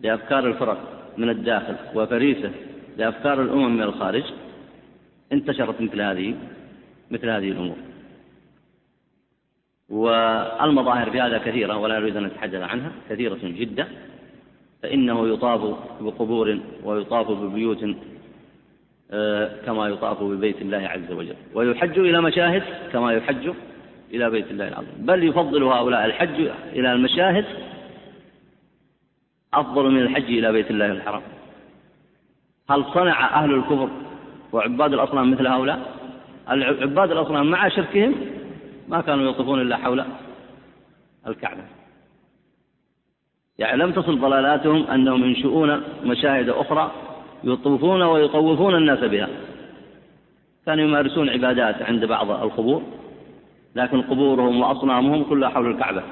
لأفكار 0.00 0.46
الفرق 0.46 1.12
من 1.18 1.30
الداخل 1.30 1.76
وفريسة 1.94 2.50
لأفكار 2.96 3.42
الأمم 3.42 3.76
من 3.76 3.82
الخارج 3.82 4.24
انتشرت 5.32 5.80
مثل 5.80 6.00
هذه 6.00 6.34
مثل 7.10 7.28
هذه 7.28 7.50
الأمور. 7.50 7.76
والمظاهر 9.88 11.10
في 11.10 11.20
هذا 11.20 11.38
كثيرة 11.38 11.76
ولا 11.76 11.96
أريد 11.96 12.16
أن 12.16 12.24
أتحدث 12.24 12.62
عنها 12.62 12.92
كثيرة 13.10 13.38
جدا 13.42 13.88
فإنه 14.82 15.28
يطاف 15.28 15.60
بقبور 16.00 16.58
ويطاف 16.84 17.30
ببيوت 17.30 17.84
كما 19.66 19.88
يطاف 19.88 20.22
ببيت 20.22 20.62
الله 20.62 20.88
عز 20.88 21.12
وجل. 21.12 21.36
ويحج 21.54 21.98
إلى 21.98 22.20
مشاهد 22.20 22.62
كما 22.92 23.12
يحج 23.12 23.52
إلى 24.10 24.30
بيت 24.30 24.50
الله 24.50 24.68
العظيم. 24.68 24.92
بل 24.98 25.24
يفضل 25.24 25.62
هؤلاء 25.62 26.04
الحج 26.04 26.40
إلى 26.72 26.92
المشاهد 26.92 27.44
أفضل 29.54 29.90
من 29.90 30.02
الحج 30.02 30.24
إلى 30.24 30.52
بيت 30.52 30.70
الله 30.70 30.86
الحرام. 30.86 31.22
هل 32.70 32.84
صنع 32.94 33.44
أهل 33.44 33.54
الكفر 33.54 33.88
وعباد 34.52 34.92
الأصنام 34.92 35.30
مثل 35.30 35.46
هؤلاء؟ 35.46 35.80
عباد 36.48 37.10
الأصنام 37.10 37.50
مع 37.50 37.68
شركهم 37.68 38.14
ما 38.88 39.00
كانوا 39.00 39.30
يطوفون 39.30 39.60
إلا 39.60 39.76
حول 39.76 40.04
الكعبة. 41.26 41.62
يعني 43.58 43.76
لم 43.76 43.92
تصل 43.92 44.20
ضلالاتهم 44.20 44.86
أنهم 44.86 45.24
ينشؤون 45.24 45.82
مشاهد 46.04 46.48
أخرى 46.48 46.92
يطوفون 47.44 48.02
ويطوفون 48.02 48.74
الناس 48.74 48.98
بها. 48.98 49.28
كانوا 50.66 50.84
يمارسون 50.84 51.30
عبادات 51.30 51.82
عند 51.82 52.04
بعض 52.04 52.30
القبور 52.30 52.82
لكن 53.74 54.02
قبورهم 54.02 54.60
وأصنامهم 54.60 55.24
كلها 55.24 55.48
حول 55.48 55.70
الكعبة 55.70 56.02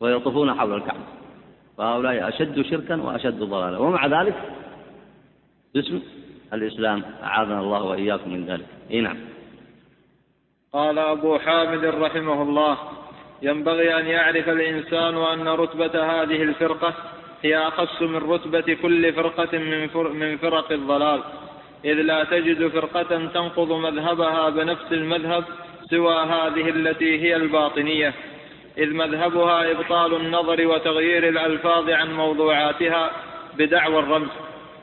ويطوفون 0.00 0.54
حول 0.54 0.74
الكعبة. 0.74 1.04
فهؤلاء 1.78 2.28
أشد 2.28 2.62
شركا 2.62 3.02
وأشد 3.02 3.38
ضلالا. 3.38 3.78
ومع 3.78 4.06
ذلك 4.06 4.34
باسم 5.74 6.00
الإسلام 6.52 7.02
أعاذنا 7.22 7.60
الله 7.60 7.82
وإياكم 7.82 8.30
من 8.30 8.46
ذلك. 8.46 8.66
إيه 8.90 9.00
نعم. 9.00 9.16
قال 10.72 10.98
أبو 10.98 11.38
حامد 11.38 11.84
رحمه 11.84 12.42
الله 12.42 12.78
ينبغي 13.42 14.00
أن 14.00 14.06
يعرف 14.06 14.48
الإنسان 14.48 15.16
أن 15.16 15.48
رتبة 15.48 16.04
هذه 16.04 16.42
الفرقة 16.42 16.94
هي 17.42 17.58
أخص 17.58 18.02
من 18.02 18.16
رتبة 18.16 18.76
كل 18.82 19.12
فرقة 19.12 19.58
من, 19.58 19.88
من 19.94 20.36
فرق 20.36 20.72
الضلال. 20.72 21.20
إذ 21.84 21.94
لا 21.94 22.24
تجد 22.24 22.68
فرقة 22.68 23.26
تنقض 23.34 23.72
مذهبها 23.72 24.48
بنفس 24.48 24.92
المذهب 24.92 25.44
سوى 25.90 26.14
هذه 26.14 26.68
التي 26.68 27.22
هي 27.22 27.36
الباطنية. 27.36 28.14
إذ 28.78 28.94
مذهبها 28.94 29.70
إبطال 29.70 30.14
النظر 30.14 30.66
وتغيير 30.66 31.28
الألفاظ 31.28 31.90
عن 31.90 32.14
موضوعاتها 32.14 33.10
بدعوى 33.58 33.98
الرمز. 33.98 34.30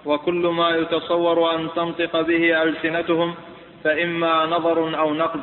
وكل 0.06 0.48
ما 0.48 0.70
يتصور 0.70 1.56
أن 1.56 1.70
تنطق 1.76 2.22
به 2.22 2.64
ألسنتهم 2.64 3.36
فإما 3.84 4.46
نظر 4.46 5.00
أو 5.00 5.14
نقل 5.14 5.40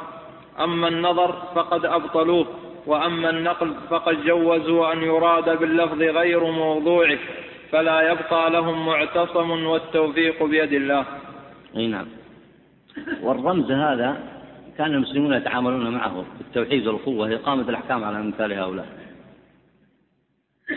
أما 0.60 0.88
النظر 0.88 1.32
فقد 1.54 1.84
أبطلوه. 1.84 2.46
وأما 2.86 3.30
النقل 3.30 3.74
فقد 3.90 4.24
جوزوا 4.24 4.92
أن 4.92 5.02
يراد 5.02 5.58
باللفظ 5.58 6.02
غير 6.02 6.50
موضوعه 6.50 7.18
فلا 7.70 8.12
يبقى 8.12 8.50
لهم 8.50 8.86
معتصم 8.86 9.50
والتوفيق 9.66 10.42
بيد 10.42 10.72
الله. 10.72 11.04
أي 11.76 11.86
نعم. 11.86 12.06
والرمز 13.22 13.70
هذا 13.70 14.16
كان 14.78 14.94
المسلمون 14.94 15.32
يتعاملون 15.32 15.90
معه 15.90 16.24
بالتوحيد 16.38 16.86
والقوة 16.86 17.28
لإقامة 17.28 17.68
الأحكام 17.68 18.04
على 18.04 18.16
أمثال 18.16 18.52
هؤلاء. 18.52 18.86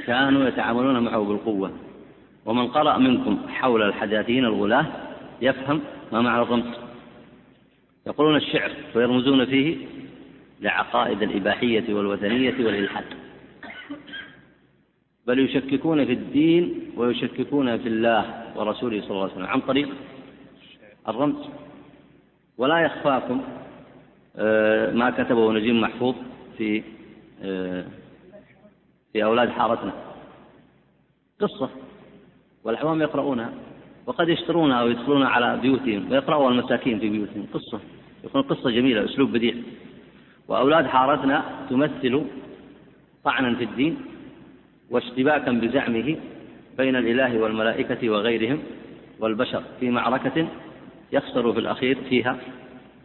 كانوا 0.07 0.47
يتعاملون 0.47 0.99
معه 0.99 1.23
بالقوة. 1.23 1.71
ومن 2.45 2.67
قرأ 2.67 2.97
منكم 2.97 3.39
حول 3.49 3.81
الحداثيين 3.81 4.45
الغلاة 4.45 4.85
يفهم 5.41 5.81
ما 6.11 6.21
معنى 6.21 6.41
الرمز. 6.41 6.65
يقولون 8.07 8.35
الشعر 8.35 8.71
ويرمزون 8.95 9.45
فيه 9.45 9.77
لعقائد 10.61 11.21
الإباحية 11.21 11.93
والوثنية 11.93 12.65
والإلحاد. 12.65 13.05
بل 15.27 15.39
يشككون 15.39 16.05
في 16.05 16.13
الدين 16.13 16.91
ويشككون 16.97 17.77
في 17.77 17.87
الله 17.87 18.51
ورسوله 18.55 19.01
صلى 19.01 19.11
الله 19.11 19.23
عليه 19.23 19.33
وسلم. 19.33 19.45
عن 19.45 19.61
طريق 19.61 19.89
الرمز. 21.07 21.49
ولا 22.57 22.79
يخفاكم 22.79 23.41
آه، 24.35 24.93
ما 24.93 25.09
كتبه 25.09 25.51
نجيب 25.51 25.75
محفوظ 25.75 26.15
في 26.57 26.83
آه، 27.43 27.85
في 29.13 29.23
أولاد 29.23 29.49
حارتنا. 29.49 29.93
قصة. 31.39 31.69
والعوام 32.63 33.01
يقرؤونها. 33.01 33.53
وقد 34.05 34.29
يشترونها 34.29 34.83
ويدخلون 34.83 35.23
على 35.23 35.59
بيوتهم 35.61 36.11
ويقرأوها 36.11 36.51
المساكين 36.51 36.99
في 36.99 37.09
بيوتهم. 37.09 37.47
قصة. 37.53 37.79
يكون 38.23 38.41
قصة 38.41 38.69
جميلة 38.69 39.05
أسلوب 39.05 39.31
بديع. 39.31 39.55
وأولاد 40.47 40.85
حارتنا 40.87 41.43
تمثل 41.69 42.25
طعنا 43.23 43.55
في 43.55 43.63
الدين 43.63 43.97
واشتباكا 44.89 45.51
بزعمه 45.51 46.17
بين 46.77 46.95
الإله 46.95 47.39
والملائكة 47.39 48.09
وغيرهم 48.09 48.59
والبشر 49.19 49.63
في 49.79 49.89
معركة 49.89 50.47
يخسر 51.11 51.53
في 51.53 51.59
الأخير 51.59 51.97
فيها 52.09 52.37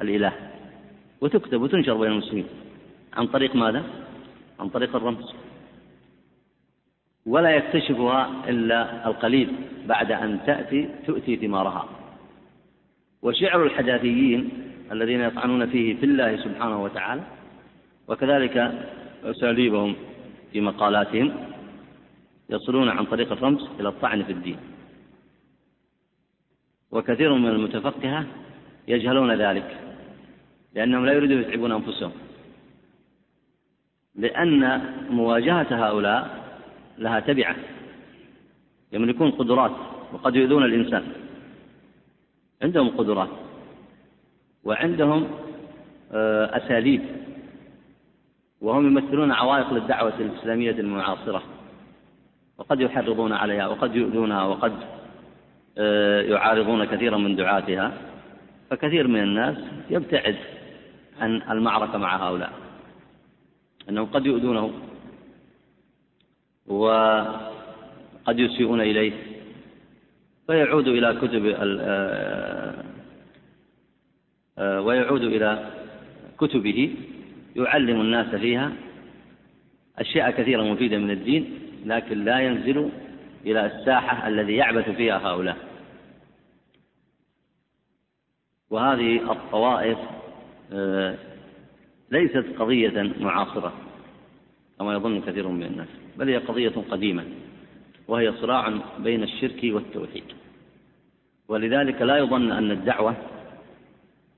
الإله. 0.01 0.33
وتكتب 1.21 1.63
وتنشر 1.63 1.95
بين 1.95 2.13
المسلمين. 2.13 2.47
عن 3.17 3.27
طريق 3.27 3.57
ماذا؟ 3.57 3.85
عن 4.61 4.69
طريق 4.69 4.97
الرمز. 4.97 5.35
ولا 7.27 7.51
يكتشفها 7.51 8.31
إلا 8.49 9.07
القليل 9.07 9.53
بعد 9.87 10.13
أن 10.13 10.41
تأتي 10.47 10.89
تؤتي 11.07 11.37
ثمارها. 11.37 11.89
وشعر 13.23 13.63
الحداثيين 13.63 14.51
الذين 14.93 15.21
يطعنون 15.21 15.67
فيه 15.67 15.97
في 15.97 16.07
الله 16.07 16.37
سبحانه 16.37 16.83
وتعالى 16.83 17.23
وكذلك 18.09 18.57
أساليبهم 19.25 19.97
في 20.53 20.61
مقالاتهم 20.61 21.33
يصلون 22.51 22.89
عن 22.89 23.05
طريق 23.05 23.33
الرمز 23.33 23.69
إلى 23.81 23.89
الطعن 23.89 24.23
في 24.23 24.33
الدين. 24.33 24.59
وكثير 26.91 27.35
من 27.35 27.49
المتفقهة 27.49 28.27
يجهلون 28.89 29.33
ذلك 29.33 29.77
لأنهم 30.75 31.07
لا 31.07 31.13
يريدون 31.13 31.41
يتعبون 31.41 31.73
أنفسهم. 31.73 32.13
لأن 34.15 34.81
مواجهة 35.11 35.67
هؤلاء 35.71 36.47
لها 36.99 37.21
تبعة 37.21 37.57
يملكون 38.93 39.31
قدرات 39.31 39.73
وقد 40.13 40.37
يؤذون 40.37 40.65
الإنسان. 40.65 41.05
عندهم 42.63 42.89
قدرات. 42.89 43.46
وعندهم 44.67 45.29
آه، 46.13 46.57
أساليب. 46.57 47.03
وهم 48.61 48.87
يمثلون 48.87 49.33
عوائق 49.33 49.73
للدعوة 49.73 50.13
الإسلامية 50.21 50.71
المعاصرة. 50.71 51.43
وقد 52.59 52.81
يحرضون 52.81 53.33
عليها 53.33 53.67
وقد 53.67 53.97
يؤذونها 53.97 54.43
وقد 54.43 54.73
آه، 55.79 56.21
يعارضون 56.21 56.85
كثيرا 56.85 57.17
من 57.17 57.37
دعاتها. 57.37 57.93
فكثير 58.71 59.09
من 59.09 59.23
الناس 59.23 59.57
يبتعد 59.91 60.37
عن 61.21 61.43
المعركة 61.51 61.99
مع 61.99 62.29
هؤلاء 62.29 62.53
أنهم 63.89 64.07
قد 64.07 64.27
يؤذونه 64.27 64.73
وقد 66.67 68.39
يسيئون 68.39 68.81
إليه. 68.81 69.13
فيعود 70.47 70.89
إلى 70.89 71.19
كتب 71.23 71.47
آه، 71.81 72.66
ويعود 74.59 75.23
إلى 75.23 75.71
كتبه 76.39 76.95
يعلم 77.57 78.01
الناس 78.01 78.35
فيها 78.35 78.73
أشياء 79.99 80.31
كثيرة 80.31 80.63
مفيدة 80.63 80.99
من 80.99 81.11
الدين 81.11 81.59
لكن 81.85 82.25
لا 82.25 82.41
ينزل 82.41 82.91
إلى 83.47 83.67
الساحة 83.67 84.29
الذي 84.29 84.57
يعبث 84.57 84.91
فيها 84.91 85.19
هؤلاء. 85.19 85.57
وهذه 88.71 89.33
الطوائف 89.33 89.99
آه، 90.73 91.15
ليست 92.11 92.45
قضية 92.59 93.13
معاصرة 93.21 93.73
كما 94.79 94.95
يظن 94.95 95.21
كثير 95.21 95.49
من 95.49 95.63
الناس 95.63 95.89
بل 96.17 96.29
هي 96.29 96.37
قضية 96.37 96.73
قديمة 96.91 97.25
وهي 98.09 98.33
صراع 98.33 98.73
بين 98.99 99.23
الشرك 99.23 99.61
والتوحيد. 99.65 100.25
ولذلك 101.49 102.03
لا 102.03 102.17
يظن 102.17 102.53
أن 102.53 102.71
الدعوة 102.71 103.17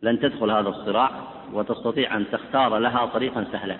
لن 0.02 0.20
تدخل 0.20 0.50
هذا 0.50 0.68
الصراع 0.68 1.10
وتستطيع 1.52 2.16
أن 2.16 2.30
تختار 2.32 2.78
لها 2.78 3.06
طريقا 3.06 3.46
سهلا. 3.52 3.76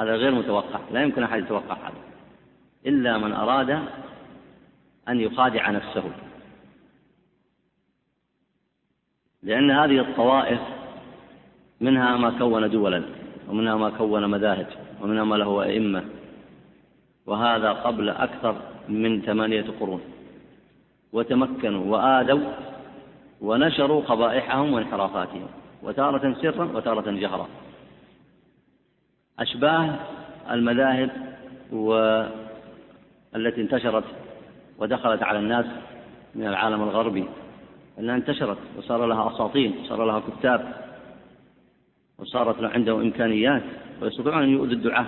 هذا 0.00 0.16
غير 0.16 0.34
متوقع 0.34 0.80
لا 0.92 1.02
يمكن 1.02 1.22
أحد 1.22 1.38
يتوقع 1.38 1.74
هذا 1.74 1.98
إلا 2.86 3.18
من 3.18 3.32
أراد 3.32 3.70
أن 5.08 5.20
يخادع 5.20 5.70
نفسه. 5.70 6.04
لأن 9.42 9.70
هذه 9.70 10.00
الطوائف 10.00 10.60
منها 11.80 12.16
ما 12.16 12.30
كون 12.38 12.70
دولا 12.70 13.02
ومنها 13.48 13.76
ما 13.76 13.90
كون 13.90 14.30
مذاهب 14.30 14.66
ومنها 15.00 15.24
ما 15.24 15.36
له 15.36 15.62
أئمة. 15.62 16.04
وهذا 17.26 17.72
قبل 17.72 18.08
أكثر 18.08 18.56
من 18.88 19.22
ثمانية 19.22 19.64
قرون. 19.80 20.00
وتمكنوا 21.12 21.84
وآدوا 21.84 22.40
ونشروا 23.40 24.02
قبائحهم 24.02 24.72
وانحرافاتهم 24.72 25.46
وتارة 25.82 26.36
سرا 26.42 26.64
وتارة 26.64 27.10
جهرا. 27.10 27.48
أشباه 29.38 29.94
المذاهب 30.50 31.10
والتي 31.72 33.60
انتشرت 33.60 34.04
ودخلت 34.78 35.22
على 35.22 35.38
الناس 35.38 35.66
من 36.34 36.46
العالم 36.46 36.82
الغربي 36.82 37.24
أنها 37.98 38.16
انتشرت 38.16 38.58
وصار 38.78 39.06
لها 39.06 39.34
أساطين 39.34 39.74
وصار 39.82 40.04
لها 40.04 40.20
كتاب 40.20 40.74
وصارت 42.18 42.64
عندهم 42.64 43.00
إمكانيات 43.00 43.62
ويستطيعون 44.02 44.42
أن 44.42 44.48
يؤذوا 44.48 44.72
الدعاة 44.72 45.06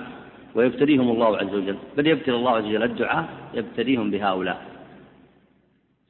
ويبتليهم 0.55 1.11
الله 1.11 1.37
عز 1.39 1.55
وجل. 1.55 1.77
بل 1.97 2.07
يبتلي 2.07 2.37
الله 2.37 2.51
عز 2.51 2.65
وجل 2.65 2.83
الدعاة 2.83 3.25
يبتليهم 3.55 4.11
بهؤلاء. 4.11 4.72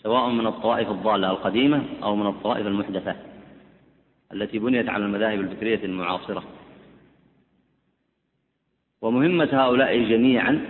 سواء 0.03 0.31
من 0.31 0.47
الطوائف 0.47 0.91
الضالة 0.91 1.31
القديمة 1.31 1.83
أو 2.03 2.17
من 2.17 2.27
الطوائف 2.27 2.67
المحدثة 2.67 3.17
التي 4.33 4.59
بنيت 4.59 4.89
على 4.89 5.05
المذاهب 5.05 5.41
الفكرية 5.41 5.85
المعاصرة. 5.85 6.45
ومهمة 9.03 9.49
هؤلاء 9.53 9.99
جميعا 9.99 10.61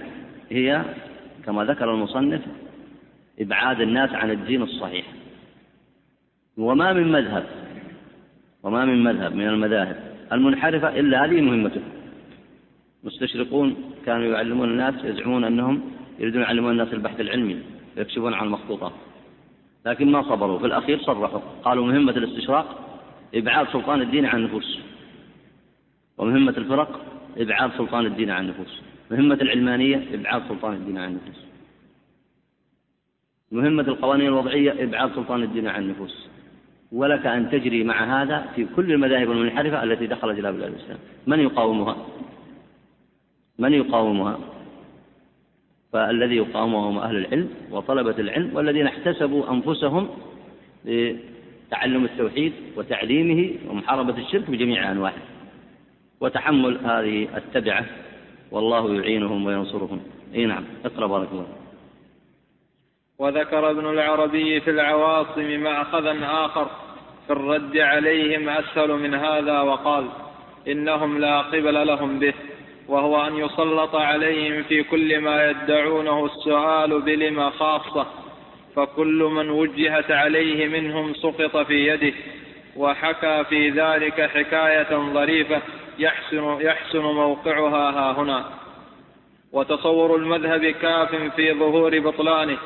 هي 0.50 0.84
كما 1.44 1.64
ذكر 1.64 1.94
المصنف 1.94 2.40
إبعاد 3.40 3.80
الناس 3.80 4.10
عن 4.10 4.30
الدين 4.30 4.62
الصحيح. 4.62 5.06
وما 6.56 6.92
من 6.92 7.12
مذهب 7.12 7.46
وما 8.62 8.84
من 8.84 9.04
مذهب 9.04 9.34
من 9.34 9.48
المذاهب 9.48 9.96
المنحرفة 10.32 10.98
إلا 10.98 11.24
هذه 11.24 11.40
مهمته. 11.40 11.80
مستشرقون 13.04 13.76
كانوا 14.06 14.26
يعلمون 14.26 14.68
الناس 14.68 15.04
يزعمون 15.04 15.44
أنهم 15.44 15.82
يريدون 16.18 16.42
يعلمون 16.42 16.72
الناس 16.72 16.92
البحث 16.92 17.20
العلمي 17.20 17.62
ويكشفون 17.96 18.34
عن 18.34 18.46
المخطوطات 18.46 18.92
لكن 19.86 20.12
ما 20.12 20.22
صبروا. 20.22 20.58
في 20.58 20.66
الأخير 20.66 20.98
صرحوا. 20.98 21.40
قالوا 21.64 21.86
مهمة 21.86 22.12
الاستشراق 22.12 22.98
إبعاد 23.34 23.68
سلطان 23.68 24.00
الدين 24.02 24.26
عن 24.26 24.38
النفوس. 24.38 24.78
ومهمة 26.18 26.54
الفرق 26.58 27.00
إبعاد 27.38 27.70
سلطان 27.78 28.06
الدين 28.06 28.30
عن 28.30 28.44
النفوس. 28.44 28.82
مهمة 29.10 29.34
العلمانية 29.34 30.14
إبعاد 30.14 30.42
سلطان 30.48 30.72
الدين 30.72 30.98
عن 30.98 31.08
النفوس. 31.08 31.44
مهمة 33.52 33.82
القوانين 33.82 34.26
الوضعية 34.26 34.84
إبعاد 34.84 35.14
سلطان 35.14 35.42
الدين 35.42 35.68
عن 35.68 35.82
النفوس. 35.82 36.28
ولك 36.92 37.26
أن 37.26 37.50
تجري 37.50 37.84
مع 37.84 38.22
هذا 38.22 38.52
في 38.56 38.66
كل 38.76 38.92
المذاهب 38.92 39.30
المنحرفة 39.30 39.82
التي 39.82 40.06
دخلت 40.06 40.38
إلى 40.38 40.52
بلاد 40.52 40.72
الإسلام. 40.72 40.98
من 41.26 41.40
يقاومها؟ 41.40 41.96
من 43.58 43.72
يقاومها؟ 43.72 44.38
فالذي 45.92 46.36
يقاومه 46.36 46.90
هم 46.90 46.98
أهل 46.98 47.16
العلم 47.16 47.48
وطلبة 47.70 48.18
العلم 48.18 48.56
والذين 48.56 48.86
احتسبوا 48.86 49.50
أنفسهم 49.50 50.08
لتعلم 50.84 52.04
التوحيد 52.04 52.52
وتعليمه 52.76 53.54
ومحاربة 53.68 54.18
الشرك 54.18 54.50
بجميع 54.50 54.92
أنواعه. 54.92 55.22
وتحمل 56.20 56.78
هذه 56.84 57.28
التبعة 57.36 57.84
والله 58.50 58.94
يعينهم 58.94 59.46
وينصرهم. 59.46 60.00
إي 60.34 60.46
نعم 60.46 60.64
اقرأ 60.84 61.06
بارك 61.06 61.28
الله 61.32 61.46
وذكر 63.18 63.70
ابن 63.70 63.86
العربي 63.90 64.60
في 64.60 64.70
العواصم 64.70 65.60
ماخذا 65.60 66.16
آخر 66.24 66.66
في 67.26 67.32
الرد 67.32 67.76
عليهم 67.76 68.48
أسهل 68.48 68.90
من 68.90 69.14
هذا 69.14 69.60
وقال 69.60 70.04
إنهم 70.68 71.18
لا 71.18 71.40
قبل 71.40 71.86
لهم 71.86 72.18
به. 72.18 72.34
وهو 72.88 73.26
أن 73.26 73.36
يسلط 73.36 73.94
عليهم 73.94 74.62
في 74.62 74.82
كل 74.82 75.20
ما 75.20 75.50
يدعونه 75.50 76.26
السؤال 76.26 77.00
بلم 77.02 77.50
خاصة 77.50 78.06
فكل 78.76 79.30
من 79.32 79.50
وجهت 79.50 80.10
عليه 80.10 80.68
منهم 80.68 81.14
سقط 81.14 81.56
في 81.56 81.88
يده 81.88 82.12
وحكى 82.76 83.44
في 83.48 83.70
ذلك 83.70 84.20
حكاية 84.20 85.12
ظريفة 85.14 85.62
يحسن, 85.98 86.56
يحسن 86.60 86.98
موقعها 86.98 87.90
ها 87.90 88.12
هنا. 88.12 88.44
وتصور 89.52 90.16
المذهب 90.16 90.64
كاف 90.66 91.14
في 91.36 91.52
ظهور 91.52 91.98
بطلانه 91.98 92.58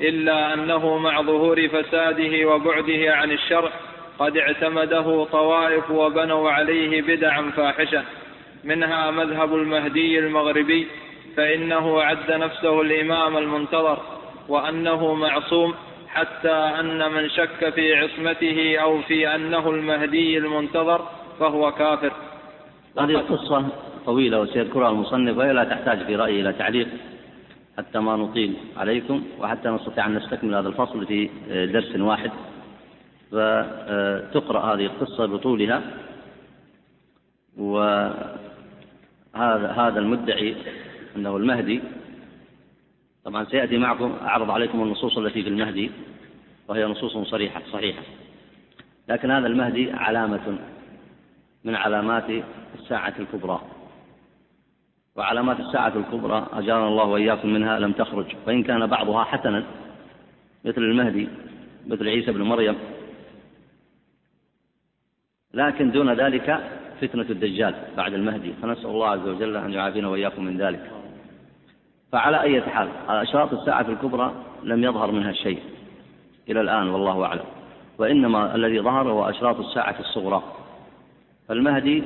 إلا 0.00 0.54
أنه 0.54 0.98
مع 0.98 1.22
ظهور 1.22 1.68
فساده 1.68 2.48
وبعده 2.48 3.14
عن 3.14 3.30
الشرع 3.30 3.70
قد 4.18 4.36
اعتمده 4.36 5.24
طوائف 5.24 5.90
وبنوا 5.90 6.50
عليه 6.50 7.02
بدعا 7.02 7.50
فاحشة. 7.56 8.02
منها 8.64 9.10
مذهب 9.10 9.54
المهدي 9.54 10.18
المغربي 10.18 10.86
فإنه 11.36 12.02
عد 12.02 12.30
نفسه 12.30 12.80
الإمام 12.80 13.36
المنتظر 13.36 13.98
وأنه 14.48 15.14
معصوم 15.14 15.74
حتى 16.08 16.52
أن 16.52 17.12
من 17.12 17.30
شك 17.30 17.70
في 17.74 17.94
عصمته 17.94 18.78
أو 18.78 19.02
في 19.02 19.34
أنه 19.34 19.70
المهدي 19.70 20.38
المنتظر 20.38 21.08
فهو 21.40 21.72
كافر. 21.72 22.12
هذه 22.98 23.10
القصة 23.10 23.68
طويلة 24.06 24.40
وسيذكرها 24.40 24.90
المصنف 24.90 25.38
وهي 25.38 25.52
لا 25.52 25.64
تحتاج 25.64 26.06
في 26.06 26.16
رأيي 26.16 26.40
إلى 26.40 26.52
تعليق 26.52 26.88
حتى 27.78 27.98
ما 27.98 28.16
نطيل 28.16 28.54
عليكم 28.76 29.22
وحتى 29.40 29.68
نستطيع 29.68 30.06
أن 30.06 30.14
نستكمل 30.14 30.54
هذا 30.54 30.68
الفصل 30.68 31.06
في 31.06 31.30
درس 31.72 31.96
واحد. 31.96 32.30
فتقرأ 33.32 34.74
هذه 34.74 34.86
القصة 34.86 35.26
بطولها 35.26 35.82
و 37.58 38.08
هذا 39.34 39.70
هذا 39.70 39.98
المدعي 39.98 40.56
أنه 41.16 41.36
المهدي. 41.36 41.80
طبعا 43.24 43.44
سيأتي 43.44 43.78
معكم 43.78 44.16
أعرض 44.22 44.50
عليكم 44.50 44.82
النصوص 44.82 45.18
التي 45.18 45.42
في 45.42 45.48
المهدي 45.48 45.90
وهي 46.68 46.84
نصوص 46.84 47.28
صريحة 47.30 47.62
صحيحة. 47.72 48.02
لكن 49.08 49.30
هذا 49.30 49.46
المهدي 49.46 49.92
علامة 49.92 50.58
من 51.64 51.74
علامات 51.74 52.44
الساعة 52.74 53.14
الكبرى. 53.18 53.60
وعلامات 55.16 55.60
الساعة 55.60 55.92
الكبرى 55.96 56.46
أجارنا 56.52 56.88
الله 56.88 57.04
وإياكم 57.04 57.48
منها 57.48 57.78
لم 57.78 57.92
تخرج. 57.92 58.26
وإن 58.46 58.62
كان 58.62 58.86
بعضها 58.86 59.24
حسنا 59.24 59.64
مثل 60.64 60.80
المهدي 60.80 61.28
مثل 61.86 62.08
عيسى 62.08 62.32
بن 62.32 62.42
مريم. 62.42 62.76
لكن 65.54 65.90
دون 65.90 66.12
ذلك 66.12 66.70
فتنة 67.00 67.26
الدجال 67.30 67.74
بعد 67.96 68.14
المهدي 68.14 68.52
فنسأل 68.62 68.86
الله 68.86 69.08
عز 69.08 69.28
وجل 69.28 69.56
أن 69.56 69.72
يعافينا 69.72 70.08
وإياكم 70.08 70.44
من 70.44 70.58
ذلك. 70.58 70.90
فعلى 72.12 72.40
أي 72.40 72.62
حال 72.62 72.88
أشراط 73.08 73.52
الساعة 73.52 73.88
الكبرى 73.88 74.34
لم 74.62 74.84
يظهر 74.84 75.10
منها 75.12 75.32
شيء. 75.32 75.62
إلى 76.48 76.60
الآن 76.60 76.88
والله 76.88 77.24
أعلم. 77.24 77.44
وإنما 77.98 78.54
الذي 78.54 78.80
ظهر 78.80 79.08
هو 79.08 79.30
أشراط 79.30 79.60
الساعة 79.60 80.00
الصغرى. 80.00 80.42
فالمهدي 81.48 82.02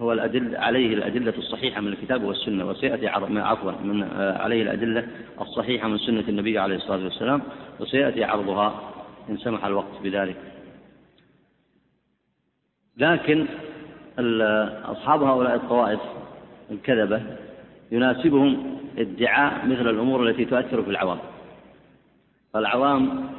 هو 0.00 0.12
الأدل 0.12 0.56
عليه 0.56 0.94
الأدلة 0.94 1.34
الصحيحة 1.38 1.80
من 1.80 1.88
الكتاب 1.88 2.24
والسنة 2.24 2.68
وسيأتي 2.68 3.08
عفوا 3.08 3.72
من 3.82 4.02
عليه 4.40 4.62
الأدلة 4.62 5.08
الصحيحة 5.40 5.88
من 5.88 5.98
سنة 5.98 6.24
النبي 6.28 6.58
عليه 6.58 6.76
الصلاة 6.76 7.04
والسلام 7.04 7.42
وسيأتي 7.80 8.24
عرضها 8.24 8.92
إن 9.30 9.36
سمح 9.36 9.64
الوقت 9.64 10.02
بذلك. 10.02 10.36
لكن 12.96 13.46
أصحاب 14.84 15.22
هؤلاء 15.22 15.54
الطوائف 15.54 16.00
الكذبة 16.70 17.22
يناسبهم 17.92 18.78
ادعاء 18.98 19.66
مثل 19.66 19.90
الأمور 19.90 20.28
التي 20.28 20.44
تؤثر 20.44 20.82
في 20.82 20.90
العوام. 20.90 21.18
فالعوام 22.52 23.30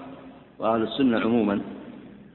وأهل 0.60 0.82
السنة 0.82 1.20
عموما 1.20 1.62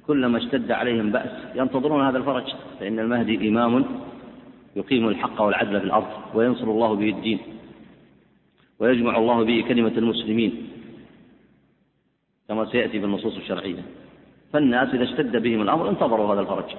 كلما 0.07 0.39
اشتد 0.39 0.71
عليهم 0.71 1.13
بأس 1.13 1.31
ينتظرون 1.55 2.07
هذا 2.07 2.19
الفرج 2.19 2.45
فإن 2.81 2.99
المهدي 2.99 3.49
إمام 3.49 3.85
يقيم 4.77 5.09
الحق 5.09 5.41
والعدل 5.43 5.81
في 5.81 5.87
الأرض 5.87 6.07
وينصر 6.35 6.65
الله 6.65 6.95
به 6.95 7.09
الدين 7.09 7.39
ويجمع 8.79 9.19
الله 9.19 9.45
به 9.45 9.65
كلمة 9.69 9.93
المسلمين 9.97 10.69
كما 12.49 12.65
سيأتي 12.65 12.99
بالنصوص 12.99 13.37
الشرعية. 13.37 13.83
فالناس 14.53 14.95
إذا 14.95 15.05
اشتد 15.05 15.37
بهم 15.37 15.63
الأمر 15.63 15.89
انتظروا 15.89 16.35
هذا 16.35 16.41
الفرج. 16.41 16.71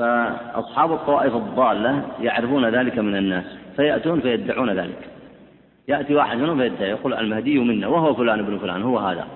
فأصحاب 0.00 0.92
الطوائف 0.92 1.36
الضالة 1.36 2.08
يعرفون 2.20 2.64
ذلك 2.64 2.98
من 2.98 3.16
الناس 3.16 3.44
فيأتون 3.76 4.20
فيدعون 4.20 4.70
ذلك. 4.70 5.08
يأتي 5.88 6.14
واحد 6.14 6.38
منهم 6.38 6.58
فيدعي 6.58 6.90
يقول 6.90 7.14
المهدي 7.14 7.58
منا 7.58 7.86
وهو 7.86 8.14
فلان 8.14 8.38
ابن 8.38 8.58
فلان 8.58 8.82
هو 8.82 8.98
هذا. 8.98 9.26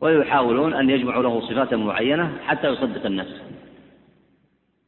ويحاولون 0.00 0.74
أن 0.74 0.90
يجمعوا 0.90 1.22
له 1.22 1.40
صفات 1.40 1.74
معينة 1.74 2.32
حتى 2.46 2.68
يصدق 2.68 3.06
الناس. 3.06 3.42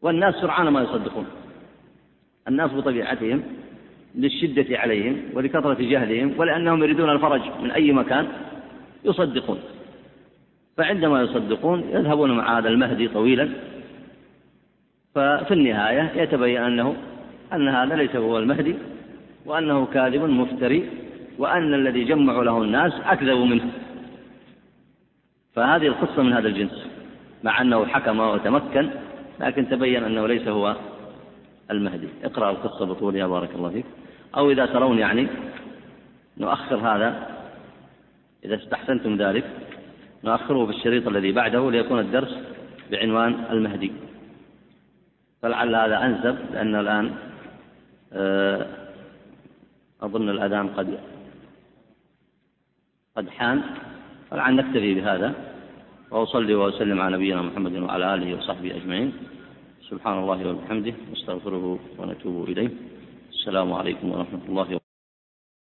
والناس 0.03 0.35
سرعان 0.35 0.69
ما 0.69 0.83
يصدقون. 0.83 1.27
الناس 2.49 2.71
بطبيعتهم 2.71 3.43
للشدة 4.15 4.79
عليهم 4.79 5.17
ولكثرة 5.35 5.77
جهلهم 5.81 6.35
ولأنهم 6.39 6.83
يريدون 6.83 7.11
الفرج 7.11 7.43
من 7.63 7.71
أي 7.71 7.93
مكان 7.93 8.27
يصدقون. 9.05 9.59
فعندما 10.77 11.23
يصدقون 11.23 11.81
يذهبون 11.81 12.37
مع 12.37 12.59
هذا 12.59 12.69
المهدي 12.69 13.09
طويلا 13.09 13.49
ففي 15.15 15.55
النهاية 15.55 16.23
يتبين 16.23 16.63
أنه 16.63 16.97
أن 17.53 17.69
هذا 17.69 17.97
ليس 17.97 18.17
هو 18.17 18.39
المهدي 18.39 18.75
وأنه 19.47 19.87
كاذب 19.87 20.23
مفتري 20.23 20.89
وأن 21.39 21.75
الذي 21.75 22.05
جمع 22.05 22.43
له 22.43 22.63
الناس 22.63 22.93
أكذب 23.05 23.39
منه. 23.39 23.71
فهذه 25.55 25.87
القصة 25.87 26.23
من 26.23 26.33
هذا 26.33 26.49
الجنس 26.49 26.87
مع 27.45 27.61
أنه 27.61 27.87
حكم 27.87 28.21
وتمكن 28.21 28.91
لكن 29.41 29.69
تبين 29.69 30.05
أنه 30.05 30.27
ليس 30.27 30.49
هو 30.49 30.77
المهدي. 31.71 32.09
اقرأ 32.25 32.51
القصة 32.51 32.87
بطولها 32.87 33.27
بارك 33.27 33.55
الله 33.55 33.71
فيك. 33.71 33.85
أو 34.37 34.51
إذا 34.51 34.67
ترون 34.67 34.99
يعني 34.99 35.27
نؤخر 36.39 36.77
هذا 36.77 37.27
إذا 38.45 38.57
استحسنتم 38.57 39.17
ذلك 39.17 39.45
نؤخره 40.25 40.67
في 40.67 40.73
الشريط 40.73 41.09
الذي 41.09 41.33
بعده 41.33 41.71
ليكون 41.71 41.99
الدرس 41.99 42.39
بعنوان 42.91 43.45
المهدي. 43.51 43.93
فلعل 45.43 45.75
هذا 45.75 45.97
أنسب 46.07 46.37
لأن 46.53 46.75
الآن 46.75 47.07
آه، 48.13 48.67
أظن 50.03 50.29
الأذان 50.29 50.69
قد 50.69 50.99
قد 53.17 53.29
حان. 53.29 53.63
فلعل 54.31 54.57
نكتفي 54.57 54.95
بهذا 54.95 55.35
وأصلي 56.11 56.55
وأسلم 56.55 57.01
على 57.01 57.17
نبينا 57.17 57.43
محمد 57.43 57.73
وعلى 57.73 58.15
آله 58.15 58.39
وصحبه 58.39 58.77
أجمعين. 58.77 59.13
سبحان 59.91 60.19
الله 60.19 60.49
وبحمده 60.49 60.95
نستغفره 61.13 61.79
ونتوب 61.99 62.49
إليه. 62.49 62.71
السلام 63.31 63.73
عليكم 63.73 64.07
ورحمة 64.13 64.41
الله 64.49 64.63
وبركاته 64.63 64.80